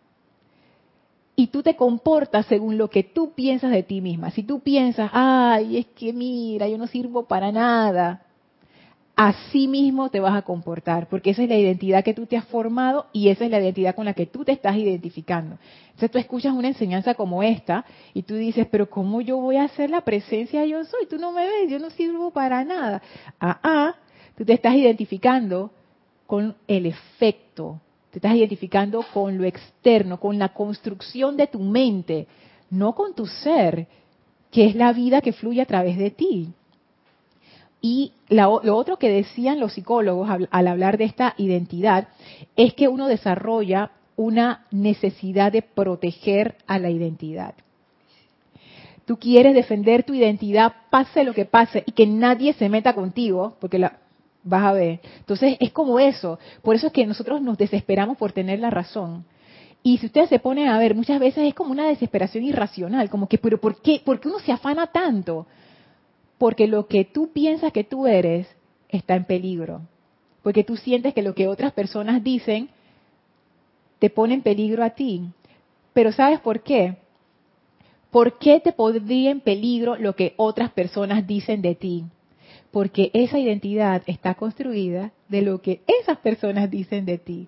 Y 1.36 1.48
tú 1.48 1.62
te 1.64 1.74
comportas 1.74 2.46
según 2.46 2.78
lo 2.78 2.88
que 2.88 3.02
tú 3.02 3.32
piensas 3.32 3.72
de 3.72 3.82
ti 3.82 4.00
misma. 4.00 4.30
Si 4.30 4.44
tú 4.44 4.60
piensas, 4.60 5.10
ay, 5.12 5.78
es 5.78 5.86
que 5.86 6.12
mira, 6.12 6.68
yo 6.68 6.78
no 6.78 6.86
sirvo 6.86 7.26
para 7.26 7.50
nada, 7.50 8.22
así 9.16 9.68
mismo 9.68 10.10
te 10.10 10.18
vas 10.18 10.34
a 10.34 10.42
comportar, 10.42 11.08
porque 11.08 11.30
esa 11.30 11.42
es 11.42 11.48
la 11.48 11.56
identidad 11.56 12.02
que 12.02 12.14
tú 12.14 12.26
te 12.26 12.36
has 12.36 12.44
formado 12.46 13.06
y 13.12 13.28
esa 13.28 13.44
es 13.44 13.50
la 13.50 13.60
identidad 13.60 13.94
con 13.94 14.06
la 14.06 14.14
que 14.14 14.26
tú 14.26 14.44
te 14.44 14.52
estás 14.52 14.76
identificando. 14.76 15.56
Entonces 15.86 16.10
tú 16.10 16.18
escuchas 16.18 16.52
una 16.52 16.68
enseñanza 16.68 17.14
como 17.14 17.42
esta 17.42 17.84
y 18.12 18.22
tú 18.22 18.34
dices, 18.34 18.66
pero 18.70 18.90
¿cómo 18.90 19.20
yo 19.20 19.36
voy 19.36 19.56
a 19.56 19.64
hacer 19.64 19.90
la 19.90 20.00
presencia 20.00 20.64
yo 20.64 20.84
soy? 20.84 21.06
Tú 21.06 21.18
no 21.18 21.30
me 21.30 21.46
ves, 21.46 21.70
yo 21.70 21.78
no 21.78 21.90
sirvo 21.90 22.32
para 22.32 22.64
nada. 22.64 23.02
Ah, 23.38 23.60
ah, 23.62 23.94
tú 24.36 24.44
te 24.44 24.52
estás 24.52 24.74
identificando 24.74 25.70
con 26.26 26.56
el 26.66 26.86
efecto, 26.86 27.80
te 28.10 28.18
estás 28.18 28.34
identificando 28.34 29.04
con 29.12 29.38
lo 29.38 29.44
externo, 29.44 30.18
con 30.18 30.38
la 30.38 30.48
construcción 30.48 31.36
de 31.36 31.46
tu 31.46 31.60
mente, 31.60 32.26
no 32.70 32.94
con 32.94 33.14
tu 33.14 33.26
ser, 33.26 33.86
que 34.50 34.66
es 34.66 34.74
la 34.74 34.92
vida 34.92 35.20
que 35.20 35.32
fluye 35.32 35.62
a 35.62 35.66
través 35.66 35.96
de 35.98 36.10
ti. 36.10 36.52
Y 37.86 38.12
lo 38.30 38.78
otro 38.78 38.96
que 38.96 39.10
decían 39.10 39.60
los 39.60 39.74
psicólogos 39.74 40.30
al 40.50 40.68
hablar 40.68 40.96
de 40.96 41.04
esta 41.04 41.34
identidad 41.36 42.08
es 42.56 42.72
que 42.72 42.88
uno 42.88 43.08
desarrolla 43.08 43.90
una 44.16 44.64
necesidad 44.70 45.52
de 45.52 45.60
proteger 45.60 46.56
a 46.66 46.78
la 46.78 46.88
identidad. 46.88 47.52
Tú 49.04 49.18
quieres 49.18 49.54
defender 49.54 50.02
tu 50.02 50.14
identidad, 50.14 50.72
pase 50.88 51.24
lo 51.24 51.34
que 51.34 51.44
pase, 51.44 51.84
y 51.84 51.92
que 51.92 52.06
nadie 52.06 52.54
se 52.54 52.70
meta 52.70 52.94
contigo, 52.94 53.58
porque 53.60 53.78
la, 53.78 53.98
vas 54.44 54.64
a 54.64 54.72
ver. 54.72 55.00
Entonces 55.18 55.58
es 55.60 55.70
como 55.70 55.98
eso. 55.98 56.38
Por 56.62 56.76
eso 56.76 56.86
es 56.86 56.92
que 56.94 57.04
nosotros 57.04 57.42
nos 57.42 57.58
desesperamos 57.58 58.16
por 58.16 58.32
tener 58.32 58.60
la 58.60 58.70
razón. 58.70 59.26
Y 59.82 59.98
si 59.98 60.06
ustedes 60.06 60.30
se 60.30 60.38
ponen 60.38 60.68
a 60.68 60.78
ver, 60.78 60.94
muchas 60.94 61.20
veces 61.20 61.46
es 61.46 61.52
como 61.52 61.72
una 61.72 61.86
desesperación 61.86 62.44
irracional, 62.44 63.10
como 63.10 63.28
que, 63.28 63.36
pero 63.36 63.60
¿por 63.60 63.82
qué, 63.82 64.00
¿por 64.02 64.20
qué 64.20 64.28
uno 64.28 64.38
se 64.38 64.52
afana 64.52 64.86
tanto? 64.86 65.46
Porque 66.38 66.66
lo 66.66 66.86
que 66.86 67.04
tú 67.04 67.32
piensas 67.32 67.72
que 67.72 67.84
tú 67.84 68.06
eres 68.06 68.46
está 68.88 69.14
en 69.14 69.24
peligro. 69.24 69.82
Porque 70.42 70.64
tú 70.64 70.76
sientes 70.76 71.14
que 71.14 71.22
lo 71.22 71.34
que 71.34 71.48
otras 71.48 71.72
personas 71.72 72.22
dicen 72.22 72.68
te 73.98 74.10
pone 74.10 74.34
en 74.34 74.42
peligro 74.42 74.84
a 74.84 74.90
ti. 74.90 75.22
Pero 75.92 76.12
¿sabes 76.12 76.40
por 76.40 76.62
qué? 76.62 76.96
¿Por 78.10 78.38
qué 78.38 78.60
te 78.60 78.72
pondría 78.72 79.30
en 79.30 79.40
peligro 79.40 79.96
lo 79.96 80.14
que 80.14 80.34
otras 80.36 80.70
personas 80.72 81.26
dicen 81.26 81.62
de 81.62 81.74
ti? 81.74 82.04
porque 82.74 83.12
esa 83.14 83.38
identidad 83.38 84.02
está 84.06 84.34
construida 84.34 85.12
de 85.28 85.42
lo 85.42 85.62
que 85.62 85.82
esas 85.86 86.18
personas 86.18 86.68
dicen 86.68 87.06
de 87.06 87.18
ti. 87.18 87.46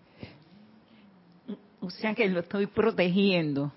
O 1.81 1.91
sea 1.91 2.15
que 2.15 2.29
lo 2.29 2.39
estoy 2.39 2.67
protegiendo 2.67 3.73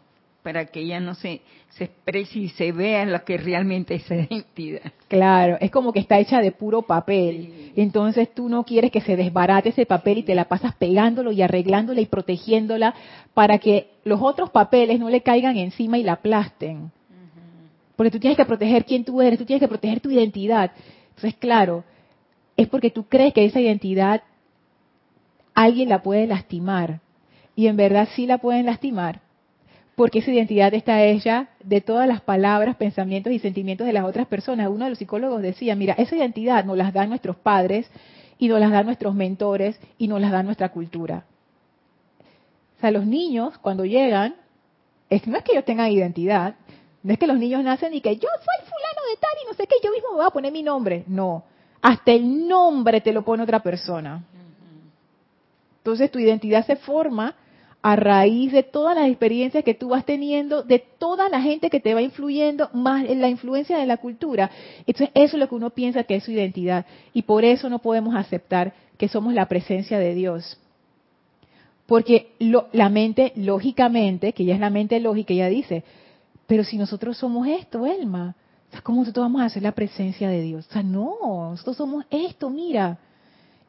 para 0.50 0.66
que 0.66 0.80
ella 0.80 1.00
no 1.00 1.14
se, 1.14 1.42
se 1.70 1.84
exprese 1.84 2.40
y 2.40 2.50
se 2.50 2.72
vea 2.72 3.06
lo 3.06 3.24
que 3.24 3.38
realmente 3.38 3.94
es 3.94 4.06
esa 4.06 4.16
identidad. 4.34 4.92
Claro, 5.08 5.58
es 5.62 5.70
como 5.70 5.94
que 5.94 6.00
está 6.00 6.18
hecha 6.18 6.42
de 6.42 6.52
puro 6.52 6.82
papel. 6.82 7.72
Entonces 7.76 8.34
tú 8.34 8.50
no 8.50 8.64
quieres 8.64 8.90
que 8.90 9.02
se 9.02 9.16
desbarate 9.16 9.70
ese 9.70 9.86
papel 9.86 10.18
y 10.18 10.24
te 10.24 10.34
la 10.34 10.46
pasas 10.46 10.74
pegándolo 10.74 11.32
y 11.32 11.44
arreglándola 11.44 12.02
y 12.02 12.08
protegiéndola 12.08 12.96
para 13.36 13.60
que 13.60 13.92
los 14.04 14.20
otros 14.24 14.50
papeles 14.50 15.00
no 15.00 15.08
le 15.10 15.22
caigan 15.22 15.56
encima 15.56 16.00
y 16.00 16.04
la 16.04 16.14
aplasten. 16.14 16.92
Porque 17.96 18.10
tú 18.10 18.20
tienes 18.20 18.38
que 18.38 18.46
proteger 18.46 18.86
quién 18.86 19.04
tú 19.04 19.22
eres, 19.22 19.38
tú 19.38 19.46
tienes 19.46 19.62
que 19.62 19.68
proteger 19.68 20.00
tu 20.00 20.10
identidad. 20.10 20.72
Entonces, 21.10 21.36
claro, 21.36 21.84
es 22.58 22.68
porque 22.68 22.90
tú 22.90 23.04
crees 23.04 23.36
que 23.36 23.46
esa 23.46 23.60
identidad 23.60 24.24
alguien 25.54 25.90
la 25.90 26.02
puede 26.02 26.26
lastimar. 26.26 27.02
Y 27.56 27.68
en 27.68 27.76
verdad 27.76 28.10
sí 28.16 28.26
la 28.26 28.40
pueden 28.40 28.66
lastimar, 28.66 29.22
porque 30.00 30.20
esa 30.20 30.32
identidad 30.32 30.74
está 30.74 31.04
hecha 31.04 31.50
de 31.62 31.82
todas 31.82 32.08
las 32.08 32.22
palabras, 32.22 32.78
pensamientos 32.78 33.34
y 33.34 33.40
sentimientos 33.40 33.86
de 33.86 33.92
las 33.92 34.06
otras 34.06 34.28
personas. 34.28 34.70
Uno 34.70 34.86
de 34.86 34.92
los 34.92 34.98
psicólogos 34.98 35.42
decía, 35.42 35.76
mira, 35.76 35.94
esa 35.98 36.16
identidad 36.16 36.64
nos 36.64 36.78
las 36.78 36.94
dan 36.94 37.10
nuestros 37.10 37.36
padres 37.36 37.92
y 38.38 38.48
nos 38.48 38.62
las 38.62 38.72
dan 38.72 38.86
nuestros 38.86 39.14
mentores 39.14 39.78
y 39.98 40.08
nos 40.08 40.22
las 40.22 40.32
da 40.32 40.42
nuestra 40.42 40.70
cultura. 40.70 41.26
O 42.78 42.80
sea, 42.80 42.92
los 42.92 43.06
niños 43.06 43.58
cuando 43.58 43.84
llegan, 43.84 44.38
es, 45.10 45.28
no 45.28 45.36
es 45.36 45.44
que 45.44 45.52
ellos 45.52 45.66
tengan 45.66 45.92
identidad, 45.92 46.56
no 47.04 47.12
es 47.12 47.20
que 47.20 47.28
los 47.28 47.38
niños 47.38 47.62
nacen 47.62 47.94
y 47.94 48.00
que 48.00 48.16
yo 48.16 48.30
soy 48.30 48.70
fulano 48.70 49.02
de 49.12 49.18
tal 49.20 49.32
y 49.44 49.48
no 49.48 49.54
sé 49.54 49.68
qué, 49.68 49.76
yo 49.84 49.92
mismo 49.92 50.12
me 50.12 50.16
voy 50.20 50.28
a 50.28 50.32
poner 50.32 50.54
mi 50.54 50.64
nombre. 50.64 51.04
No, 51.08 51.44
hasta 51.82 52.14
el 52.14 52.48
nombre 52.48 53.02
te 53.02 53.12
lo 53.12 53.26
pone 53.26 53.44
otra 53.44 53.62
persona. 53.62 54.24
Entonces 55.80 56.10
tu 56.10 56.20
identidad 56.20 56.66
se 56.66 56.78
forma 56.78 57.36
a 57.82 57.96
raíz 57.96 58.52
de 58.52 58.64
todas 58.64 58.96
las 58.96 59.08
experiencias 59.08 59.64
que 59.64 59.74
tú 59.74 59.90
vas 59.90 60.06
teniendo, 60.06 60.64
de 60.64 60.80
toda 60.80 61.30
la 61.30 61.42
gente 61.42 61.70
que 61.70 61.80
te 61.80 61.94
va 61.94 62.02
influyendo, 62.02 62.70
más 62.74 63.10
la 63.10 63.30
influencia 63.30 63.78
de 63.78 63.86
la 63.86 63.98
cultura. 63.98 64.52
Entonces 64.86 65.10
eso 65.14 65.38
es 65.38 65.40
lo 65.40 65.48
que 65.48 65.56
uno 65.56 65.70
piensa 65.70 66.04
que 66.04 66.16
es 66.16 66.24
su 66.24 66.32
identidad. 66.32 66.86
Y 67.14 67.22
por 67.22 67.46
eso 67.46 67.70
no 67.70 67.80
podemos 67.80 68.16
aceptar 68.16 68.74
que 68.98 69.08
somos 69.08 69.34
la 69.34 69.48
presencia 69.48 69.98
de 69.98 70.14
Dios. 70.14 70.60
Porque 71.86 72.34
la 72.40 72.90
mente, 72.90 73.32
lógicamente, 73.36 74.34
que 74.34 74.46
ya 74.46 74.54
es 74.54 74.60
la 74.60 74.70
mente 74.70 75.00
lógica, 75.00 75.34
ya 75.34 75.48
dice, 75.48 75.84
pero 76.46 76.64
si 76.64 76.78
nosotros 76.78 77.18
somos 77.18 77.48
esto, 77.48 77.88
Elma, 77.88 78.36
¿cómo 78.84 79.00
nosotros 79.00 79.24
vamos 79.24 79.42
a 79.42 79.46
hacer 79.46 79.64
la 79.64 79.72
presencia 79.72 80.30
de 80.30 80.42
Dios? 80.42 80.68
O 80.68 80.74
sea, 80.74 80.84
no, 80.84 81.16
nosotros 81.52 81.78
somos 81.78 82.06
esto, 82.12 82.50
mira. 82.50 83.00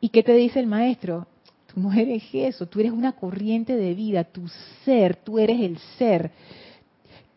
¿Y 0.00 0.08
qué 0.08 0.22
te 0.22 0.34
dice 0.34 0.60
el 0.60 0.66
maestro? 0.66 1.26
Tú 1.72 1.80
no 1.80 1.92
eres 1.92 2.22
eso, 2.32 2.66
tú 2.66 2.80
eres 2.80 2.92
una 2.92 3.12
corriente 3.12 3.76
de 3.76 3.94
vida, 3.94 4.24
tu 4.24 4.48
ser, 4.84 5.16
tú 5.16 5.38
eres 5.38 5.60
el 5.60 5.78
ser. 5.98 6.32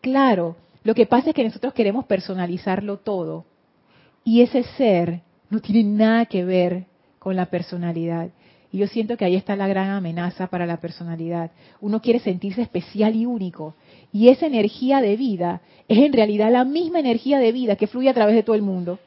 Claro, 0.00 0.56
lo 0.82 0.94
que 0.94 1.06
pasa 1.06 1.30
es 1.30 1.34
que 1.34 1.44
nosotros 1.44 1.72
queremos 1.72 2.04
personalizarlo 2.06 2.98
todo. 2.98 3.44
Y 4.24 4.40
ese 4.40 4.64
ser 4.76 5.20
no 5.50 5.60
tiene 5.60 5.84
nada 5.84 6.26
que 6.26 6.44
ver 6.44 6.86
con 7.18 7.36
la 7.36 7.46
personalidad. 7.46 8.30
Y 8.72 8.78
yo 8.78 8.88
siento 8.88 9.16
que 9.16 9.24
ahí 9.24 9.36
está 9.36 9.54
la 9.54 9.68
gran 9.68 9.90
amenaza 9.90 10.48
para 10.48 10.66
la 10.66 10.78
personalidad. 10.78 11.52
Uno 11.80 12.02
quiere 12.02 12.18
sentirse 12.18 12.60
especial 12.60 13.14
y 13.14 13.24
único. 13.24 13.76
Y 14.12 14.28
esa 14.28 14.46
energía 14.46 15.00
de 15.00 15.16
vida 15.16 15.60
es 15.86 15.98
en 15.98 16.12
realidad 16.12 16.50
la 16.50 16.64
misma 16.64 16.98
energía 16.98 17.38
de 17.38 17.52
vida 17.52 17.76
que 17.76 17.86
fluye 17.86 18.08
a 18.08 18.14
través 18.14 18.34
de 18.34 18.42
todo 18.42 18.56
el 18.56 18.62
mundo. 18.62 18.98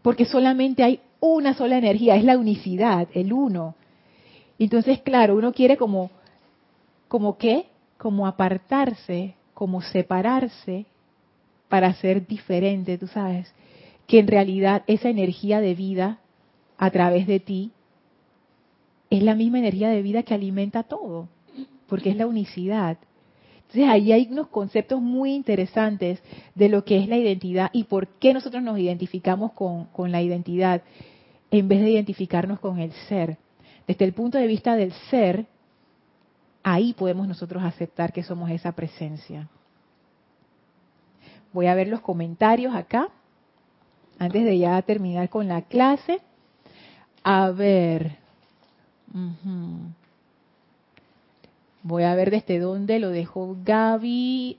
Porque 0.00 0.24
solamente 0.24 0.82
hay 0.82 1.00
una 1.20 1.52
sola 1.52 1.76
energía, 1.76 2.16
es 2.16 2.24
la 2.24 2.38
unicidad, 2.38 3.08
el 3.12 3.32
uno. 3.32 3.74
Entonces, 4.58 5.00
claro, 5.00 5.36
uno 5.36 5.52
quiere 5.52 5.76
como, 5.76 6.10
como 7.08 7.36
qué? 7.38 7.66
Como 7.98 8.26
apartarse, 8.26 9.34
como 9.52 9.82
separarse 9.82 10.86
para 11.68 11.92
ser 11.94 12.26
diferente, 12.26 12.98
tú 12.98 13.06
sabes. 13.06 13.52
que 14.06 14.18
en 14.18 14.26
realidad 14.26 14.82
esa 14.86 15.08
energía 15.08 15.60
de 15.60 15.74
vida 15.74 16.18
a 16.76 16.90
través 16.90 17.26
de 17.26 17.40
ti 17.40 17.72
es 19.10 19.22
la 19.22 19.34
misma 19.34 19.58
energía 19.58 19.88
de 19.88 20.02
vida 20.02 20.22
que 20.22 20.34
alimenta 20.34 20.82
todo, 20.82 21.28
porque 21.88 22.10
es 22.10 22.16
la 22.16 22.26
unicidad. 22.26 22.98
Entonces 23.62 23.88
ahí 23.88 24.12
hay 24.12 24.28
unos 24.30 24.48
conceptos 24.48 25.00
muy 25.00 25.34
interesantes 25.34 26.22
de 26.54 26.68
lo 26.68 26.84
que 26.84 26.98
es 26.98 27.08
la 27.08 27.16
identidad 27.16 27.70
y 27.72 27.84
por 27.84 28.08
qué 28.08 28.34
nosotros 28.34 28.62
nos 28.62 28.78
identificamos 28.78 29.52
con, 29.52 29.86
con 29.86 30.12
la 30.12 30.20
identidad 30.22 30.82
en 31.50 31.68
vez 31.68 31.80
de 31.80 31.90
identificarnos 31.90 32.60
con 32.60 32.78
el 32.78 32.92
ser. 33.08 33.38
Desde 33.86 34.04
el 34.04 34.12
punto 34.12 34.38
de 34.38 34.46
vista 34.46 34.76
del 34.76 34.92
ser, 35.10 35.46
ahí 36.62 36.94
podemos 36.94 37.28
nosotros 37.28 37.62
aceptar 37.62 38.12
que 38.12 38.22
somos 38.22 38.50
esa 38.50 38.72
presencia. 38.72 39.48
Voy 41.52 41.66
a 41.66 41.74
ver 41.74 41.88
los 41.88 42.00
comentarios 42.00 42.74
acá, 42.74 43.08
antes 44.18 44.44
de 44.44 44.58
ya 44.58 44.80
terminar 44.82 45.28
con 45.28 45.48
la 45.48 45.62
clase. 45.62 46.20
A 47.22 47.50
ver. 47.50 48.16
Voy 51.82 52.02
a 52.02 52.14
ver 52.14 52.30
desde 52.30 52.58
dónde 52.58 52.98
lo 52.98 53.10
dejó 53.10 53.56
Gaby. 53.64 54.58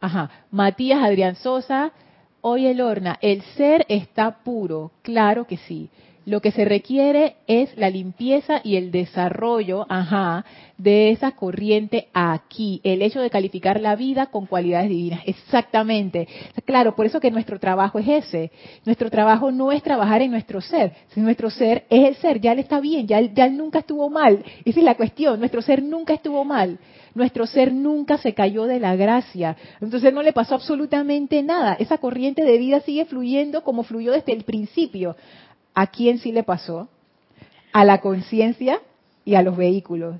Ajá. 0.00 0.30
Matías 0.50 1.02
Adrián 1.02 1.36
Sosa. 1.36 1.92
Oye, 2.40 2.74
Lorna, 2.74 3.18
el 3.20 3.42
ser 3.56 3.86
está 3.88 4.38
puro. 4.42 4.90
Claro 5.02 5.46
que 5.46 5.58
sí. 5.58 5.88
Lo 6.24 6.40
que 6.40 6.52
se 6.52 6.64
requiere 6.64 7.36
es 7.48 7.76
la 7.76 7.90
limpieza 7.90 8.60
y 8.62 8.76
el 8.76 8.92
desarrollo, 8.92 9.86
ajá, 9.88 10.44
de 10.78 11.10
esa 11.10 11.32
corriente 11.32 12.08
aquí. 12.12 12.80
El 12.84 13.02
hecho 13.02 13.20
de 13.20 13.30
calificar 13.30 13.80
la 13.80 13.96
vida 13.96 14.26
con 14.26 14.46
cualidades 14.46 14.88
divinas. 14.88 15.22
Exactamente. 15.26 16.28
Claro, 16.64 16.94
por 16.94 17.06
eso 17.06 17.18
que 17.18 17.32
nuestro 17.32 17.58
trabajo 17.58 17.98
es 17.98 18.08
ese. 18.08 18.52
Nuestro 18.84 19.10
trabajo 19.10 19.50
no 19.50 19.72
es 19.72 19.82
trabajar 19.82 20.22
en 20.22 20.30
nuestro 20.30 20.60
ser. 20.60 20.92
Si 21.08 21.20
nuestro 21.20 21.50
ser 21.50 21.86
es 21.90 22.08
el 22.08 22.14
ser, 22.16 22.40
ya 22.40 22.52
él 22.52 22.60
está 22.60 22.78
bien, 22.78 23.08
ya 23.08 23.18
él, 23.18 23.32
nunca 23.56 23.80
estuvo 23.80 24.08
mal. 24.08 24.44
Esa 24.64 24.78
es 24.78 24.84
la 24.84 24.94
cuestión. 24.94 25.40
Nuestro 25.40 25.60
ser 25.60 25.82
nunca 25.82 26.14
estuvo 26.14 26.44
mal. 26.44 26.78
Nuestro 27.14 27.46
ser 27.46 27.72
nunca 27.72 28.16
se 28.18 28.32
cayó 28.32 28.64
de 28.64 28.78
la 28.78 28.94
gracia. 28.94 29.56
Entonces 29.80 30.14
no 30.14 30.22
le 30.22 30.32
pasó 30.32 30.54
absolutamente 30.54 31.42
nada. 31.42 31.74
Esa 31.74 31.98
corriente 31.98 32.44
de 32.44 32.58
vida 32.58 32.80
sigue 32.80 33.06
fluyendo 33.06 33.64
como 33.64 33.82
fluyó 33.82 34.12
desde 34.12 34.32
el 34.32 34.44
principio. 34.44 35.16
¿A 35.74 35.86
quién 35.86 36.18
sí 36.18 36.32
le 36.32 36.42
pasó? 36.42 36.88
A 37.72 37.84
la 37.84 38.00
conciencia 38.00 38.80
y 39.24 39.34
a 39.34 39.42
los 39.42 39.56
vehículos. 39.56 40.16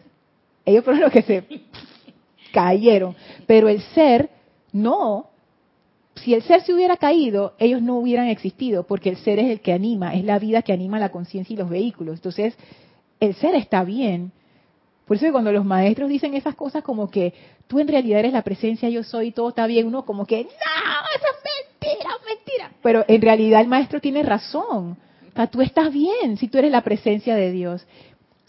Ellos 0.65 0.85
fueron 0.85 1.03
los 1.03 1.13
que 1.13 1.23
se 1.23 1.45
cayeron. 2.53 3.15
Pero 3.47 3.69
el 3.69 3.81
ser, 3.95 4.31
no. 4.73 5.27
Si 6.17 6.35
el 6.35 6.43
ser 6.43 6.63
se 6.63 6.73
hubiera 6.73 6.97
caído, 6.97 7.55
ellos 7.59 7.83
no 7.83 7.97
hubieran 7.97 8.29
existido, 8.29 8.85
porque 8.85 9.09
el 9.09 9.17
ser 9.17 9.39
es 9.39 9.51
el 9.51 9.61
que 9.61 9.73
anima, 9.73 10.15
es 10.15 10.25
la 10.25 10.39
vida 10.39 10.63
que 10.63 10.73
anima 10.73 10.99
la 10.99 11.11
conciencia 11.11 11.53
y 11.53 11.57
los 11.57 11.69
vehículos. 11.69 12.17
Entonces, 12.17 12.55
el 13.19 13.35
ser 13.35 13.55
está 13.55 13.83
bien. 13.83 14.33
Por 15.07 15.17
eso 15.17 15.27
que 15.27 15.33
cuando 15.33 15.53
los 15.53 15.65
maestros 15.65 16.09
dicen 16.09 16.35
esas 16.35 16.55
cosas 16.55 16.85
como 16.85 17.11
que 17.11 17.35
tú 17.67 17.81
en 17.81 17.89
realidad 17.89 18.21
eres 18.21 18.33
la 18.33 18.43
presencia, 18.43 18.89
yo 18.89 19.03
soy, 19.03 19.33
todo 19.33 19.49
está 19.49 19.67
bien, 19.67 19.87
uno 19.87 20.05
como 20.05 20.27
que, 20.27 20.45
no, 20.45 20.51
eso 20.51 21.27
es 21.31 21.81
mentira, 21.81 22.11
mentira. 22.27 22.73
Pero 22.83 23.05
en 23.09 23.21
realidad 23.21 23.61
el 23.61 23.69
maestro 23.69 24.01
tiene 24.01 24.23
razón 24.23 24.97
tú 25.51 25.61
estás 25.61 25.93
bien 25.93 26.37
si 26.37 26.49
tú 26.49 26.59
eres 26.59 26.71
la 26.71 26.83
presencia 26.83 27.35
de 27.35 27.51
Dios. 27.51 27.87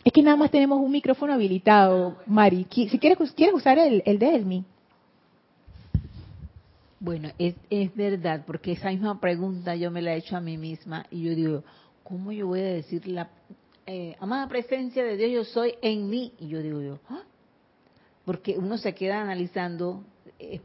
Es 0.04 0.12
que 0.12 0.22
nada 0.22 0.36
más 0.36 0.52
tenemos 0.52 0.80
un 0.82 0.92
micrófono 0.92 1.34
habilitado, 1.34 2.18
Mari. 2.26 2.68
Si 2.70 3.00
quieres, 3.00 3.18
quieres 3.32 3.56
usar 3.56 3.80
el, 3.80 4.04
el 4.06 4.20
de 4.20 4.36
Elmi. 4.36 4.66
Bueno, 7.00 7.30
es, 7.38 7.56
es 7.70 7.94
verdad, 7.96 8.44
porque 8.46 8.74
esa 8.74 8.90
misma 8.90 9.20
pregunta 9.20 9.76
yo 9.76 9.92
me 9.92 10.02
la 10.02 10.14
he 10.14 10.18
hecho 10.18 10.38
a 10.38 10.42
mí 10.42 10.58
misma 10.58 11.06
y 11.12 11.24
yo 11.24 11.36
digo, 11.36 11.64
¿cómo 12.04 12.32
yo 12.32 12.48
voy 12.48 12.62
a 12.62 12.64
decir 12.64 13.06
la 13.08 13.30
eh, 13.86 14.16
amada 14.22 14.48
presencia 14.48 15.04
de 15.04 15.18
Dios 15.18 15.32
yo 15.32 15.44
soy 15.44 15.76
en 15.82 16.10
mí? 16.10 16.34
Y 16.40 16.48
yo 16.48 16.62
digo 16.62 16.82
yo, 16.82 17.00
¿Ah? 17.10 17.24
porque 18.24 18.58
uno 18.58 18.78
se 18.78 18.94
queda 18.94 19.22
analizando, 19.22 20.04
es, 20.40 20.62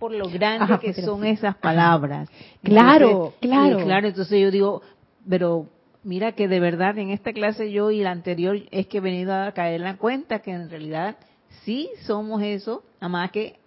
por 0.00 0.12
lo 0.12 0.28
grande 0.28 0.76
que 0.80 0.92
son 0.92 1.24
esas 1.24 1.54
palabras. 1.54 2.28
Claro, 2.64 3.34
claro. 3.40 3.78
claro, 3.78 4.08
entonces 4.08 4.40
yo 4.40 4.50
digo, 4.50 4.82
pero 5.28 5.68
mira 6.02 6.32
que 6.32 6.48
de 6.48 6.60
verdad 6.60 6.98
en 6.98 7.10
esta 7.10 7.32
clase 7.32 7.72
yo 7.72 7.90
y 7.90 8.02
la 8.02 8.10
anterior 8.10 8.58
es 8.70 8.86
que 8.86 8.98
he 8.98 9.00
venido 9.00 9.34
a 9.34 9.52
caer 9.52 9.76
en 9.76 9.84
la 9.84 9.96
cuenta 9.96 10.40
que 10.40 10.52
en 10.52 10.70
realidad 10.70 11.16
sí 11.64 11.90
somos 12.02 12.42
eso, 12.42 12.84
nada 13.00 13.08
más 13.08 13.30
que 13.30 13.58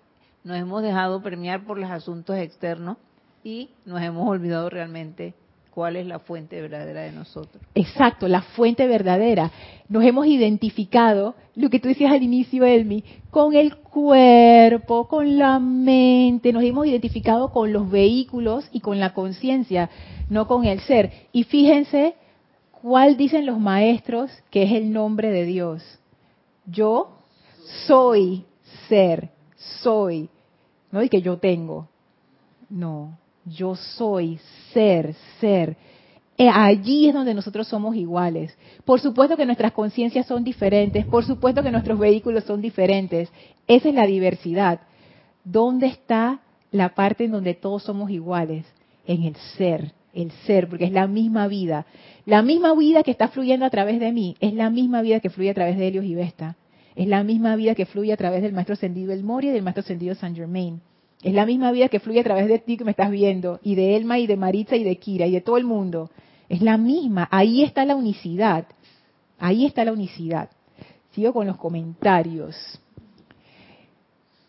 nos 0.43 0.57
hemos 0.57 0.81
dejado 0.81 1.21
premiar 1.21 1.65
por 1.65 1.77
los 1.77 1.89
asuntos 1.91 2.37
externos 2.37 2.97
y 3.43 3.71
nos 3.85 4.01
hemos 4.01 4.27
olvidado 4.27 4.69
realmente 4.69 5.33
cuál 5.79 5.95
es 5.95 6.05
la 6.05 6.19
fuente 6.19 6.59
verdadera 6.59 7.03
de 7.03 7.13
nosotros. 7.13 7.63
Exacto, 7.73 8.27
la 8.27 8.41
fuente 8.41 8.85
verdadera. 8.85 9.49
Nos 9.87 10.03
hemos 10.03 10.27
identificado, 10.27 11.35
lo 11.55 11.69
que 11.69 11.79
tú 11.79 11.87
decías 11.87 12.11
al 12.11 12.21
inicio, 12.21 12.65
Elmi, 12.65 13.01
con 13.31 13.55
el 13.55 13.77
cuerpo, 13.77 15.07
con 15.07 15.37
la 15.37 15.57
mente, 15.57 16.51
nos 16.51 16.63
hemos 16.63 16.85
identificado 16.85 17.53
con 17.53 17.71
los 17.71 17.89
vehículos 17.89 18.67
y 18.73 18.81
con 18.81 18.99
la 18.99 19.13
conciencia 19.13 19.89
no 20.29 20.47
con 20.47 20.65
el 20.65 20.81
ser. 20.81 21.13
Y 21.31 21.45
fíjense 21.45 22.15
cuál 22.81 23.15
dicen 23.15 23.45
los 23.45 23.57
maestros 23.57 24.29
que 24.51 24.63
es 24.63 24.73
el 24.73 24.91
nombre 24.91 25.31
de 25.31 25.45
Dios. 25.45 25.81
Yo 26.65 27.19
soy 27.87 28.43
ser, 28.89 29.29
soy. 29.81 30.29
No 30.91 30.99
di 30.99 31.07
que 31.07 31.21
yo 31.21 31.37
tengo. 31.37 31.87
No, 32.69 33.17
yo 33.49 33.75
soy 33.75 34.39
ser, 34.73 35.15
ser. 35.39 35.75
Eh, 36.37 36.49
allí 36.49 37.07
es 37.07 37.13
donde 37.13 37.33
nosotros 37.33 37.67
somos 37.67 37.95
iguales. 37.95 38.57
Por 38.85 38.99
supuesto 39.01 39.35
que 39.35 39.45
nuestras 39.45 39.73
conciencias 39.73 40.25
son 40.25 40.43
diferentes, 40.43 41.05
por 41.05 41.25
supuesto 41.25 41.61
que 41.61 41.71
nuestros 41.71 41.99
vehículos 41.99 42.45
son 42.45 42.61
diferentes. 42.61 43.29
Esa 43.67 43.89
es 43.89 43.95
la 43.95 44.05
diversidad. 44.05 44.79
¿Dónde 45.43 45.87
está 45.87 46.39
la 46.71 46.95
parte 46.95 47.25
en 47.25 47.31
donde 47.31 47.53
todos 47.55 47.83
somos 47.83 48.09
iguales? 48.09 48.65
En 49.05 49.23
el 49.23 49.35
ser 49.57 49.93
el 50.13 50.31
ser, 50.45 50.67
porque 50.67 50.85
es 50.85 50.91
la 50.91 51.07
misma 51.07 51.47
vida. 51.47 51.85
La 52.25 52.41
misma 52.41 52.73
vida 52.75 53.03
que 53.03 53.11
está 53.11 53.27
fluyendo 53.27 53.65
a 53.65 53.69
través 53.69 53.99
de 53.99 54.11
mí 54.11 54.35
es 54.39 54.53
la 54.53 54.69
misma 54.69 55.01
vida 55.01 55.19
que 55.19 55.29
fluye 55.29 55.49
a 55.49 55.53
través 55.53 55.77
de 55.77 55.87
Helios 55.87 56.05
y 56.05 56.15
Vesta. 56.15 56.55
Es 56.95 57.07
la 57.07 57.23
misma 57.23 57.55
vida 57.55 57.75
que 57.75 57.85
fluye 57.85 58.11
a 58.11 58.17
través 58.17 58.41
del 58.41 58.53
maestro 58.53 58.73
ascendido 58.73 59.13
El 59.13 59.23
Moria 59.23 59.51
y 59.51 59.53
del 59.53 59.63
maestro 59.63 59.81
ascendido 59.81 60.15
Saint 60.15 60.35
Germain. 60.35 60.81
Es 61.21 61.33
la 61.33 61.45
misma 61.45 61.71
vida 61.71 61.89
que 61.89 61.99
fluye 61.99 62.21
a 62.21 62.23
través 62.23 62.47
de 62.47 62.59
ti 62.59 62.77
que 62.77 62.85
me 62.85 62.91
estás 62.91 63.11
viendo, 63.11 63.59
y 63.61 63.75
de 63.75 63.95
Elma 63.95 64.19
y 64.19 64.27
de 64.27 64.37
Maritza 64.37 64.75
y 64.75 64.83
de 64.83 64.97
Kira 64.97 65.25
y 65.27 65.31
de 65.31 65.41
todo 65.41 65.57
el 65.57 65.65
mundo. 65.65 66.09
Es 66.47 66.61
la 66.61 66.77
misma. 66.77 67.27
Ahí 67.31 67.63
está 67.63 67.85
la 67.85 67.95
unicidad. 67.95 68.65
Ahí 69.37 69.65
está 69.65 69.83
la 69.85 69.93
unicidad. 69.93 70.49
Sigo 71.11 71.33
con 71.33 71.47
los 71.47 71.57
comentarios. 71.57 72.55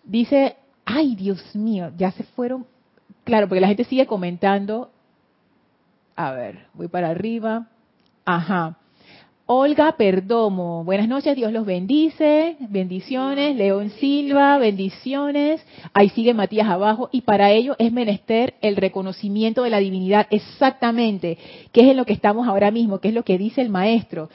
Dice, 0.05 0.57
ay 0.85 1.15
Dios 1.15 1.55
mío, 1.55 1.93
ya 1.97 2.11
se 2.13 2.23
fueron. 2.23 2.67
Claro, 3.25 3.49
porque 3.49 3.61
la 3.61 3.69
gente 3.69 3.85
sigue 3.85 4.07
comentando 4.07 4.91
a 6.21 6.33
ver, 6.33 6.67
voy 6.75 6.87
para 6.89 7.09
arriba. 7.09 7.69
Ajá. 8.27 8.77
Olga 9.53 9.97
Perdomo, 9.97 10.85
buenas 10.85 11.09
noches, 11.09 11.35
Dios 11.35 11.53
los 11.53 11.67
bendice, 11.67 12.57
bendiciones. 12.61 13.57
León 13.57 13.91
Silva, 13.99 14.59
bendiciones. 14.59 15.61
Ahí 15.93 16.09
sigue 16.11 16.35
Matías 16.35 16.69
abajo. 16.69 17.09
Y 17.11 17.23
para 17.23 17.51
ello 17.51 17.75
es 17.81 17.91
menester 17.91 18.55
el 18.61 18.77
reconocimiento 18.77 19.65
de 19.65 19.71
la 19.71 19.79
divinidad, 19.79 20.29
exactamente, 20.31 21.37
que 21.73 21.81
es 21.81 21.89
en 21.89 21.97
lo 21.97 22.07
que 22.07 22.13
estamos 22.13 22.47
ahora 22.47 22.71
mismo, 22.71 23.01
que 23.01 23.09
es 23.09 23.15
lo 23.15 23.25
que 23.25 23.39
dice 23.39 23.61
el 23.61 23.71
maestro. 23.71 24.31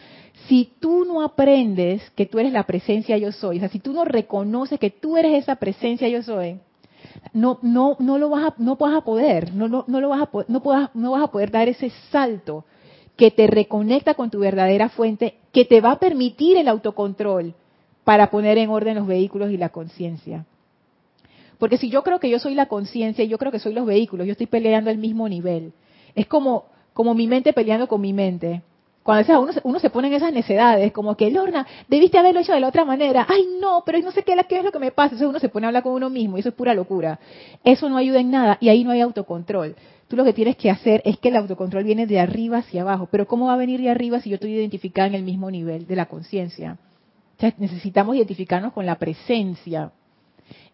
Si 0.49 0.74
tú 0.82 1.05
no 1.05 1.22
aprendes 1.22 2.01
que 2.18 2.26
tú 2.26 2.39
eres 2.39 2.51
la 2.51 2.63
presencia 2.63 3.18
yo 3.18 3.32
soy, 3.32 3.55
o 3.55 3.59
sea, 3.61 3.70
si 3.70 3.80
tú 3.80 3.93
no 3.93 4.03
reconoces 4.03 4.82
que 4.82 4.89
tú 4.89 5.16
eres 5.16 5.41
esa 5.41 5.55
presencia 5.55 6.09
yo 6.09 6.24
soy, 6.24 6.59
no 7.32 7.57
no 7.61 7.95
no 7.99 8.18
lo 8.18 8.32
vas 8.32 8.47
a 8.51 8.55
no 8.57 8.76
vas 8.76 8.93
a 8.93 9.05
poder, 9.05 9.53
no 9.53 9.70
no 9.70 9.86
no 9.88 10.01
lo 10.01 10.09
vas 10.09 10.24
a 10.24 10.30
no 10.49 10.61
puedas, 10.61 10.89
no 10.93 11.11
vas 11.11 11.24
a 11.24 11.32
poder 11.32 11.51
dar 11.51 11.70
ese 11.70 11.89
salto 12.11 12.66
que 13.16 13.32
te 13.32 13.47
reconecta 13.47 14.13
con 14.13 14.30
tu 14.30 14.39
verdadera 14.39 14.89
fuente, 14.89 15.36
que 15.51 15.66
te 15.66 15.82
va 15.82 15.91
a 15.91 15.99
permitir 15.99 16.57
el 16.57 16.68
autocontrol 16.68 17.53
para 18.03 18.30
poner 18.30 18.57
en 18.57 18.70
orden 18.70 18.95
los 18.95 19.07
vehículos 19.07 19.51
y 19.51 19.57
la 19.57 19.70
conciencia. 19.70 20.45
Porque 21.57 21.78
si 21.78 21.89
yo 21.89 22.03
creo 22.03 22.20
que 22.20 22.30
yo 22.30 22.39
soy 22.39 22.53
la 22.53 22.68
conciencia 22.68 23.24
y 23.24 23.28
yo 23.28 23.38
creo 23.38 23.51
que 23.51 23.59
soy 23.59 23.74
los 23.74 23.86
vehículos, 23.86 24.28
yo 24.28 24.34
estoy 24.34 24.47
peleando 24.47 24.89
al 24.89 24.97
mismo 24.97 25.30
nivel. 25.30 25.72
Es 26.13 26.28
como, 26.28 26.66
como 26.93 27.13
mi 27.13 27.28
mente 27.28 27.53
peleando 27.53 27.88
con 27.88 28.01
mi 28.01 28.13
mente. 28.13 28.61
Cuando 29.05 29.47
uno, 29.63 29.77
se 29.77 29.91
pone 29.91 30.07
en 30.07 30.15
esas 30.15 30.33
necedades, 30.33 30.91
como 30.91 31.15
que, 31.15 31.29
Lorna, 31.29 31.67
debiste 31.87 32.17
haberlo 32.17 32.39
hecho 32.39 32.53
de 32.53 32.59
la 32.59 32.69
otra 32.69 32.85
manera. 32.85 33.27
Ay, 33.29 33.45
no, 33.61 33.83
pero 33.85 33.99
no 33.99 34.11
sé 34.11 34.23
qué, 34.23 34.35
qué 34.49 34.57
es 34.57 34.63
lo 34.63 34.71
que 34.71 34.79
me 34.79 34.89
pasa. 34.89 35.13
Entonces 35.13 35.29
uno 35.29 35.37
se 35.37 35.47
pone 35.47 35.67
a 35.67 35.69
hablar 35.69 35.83
con 35.83 35.93
uno 35.93 36.09
mismo 36.09 36.37
y 36.37 36.39
eso 36.39 36.49
es 36.49 36.55
pura 36.55 36.73
locura. 36.73 37.19
Eso 37.63 37.87
no 37.87 37.97
ayuda 37.97 38.19
en 38.19 38.31
nada 38.31 38.57
y 38.59 38.69
ahí 38.69 38.83
no 38.83 38.89
hay 38.89 39.01
autocontrol. 39.01 39.75
Tú 40.07 40.15
lo 40.15 40.23
que 40.23 40.33
tienes 40.33 40.55
que 40.55 40.71
hacer 40.71 41.03
es 41.05 41.19
que 41.19 41.29
el 41.29 41.35
autocontrol 41.35 41.83
viene 41.83 42.07
de 42.07 42.19
arriba 42.19 42.57
hacia 42.57 42.81
abajo. 42.81 43.07
Pero 43.11 43.27
¿cómo 43.27 43.45
va 43.45 43.53
a 43.53 43.57
venir 43.57 43.79
de 43.79 43.91
arriba 43.91 44.19
si 44.21 44.31
yo 44.31 44.37
estoy 44.37 44.53
identificada 44.53 45.07
en 45.07 45.13
el 45.13 45.21
mismo 45.21 45.51
nivel 45.51 45.85
de 45.85 45.95
la 45.95 46.07
conciencia? 46.07 46.79
necesitamos 47.59 48.15
identificarnos 48.15 48.73
con 48.73 48.87
la 48.87 48.95
presencia. 48.95 49.91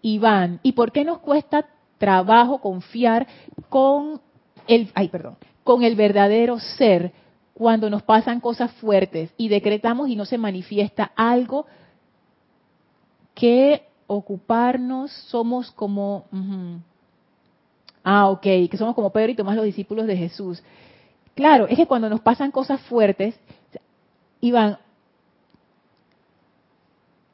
Iván, 0.02 0.62
¿y 0.64 0.72
por 0.72 0.94
qué 0.94 1.04
nos 1.04 1.20
cuesta 1.20 1.66
trabajo 1.98 2.62
confiar 2.62 3.28
con 3.68 4.22
el, 4.68 4.90
ay, 4.94 5.10
perdón, 5.10 5.36
con 5.66 5.84
el 5.84 5.98
verdadero 5.98 6.60
ser 6.60 7.12
cuando 7.54 7.90
nos 7.90 8.04
pasan 8.04 8.40
cosas 8.40 8.72
fuertes 8.74 9.34
y 9.38 9.50
decretamos 9.50 10.10
y 10.10 10.16
no 10.16 10.26
se 10.26 10.38
manifiesta 10.38 11.12
algo 11.16 11.66
que 13.34 13.84
ocuparnos 14.08 15.12
somos 15.12 15.72
como 15.72 16.26
ah 18.04 18.30
ok 18.30 18.42
que 18.42 18.78
somos 18.78 18.96
como 18.96 19.12
Pedro 19.12 19.32
y 19.32 19.36
Tomás 19.36 19.56
los 19.56 19.66
discípulos 19.66 20.08
de 20.08 20.18
Jesús 20.18 20.64
claro 21.36 21.68
es 21.68 21.78
que 21.78 21.88
cuando 21.88 22.10
nos 22.10 22.22
pasan 22.22 22.52
cosas 22.52 22.82
fuertes 22.82 23.40
Iván 24.42 24.78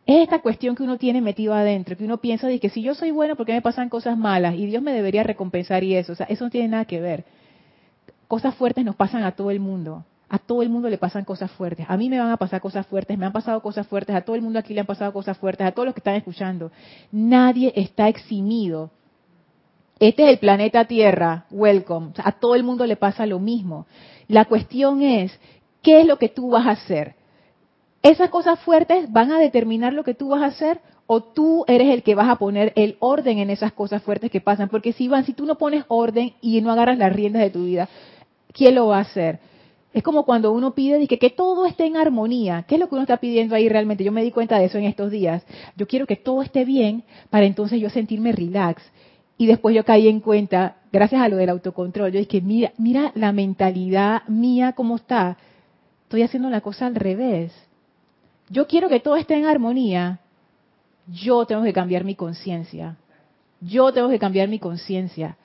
es 0.07 0.23
esta 0.23 0.39
cuestión 0.39 0.73
que 0.75 0.83
uno 0.83 0.97
tiene 0.97 1.19
metido 1.19 1.53
adentro, 1.53 1.97
que 1.97 2.05
uno 2.05 2.19
piensa 2.19 2.47
de 2.47 2.61
que 2.61 2.69
si 2.69 2.81
yo 2.81 2.95
soy 2.95 3.11
bueno, 3.11 3.35
¿por 3.35 3.45
qué 3.45 3.51
me 3.51 3.61
pasan 3.61 3.89
cosas 3.89 4.17
malas? 4.17 4.55
Y 4.55 4.65
Dios 4.65 4.81
me 4.81 4.93
debería 4.93 5.21
recompensar 5.21 5.83
y 5.83 5.95
eso. 5.95 6.13
O 6.13 6.15
sea, 6.15 6.25
eso 6.27 6.45
no 6.45 6.49
tiene 6.49 6.69
nada 6.69 6.85
que 6.85 7.01
ver. 7.01 7.25
Cosas 8.27 8.55
fuertes 8.55 8.83
nos 8.83 8.95
pasan 8.95 9.23
a 9.23 9.31
todo 9.31 9.51
el 9.51 9.59
mundo. 9.59 10.05
A 10.29 10.37
todo 10.39 10.61
el 10.61 10.69
mundo 10.69 10.89
le 10.89 10.97
pasan 10.97 11.23
cosas 11.23 11.49
fuertes. 11.51 11.85
A 11.89 11.95
mí 11.95 12.09
me 12.09 12.19
van 12.19 12.31
a 12.31 12.37
pasar 12.37 12.59
cosas 12.59 12.85
fuertes, 12.85 13.17
me 13.17 13.25
han 13.25 13.31
pasado 13.31 13.61
cosas 13.61 13.87
fuertes, 13.87 14.15
a 14.15 14.21
todo 14.21 14.35
el 14.35 14.41
mundo 14.41 14.59
aquí 14.59 14.73
le 14.73 14.81
han 14.81 14.85
pasado 14.85 15.13
cosas 15.13 15.37
fuertes, 15.37 15.65
a 15.65 15.71
todos 15.71 15.85
los 15.85 15.95
que 15.95 16.01
están 16.01 16.15
escuchando. 16.15 16.71
Nadie 17.11 17.71
está 17.75 18.09
eximido. 18.09 18.91
Este 19.99 20.25
es 20.25 20.29
el 20.29 20.39
planeta 20.39 20.85
Tierra, 20.85 21.45
welcome. 21.49 22.11
a 22.17 22.33
todo 22.33 22.55
el 22.55 22.63
mundo 22.63 22.85
le 22.85 22.97
pasa 22.97 23.25
lo 23.25 23.39
mismo. 23.39 23.87
La 24.27 24.45
cuestión 24.45 25.01
es, 25.01 25.31
¿qué 25.81 26.01
es 26.01 26.05
lo 26.05 26.17
que 26.17 26.29
tú 26.29 26.49
vas 26.49 26.67
a 26.67 26.71
hacer? 26.71 27.15
esas 28.03 28.29
cosas 28.29 28.59
fuertes 28.59 29.11
van 29.11 29.31
a 29.31 29.39
determinar 29.39 29.93
lo 29.93 30.03
que 30.03 30.13
tú 30.13 30.29
vas 30.29 30.41
a 30.41 30.47
hacer 30.47 30.79
o 31.07 31.21
tú 31.21 31.65
eres 31.67 31.93
el 31.93 32.03
que 32.03 32.15
vas 32.15 32.29
a 32.29 32.35
poner 32.35 32.73
el 32.75 32.97
orden 32.99 33.39
en 33.39 33.49
esas 33.49 33.73
cosas 33.73 34.03
fuertes 34.03 34.29
que 34.29 34.41
pasan. 34.41 34.69
Porque 34.69 34.93
si 34.93 35.07
van, 35.07 35.25
si 35.25 35.33
tú 35.33 35.45
no 35.45 35.57
pones 35.57 35.85
orden 35.87 36.33
y 36.41 36.61
no 36.61 36.71
agarras 36.71 36.97
las 36.97 37.13
riendas 37.13 37.41
de 37.41 37.49
tu 37.49 37.65
vida, 37.65 37.89
¿quién 38.57 38.75
lo 38.75 38.87
va 38.87 38.97
a 38.97 39.01
hacer? 39.01 39.39
Es 39.93 40.03
como 40.03 40.25
cuando 40.25 40.51
uno 40.51 40.73
pide 40.73 41.07
que, 41.07 41.17
que 41.17 41.29
todo 41.29 41.65
esté 41.65 41.85
en 41.85 41.97
armonía. 41.97 42.65
¿Qué 42.67 42.75
es 42.75 42.81
lo 42.81 42.89
que 42.89 42.95
uno 42.95 43.03
está 43.03 43.17
pidiendo 43.17 43.55
ahí 43.55 43.69
realmente? 43.69 44.03
Yo 44.03 44.11
me 44.11 44.23
di 44.23 44.31
cuenta 44.31 44.59
de 44.59 44.65
eso 44.65 44.77
en 44.77 44.83
estos 44.83 45.11
días. 45.11 45.45
Yo 45.75 45.87
quiero 45.87 46.05
que 46.05 46.15
todo 46.15 46.41
esté 46.41 46.65
bien 46.65 47.03
para 47.29 47.45
entonces 47.45 47.79
yo 47.79 47.89
sentirme 47.89 48.31
relax. 48.31 48.83
Y 49.37 49.45
después 49.45 49.75
yo 49.75 49.85
caí 49.85 50.07
en 50.07 50.19
cuenta, 50.19 50.77
gracias 50.91 51.21
a 51.21 51.29
lo 51.29 51.37
del 51.37 51.49
autocontrol, 51.49 52.11
yo 52.11 52.19
dije, 52.19 52.41
mira, 52.41 52.73
mira 52.77 53.11
la 53.15 53.31
mentalidad 53.31 54.23
mía 54.27 54.73
cómo 54.73 54.95
está. 54.95 55.37
Estoy 56.03 56.23
haciendo 56.23 56.49
la 56.49 56.61
cosa 56.61 56.87
al 56.87 56.95
revés 56.95 57.53
yo 58.49 58.67
quiero 58.67 58.89
que 58.89 58.99
todo 58.99 59.17
esté 59.17 59.35
en 59.35 59.45
armonía, 59.45 60.19
yo 61.07 61.45
tengo 61.45 61.63
que 61.63 61.73
cambiar 61.73 62.03
mi 62.03 62.15
conciencia. 62.15 62.97
Yo 63.59 63.91
tengo 63.91 64.09
que 64.09 64.19
cambiar 64.19 64.47
mi 64.47 64.59
conciencia 64.59 65.37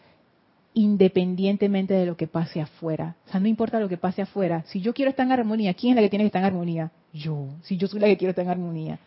independientemente 0.75 1.95
de 1.95 2.07
lo 2.07 2.17
que 2.17 2.27
pase 2.27 2.61
afuera. 2.61 3.17
O 3.27 3.31
sea, 3.31 3.41
no 3.41 3.49
importa 3.49 3.81
lo 3.81 3.89
que 3.89 3.97
pase 3.97 4.23
afuera. 4.23 4.65
Si 4.67 4.81
yo 4.81 4.95
quiero 4.95 5.11
estar 5.11 5.27
en 5.27 5.33
armonía, 5.33 5.75
¿quién 5.75 5.93
es 5.93 5.97
la 5.97 6.03
que 6.03 6.11
tiene 6.11 6.25
que 6.25 6.29
estar 6.29 6.41
en 6.41 6.47
armonía? 6.47 6.91
Yo. 7.13 7.49
Si 7.63 7.77
yo 7.77 7.89
soy 7.89 8.01
la 8.01 8.07
que 8.07 8.17
quiero 8.17 8.31
estar 8.31 8.45
en 8.45 8.51
armonía. 8.51 8.99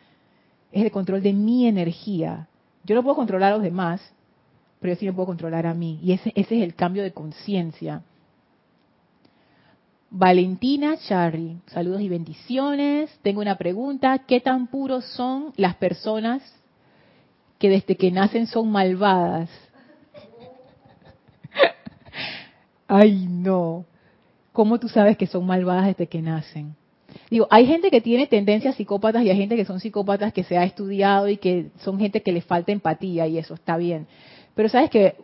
Es 0.72 0.84
el 0.84 0.92
control 0.92 1.22
de 1.24 1.34
mi 1.34 1.68
energía. 1.68 2.48
Yo 2.84 2.96
no 2.96 3.04
puedo 3.04 3.16
controlar 3.16 3.54
a 3.54 3.56
los 3.56 3.64
demás, 3.64 4.02
pero 4.80 4.94
yo 4.94 5.00
sí 5.00 5.06
me 5.06 5.14
puedo 5.14 5.28
controlar 5.28 5.66
a 5.66 5.74
mí. 5.74 6.00
Y 6.04 6.12
ese, 6.12 6.32
ese 6.36 6.58
es 6.58 6.64
el 6.64 6.76
cambio 6.76 7.02
de 7.02 7.12
conciencia. 7.12 8.04
Valentina 10.12 10.96
Charry, 10.98 11.58
saludos 11.68 12.02
y 12.02 12.10
bendiciones. 12.10 13.10
Tengo 13.24 13.42
una 13.42 13.58
pregunta, 13.58 14.20
¿qué 14.20 14.40
tan 14.40 14.68
puros 14.68 15.04
son 15.06 15.52
las 15.58 15.76
personas 15.76 16.42
que 17.58 17.70
desde 17.70 17.98
que 17.98 18.12
nacen 18.12 18.46
son 18.48 18.72
malvadas? 18.72 19.50
Ay, 22.88 23.28
no. 23.30 23.86
¿Cómo 24.54 24.80
tú 24.80 24.88
sabes 24.88 25.18
que 25.18 25.28
son 25.28 25.46
malvadas 25.46 25.88
desde 25.88 26.08
que 26.08 26.22
nacen? 26.22 26.76
Digo, 27.30 27.48
hay 27.50 27.66
gente 27.66 27.90
que 27.90 28.02
tiene 28.02 28.28
tendencias 28.28 28.76
psicópatas 28.76 29.24
y 29.24 29.30
hay 29.30 29.38
gente 29.38 29.56
que 29.56 29.66
son 29.66 29.80
psicópatas 29.80 30.34
que 30.34 30.44
se 30.44 30.58
ha 30.58 30.64
estudiado 30.64 31.28
y 31.28 31.38
que 31.38 31.72
son 31.80 32.00
gente 32.00 32.22
que 32.22 32.32
le 32.32 32.42
falta 32.42 32.72
empatía 32.72 33.28
y 33.28 33.38
eso 33.38 33.54
está 33.54 33.78
bien. 33.78 34.08
Pero 34.54 34.70
sabes 34.70 34.90
que, 34.90 35.16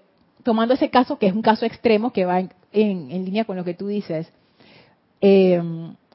tomando 0.43 0.74
ese 0.74 0.89
caso, 0.89 1.18
que 1.18 1.28
es 1.28 1.34
un 1.34 1.41
caso 1.41 1.66
extremo 1.66 2.12
que 2.12 2.26
va 2.26 2.39
en, 2.72 3.26
línea 3.26 3.45
con 3.45 3.55
lo 3.55 3.64
que 3.64 3.74
tú 3.74 3.88
dices, 3.88 4.32
eh, 5.22 5.62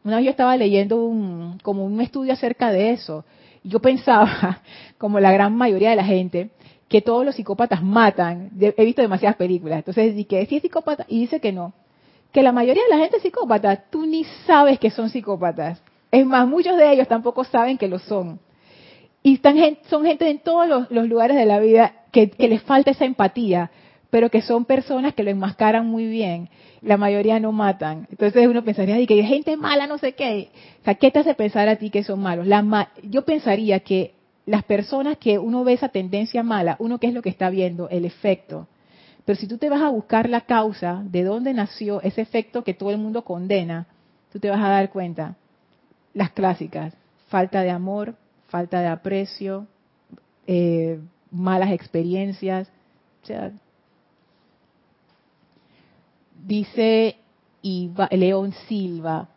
una 0.04 0.16
vez 0.16 0.24
yo 0.24 0.30
estaba 0.30 0.56
leyendo 0.56 1.04
un, 1.04 1.58
como 1.62 1.84
un 1.84 2.00
estudio 2.00 2.32
acerca 2.32 2.70
de 2.70 2.90
eso. 2.90 3.24
Y 3.62 3.70
yo 3.70 3.80
pensaba, 3.80 4.62
como 4.98 5.20
la 5.20 5.32
gran 5.32 5.56
mayoría 5.56 5.90
de 5.90 5.96
la 5.96 6.04
gente, 6.04 6.50
que 6.88 7.02
todos 7.02 7.24
los 7.24 7.34
psicópatas 7.34 7.82
matan. 7.82 8.50
He 8.60 8.84
visto 8.84 9.02
demasiadas 9.02 9.36
películas. 9.36 9.78
Entonces, 9.78 10.14
que 10.26 10.46
si 10.46 10.56
es 10.56 10.62
psicópata, 10.62 11.04
y 11.08 11.20
dice 11.20 11.40
que 11.40 11.52
no. 11.52 11.72
Que 12.32 12.42
la 12.42 12.52
mayoría 12.52 12.82
de 12.84 12.90
la 12.90 12.98
gente 12.98 13.16
es 13.16 13.22
psicópata, 13.22 13.76
tú 13.90 14.06
ni 14.06 14.24
sabes 14.46 14.78
que 14.78 14.90
son 14.90 15.10
psicópatas. 15.10 15.82
Es 16.10 16.24
más, 16.24 16.46
muchos 16.46 16.76
de 16.76 16.92
ellos 16.92 17.08
tampoco 17.08 17.44
saben 17.44 17.78
que 17.78 17.88
lo 17.88 17.98
son. 17.98 18.38
Y 19.22 19.34
están, 19.34 19.56
son 19.88 20.04
gente 20.04 20.28
en 20.30 20.38
todos 20.38 20.88
los, 20.90 21.08
lugares 21.08 21.36
de 21.36 21.46
la 21.46 21.58
vida 21.58 21.92
que, 22.12 22.30
les 22.38 22.62
falta 22.62 22.92
esa 22.92 23.04
empatía, 23.04 23.70
pero 24.10 24.30
que 24.30 24.40
son 24.40 24.64
personas 24.64 25.14
que 25.14 25.24
lo 25.24 25.30
enmascaran 25.30 25.86
muy 25.86 26.06
bien 26.06 26.48
la 26.82 26.96
mayoría 26.96 27.40
no 27.40 27.50
matan. 27.52 28.06
Entonces 28.10 28.46
uno 28.46 28.62
pensaría, 28.62 29.04
que 29.06 29.14
hay 29.14 29.26
gente 29.26 29.56
mala, 29.56 29.86
no 29.88 29.98
sé 29.98 30.12
qué. 30.12 30.50
O 30.82 30.84
sea, 30.84 30.94
¿qué 30.94 31.10
te 31.10 31.18
hace 31.18 31.34
pensar 31.34 31.68
a 31.68 31.76
ti 31.76 31.90
que 31.90 32.04
son 32.04 32.20
malos? 32.20 32.46
La 32.46 32.90
yo 33.02 33.24
pensaría 33.24 33.80
que 33.80 34.15
las 34.46 34.62
personas 34.62 35.18
que 35.18 35.38
uno 35.38 35.64
ve 35.64 35.72
esa 35.74 35.88
tendencia 35.88 36.42
mala, 36.42 36.76
uno 36.78 36.98
qué 36.98 37.08
es 37.08 37.14
lo 37.14 37.20
que 37.20 37.28
está 37.28 37.50
viendo, 37.50 37.88
el 37.88 38.04
efecto. 38.04 38.68
Pero 39.24 39.38
si 39.38 39.48
tú 39.48 39.58
te 39.58 39.68
vas 39.68 39.82
a 39.82 39.90
buscar 39.90 40.30
la 40.30 40.42
causa 40.42 41.02
de 41.04 41.24
dónde 41.24 41.52
nació 41.52 42.00
ese 42.00 42.22
efecto 42.22 42.62
que 42.62 42.72
todo 42.72 42.92
el 42.92 42.98
mundo 42.98 43.24
condena, 43.24 43.86
tú 44.32 44.38
te 44.38 44.48
vas 44.48 44.60
a 44.60 44.68
dar 44.68 44.90
cuenta. 44.90 45.34
Las 46.14 46.30
clásicas, 46.30 46.94
falta 47.26 47.62
de 47.62 47.70
amor, 47.70 48.14
falta 48.46 48.80
de 48.80 48.86
aprecio, 48.86 49.66
eh, 50.46 51.00
malas 51.32 51.72
experiencias. 51.72 52.68
O 53.24 53.50
Dice 56.46 57.16
León 58.12 58.52
Silva, 58.68 59.28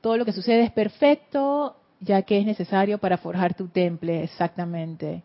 todo 0.00 0.16
lo 0.16 0.24
que 0.24 0.32
sucede 0.32 0.62
es 0.62 0.70
perfecto, 0.70 1.74
ya 2.00 2.22
que 2.22 2.38
es 2.38 2.46
necesario 2.46 2.98
para 2.98 3.18
forjar 3.18 3.54
tu 3.54 3.68
temple, 3.68 4.24
exactamente. 4.24 5.22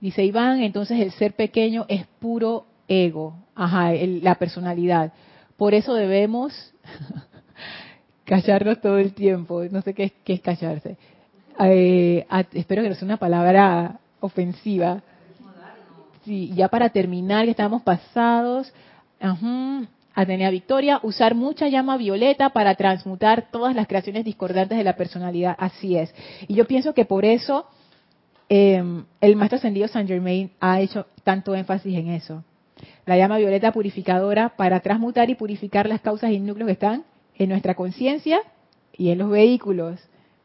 Dice 0.00 0.24
Iván, 0.24 0.60
entonces 0.62 1.00
el 1.00 1.10
ser 1.12 1.32
pequeño 1.34 1.86
es 1.88 2.06
puro 2.18 2.66
ego, 2.86 3.34
ajá, 3.54 3.92
la 3.92 4.34
personalidad. 4.34 5.12
Por 5.56 5.74
eso 5.74 5.94
debemos 5.94 6.74
callarnos 8.24 8.80
todo 8.80 8.98
el 8.98 9.14
tiempo. 9.14 9.64
No 9.70 9.80
sé 9.82 9.94
qué 9.94 10.12
es, 10.24 10.40
callarse. 10.40 10.96
Eh, 11.60 12.26
espero 12.52 12.82
que 12.82 12.88
no 12.90 12.94
sea 12.94 13.06
una 13.06 13.16
palabra 13.16 14.00
ofensiva. 14.20 15.02
Sí, 16.24 16.52
ya 16.54 16.68
para 16.68 16.88
terminar, 16.90 17.44
ya 17.44 17.52
estamos 17.52 17.82
pasados. 17.82 18.72
Atenea 20.14 20.50
Victoria, 20.50 21.00
usar 21.02 21.34
mucha 21.34 21.68
llama 21.68 21.96
violeta 21.96 22.50
para 22.50 22.76
transmutar 22.76 23.50
todas 23.50 23.74
las 23.74 23.88
creaciones 23.88 24.24
discordantes 24.24 24.78
de 24.78 24.84
la 24.84 24.96
personalidad. 24.96 25.56
Así 25.58 25.96
es. 25.96 26.14
Y 26.46 26.54
yo 26.54 26.66
pienso 26.66 26.94
que 26.94 27.04
por 27.04 27.24
eso 27.24 27.66
em, 28.48 29.04
el 29.20 29.34
maestro 29.34 29.56
ascendido 29.56 29.88
Saint 29.88 30.08
Germain 30.08 30.52
ha 30.60 30.80
hecho 30.80 31.06
tanto 31.24 31.54
énfasis 31.54 31.96
en 31.96 32.10
eso. 32.10 32.44
La 33.06 33.16
llama 33.16 33.38
violeta 33.38 33.72
purificadora 33.72 34.50
para 34.50 34.80
transmutar 34.80 35.30
y 35.30 35.34
purificar 35.34 35.88
las 35.88 36.00
causas 36.00 36.30
y 36.30 36.38
núcleos 36.38 36.68
que 36.68 36.72
están 36.72 37.04
en 37.36 37.48
nuestra 37.48 37.74
conciencia 37.74 38.40
y 38.96 39.10
en 39.10 39.18
los 39.18 39.30
vehículos. 39.30 39.98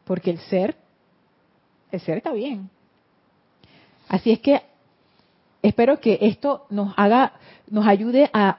Porque 0.03 0.31
el 0.31 0.39
ser, 0.39 0.75
el 1.91 1.99
ser 1.99 2.17
está 2.17 2.33
bien. 2.33 2.71
Así 4.07 4.31
es 4.31 4.39
que 4.39 4.63
espero 5.61 5.99
que 5.99 6.17
esto 6.21 6.65
nos 6.71 6.93
haga, 6.97 7.33
nos 7.69 7.85
ayude 7.85 8.31
a 8.33 8.57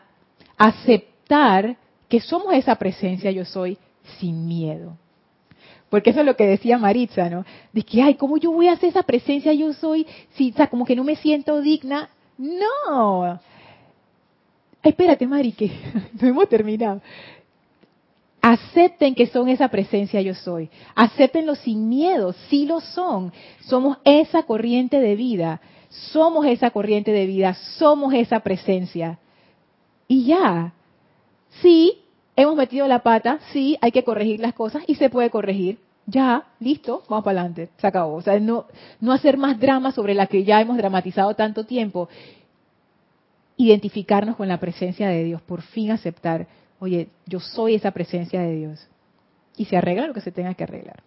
aceptar 0.60 1.78
que 2.06 2.20
somos 2.20 2.52
esa 2.52 2.74
presencia 2.74 3.30
yo 3.30 3.46
soy 3.46 3.78
sin 4.18 4.46
miedo. 4.46 4.98
Porque 5.88 6.10
eso 6.10 6.20
es 6.20 6.26
lo 6.26 6.36
que 6.36 6.46
decía 6.46 6.76
Maritza, 6.76 7.30
¿no? 7.30 7.46
De 7.72 7.82
que, 7.82 8.02
ay, 8.02 8.14
¿cómo 8.14 8.36
yo 8.36 8.52
voy 8.52 8.68
a 8.68 8.72
hacer 8.72 8.90
esa 8.90 9.02
presencia 9.02 9.52
yo 9.54 9.72
soy? 9.72 10.06
Si, 10.34 10.50
o 10.50 10.54
sea, 10.54 10.68
como 10.68 10.84
que 10.84 10.94
no 10.94 11.02
me 11.02 11.16
siento 11.16 11.62
digna. 11.62 12.10
No. 12.36 13.40
Ay, 14.82 14.90
espérate, 14.90 15.26
Mari, 15.26 15.52
que 15.52 15.70
no 16.20 16.28
hemos 16.28 16.48
terminado. 16.48 17.00
Acepten 18.42 19.14
que 19.14 19.26
son 19.26 19.48
esa 19.48 19.68
presencia 19.68 20.20
yo 20.20 20.34
soy. 20.34 20.68
Acéptenlo 20.94 21.54
sin 21.54 21.88
miedo, 21.88 22.34
sí 22.48 22.66
lo 22.66 22.80
son. 22.80 23.32
Somos 23.62 23.96
esa 24.04 24.42
corriente 24.42 25.00
de 25.00 25.16
vida. 25.16 25.60
Somos 25.88 26.46
esa 26.46 26.70
corriente 26.70 27.12
de 27.12 27.26
vida, 27.26 27.54
somos 27.78 28.14
esa 28.14 28.40
presencia. 28.40 29.18
Y 30.10 30.24
ya, 30.24 30.72
sí, 31.62 32.02
hemos 32.34 32.56
metido 32.56 32.88
la 32.88 33.04
pata, 33.04 33.38
sí, 33.52 33.78
hay 33.80 33.92
que 33.92 34.02
corregir 34.02 34.40
las 34.40 34.54
cosas 34.54 34.82
y 34.88 34.96
se 34.96 35.08
puede 35.08 35.30
corregir. 35.30 35.78
Ya, 36.04 36.48
listo, 36.58 37.04
vamos 37.08 37.24
para 37.24 37.42
adelante, 37.42 37.68
se 37.76 37.86
acabó. 37.86 38.16
O 38.16 38.20
sea, 38.20 38.40
no, 38.40 38.64
no 39.00 39.12
hacer 39.12 39.36
más 39.36 39.60
drama 39.60 39.92
sobre 39.92 40.14
la 40.14 40.26
que 40.26 40.42
ya 40.42 40.60
hemos 40.60 40.78
dramatizado 40.78 41.34
tanto 41.34 41.64
tiempo. 41.64 42.08
identificarnos 43.56 44.34
con 44.34 44.48
la 44.48 44.58
presencia 44.58 45.08
de 45.08 45.22
Dios, 45.22 45.42
por 45.42 45.62
fin 45.62 45.92
aceptar, 45.92 46.48
oye, 46.80 47.08
yo 47.26 47.38
soy 47.38 47.76
esa 47.76 47.92
presencia 47.92 48.40
de 48.40 48.56
Dios. 48.56 48.88
Y 49.56 49.66
se 49.66 49.76
arregla 49.76 50.08
lo 50.08 50.14
que 50.14 50.22
se 50.22 50.32
tenga 50.32 50.54
que 50.54 50.64
arreglar. 50.64 51.04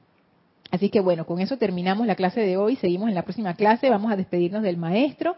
Así 0.71 0.87
que 0.87 1.01
bueno, 1.01 1.25
con 1.25 1.41
eso 1.41 1.57
terminamos 1.57 2.07
la 2.07 2.15
clase 2.15 2.39
de 2.39 2.55
hoy, 2.55 2.77
seguimos 2.77 3.09
en 3.09 3.15
la 3.15 3.23
próxima 3.23 3.53
clase, 3.55 3.89
vamos 3.89 4.13
a 4.13 4.15
despedirnos 4.15 4.63
del 4.63 4.77
maestro. 4.77 5.35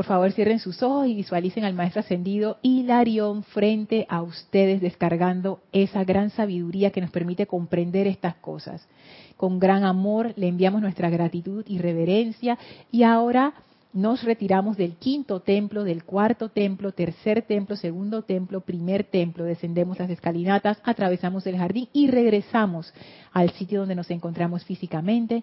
Por 0.00 0.06
favor, 0.06 0.32
cierren 0.32 0.60
sus 0.60 0.82
ojos 0.82 1.08
y 1.08 1.14
visualicen 1.14 1.64
al 1.64 1.74
Maestro 1.74 2.00
Ascendido 2.00 2.56
Hilarión 2.62 3.42
frente 3.42 4.06
a 4.08 4.22
ustedes, 4.22 4.80
descargando 4.80 5.60
esa 5.72 6.04
gran 6.04 6.30
sabiduría 6.30 6.90
que 6.90 7.02
nos 7.02 7.10
permite 7.10 7.46
comprender 7.46 8.06
estas 8.06 8.34
cosas. 8.36 8.88
Con 9.36 9.58
gran 9.58 9.84
amor 9.84 10.32
le 10.36 10.48
enviamos 10.48 10.80
nuestra 10.80 11.10
gratitud 11.10 11.66
y 11.68 11.76
reverencia 11.76 12.56
y 12.90 13.02
ahora 13.02 13.52
nos 13.92 14.22
retiramos 14.22 14.76
del 14.76 14.94
quinto 14.96 15.40
templo, 15.40 15.82
del 15.82 16.04
cuarto 16.04 16.48
templo, 16.48 16.92
tercer 16.92 17.42
templo, 17.42 17.74
segundo 17.76 18.22
templo, 18.22 18.60
primer 18.60 19.04
templo, 19.04 19.44
descendemos 19.44 19.98
las 19.98 20.10
escalinatas, 20.10 20.80
atravesamos 20.84 21.46
el 21.46 21.56
jardín 21.58 21.88
y 21.92 22.08
regresamos 22.08 22.92
al 23.32 23.50
sitio 23.50 23.80
donde 23.80 23.96
nos 23.96 24.10
encontramos 24.10 24.64
físicamente 24.64 25.42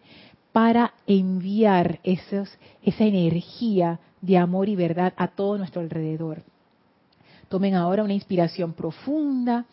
para 0.54 0.94
enviar 1.06 2.00
esos, 2.04 2.50
esa 2.82 3.04
energía 3.04 4.00
de 4.22 4.38
amor 4.38 4.70
y 4.70 4.76
verdad 4.76 5.14
a 5.18 5.28
todo 5.28 5.58
nuestro 5.58 5.82
alrededor. 5.82 6.42
Tomen 7.50 7.76
ahora 7.76 8.04
una 8.04 8.14
inspiración 8.14 8.74
profunda, 8.74 9.66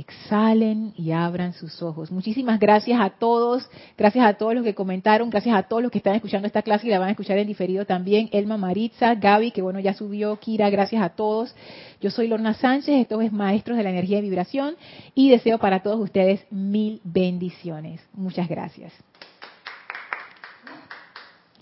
exhalen 0.00 0.92
y 0.96 1.12
abran 1.12 1.52
sus 1.52 1.82
ojos. 1.82 2.10
Muchísimas 2.10 2.58
gracias 2.58 3.00
a 3.00 3.10
todos, 3.10 3.68
gracias 3.96 4.26
a 4.26 4.34
todos 4.34 4.54
los 4.54 4.64
que 4.64 4.74
comentaron, 4.74 5.30
gracias 5.30 5.56
a 5.56 5.62
todos 5.62 5.82
los 5.82 5.92
que 5.92 5.98
están 5.98 6.14
escuchando 6.14 6.46
esta 6.46 6.62
clase 6.62 6.86
y 6.86 6.90
la 6.90 6.98
van 6.98 7.08
a 7.08 7.12
escuchar 7.12 7.38
en 7.38 7.46
diferido 7.46 7.84
también, 7.86 8.28
Elma 8.32 8.56
Maritza, 8.56 9.14
Gaby, 9.14 9.50
que 9.52 9.62
bueno, 9.62 9.80
ya 9.80 9.94
subió, 9.94 10.38
Kira, 10.38 10.70
gracias 10.70 11.02
a 11.02 11.10
todos. 11.10 11.54
Yo 12.00 12.10
soy 12.10 12.28
Lorna 12.28 12.54
Sánchez, 12.54 13.00
esto 13.00 13.20
es 13.20 13.32
Maestros 13.32 13.76
de 13.76 13.84
la 13.84 13.90
Energía 13.90 14.18
y 14.18 14.22
Vibración 14.22 14.76
y 15.14 15.30
deseo 15.30 15.58
para 15.58 15.82
todos 15.82 16.00
ustedes 16.00 16.44
mil 16.50 17.00
bendiciones. 17.04 18.00
Muchas 18.12 18.48
gracias. 18.48 18.92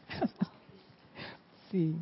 sí. 1.70 1.94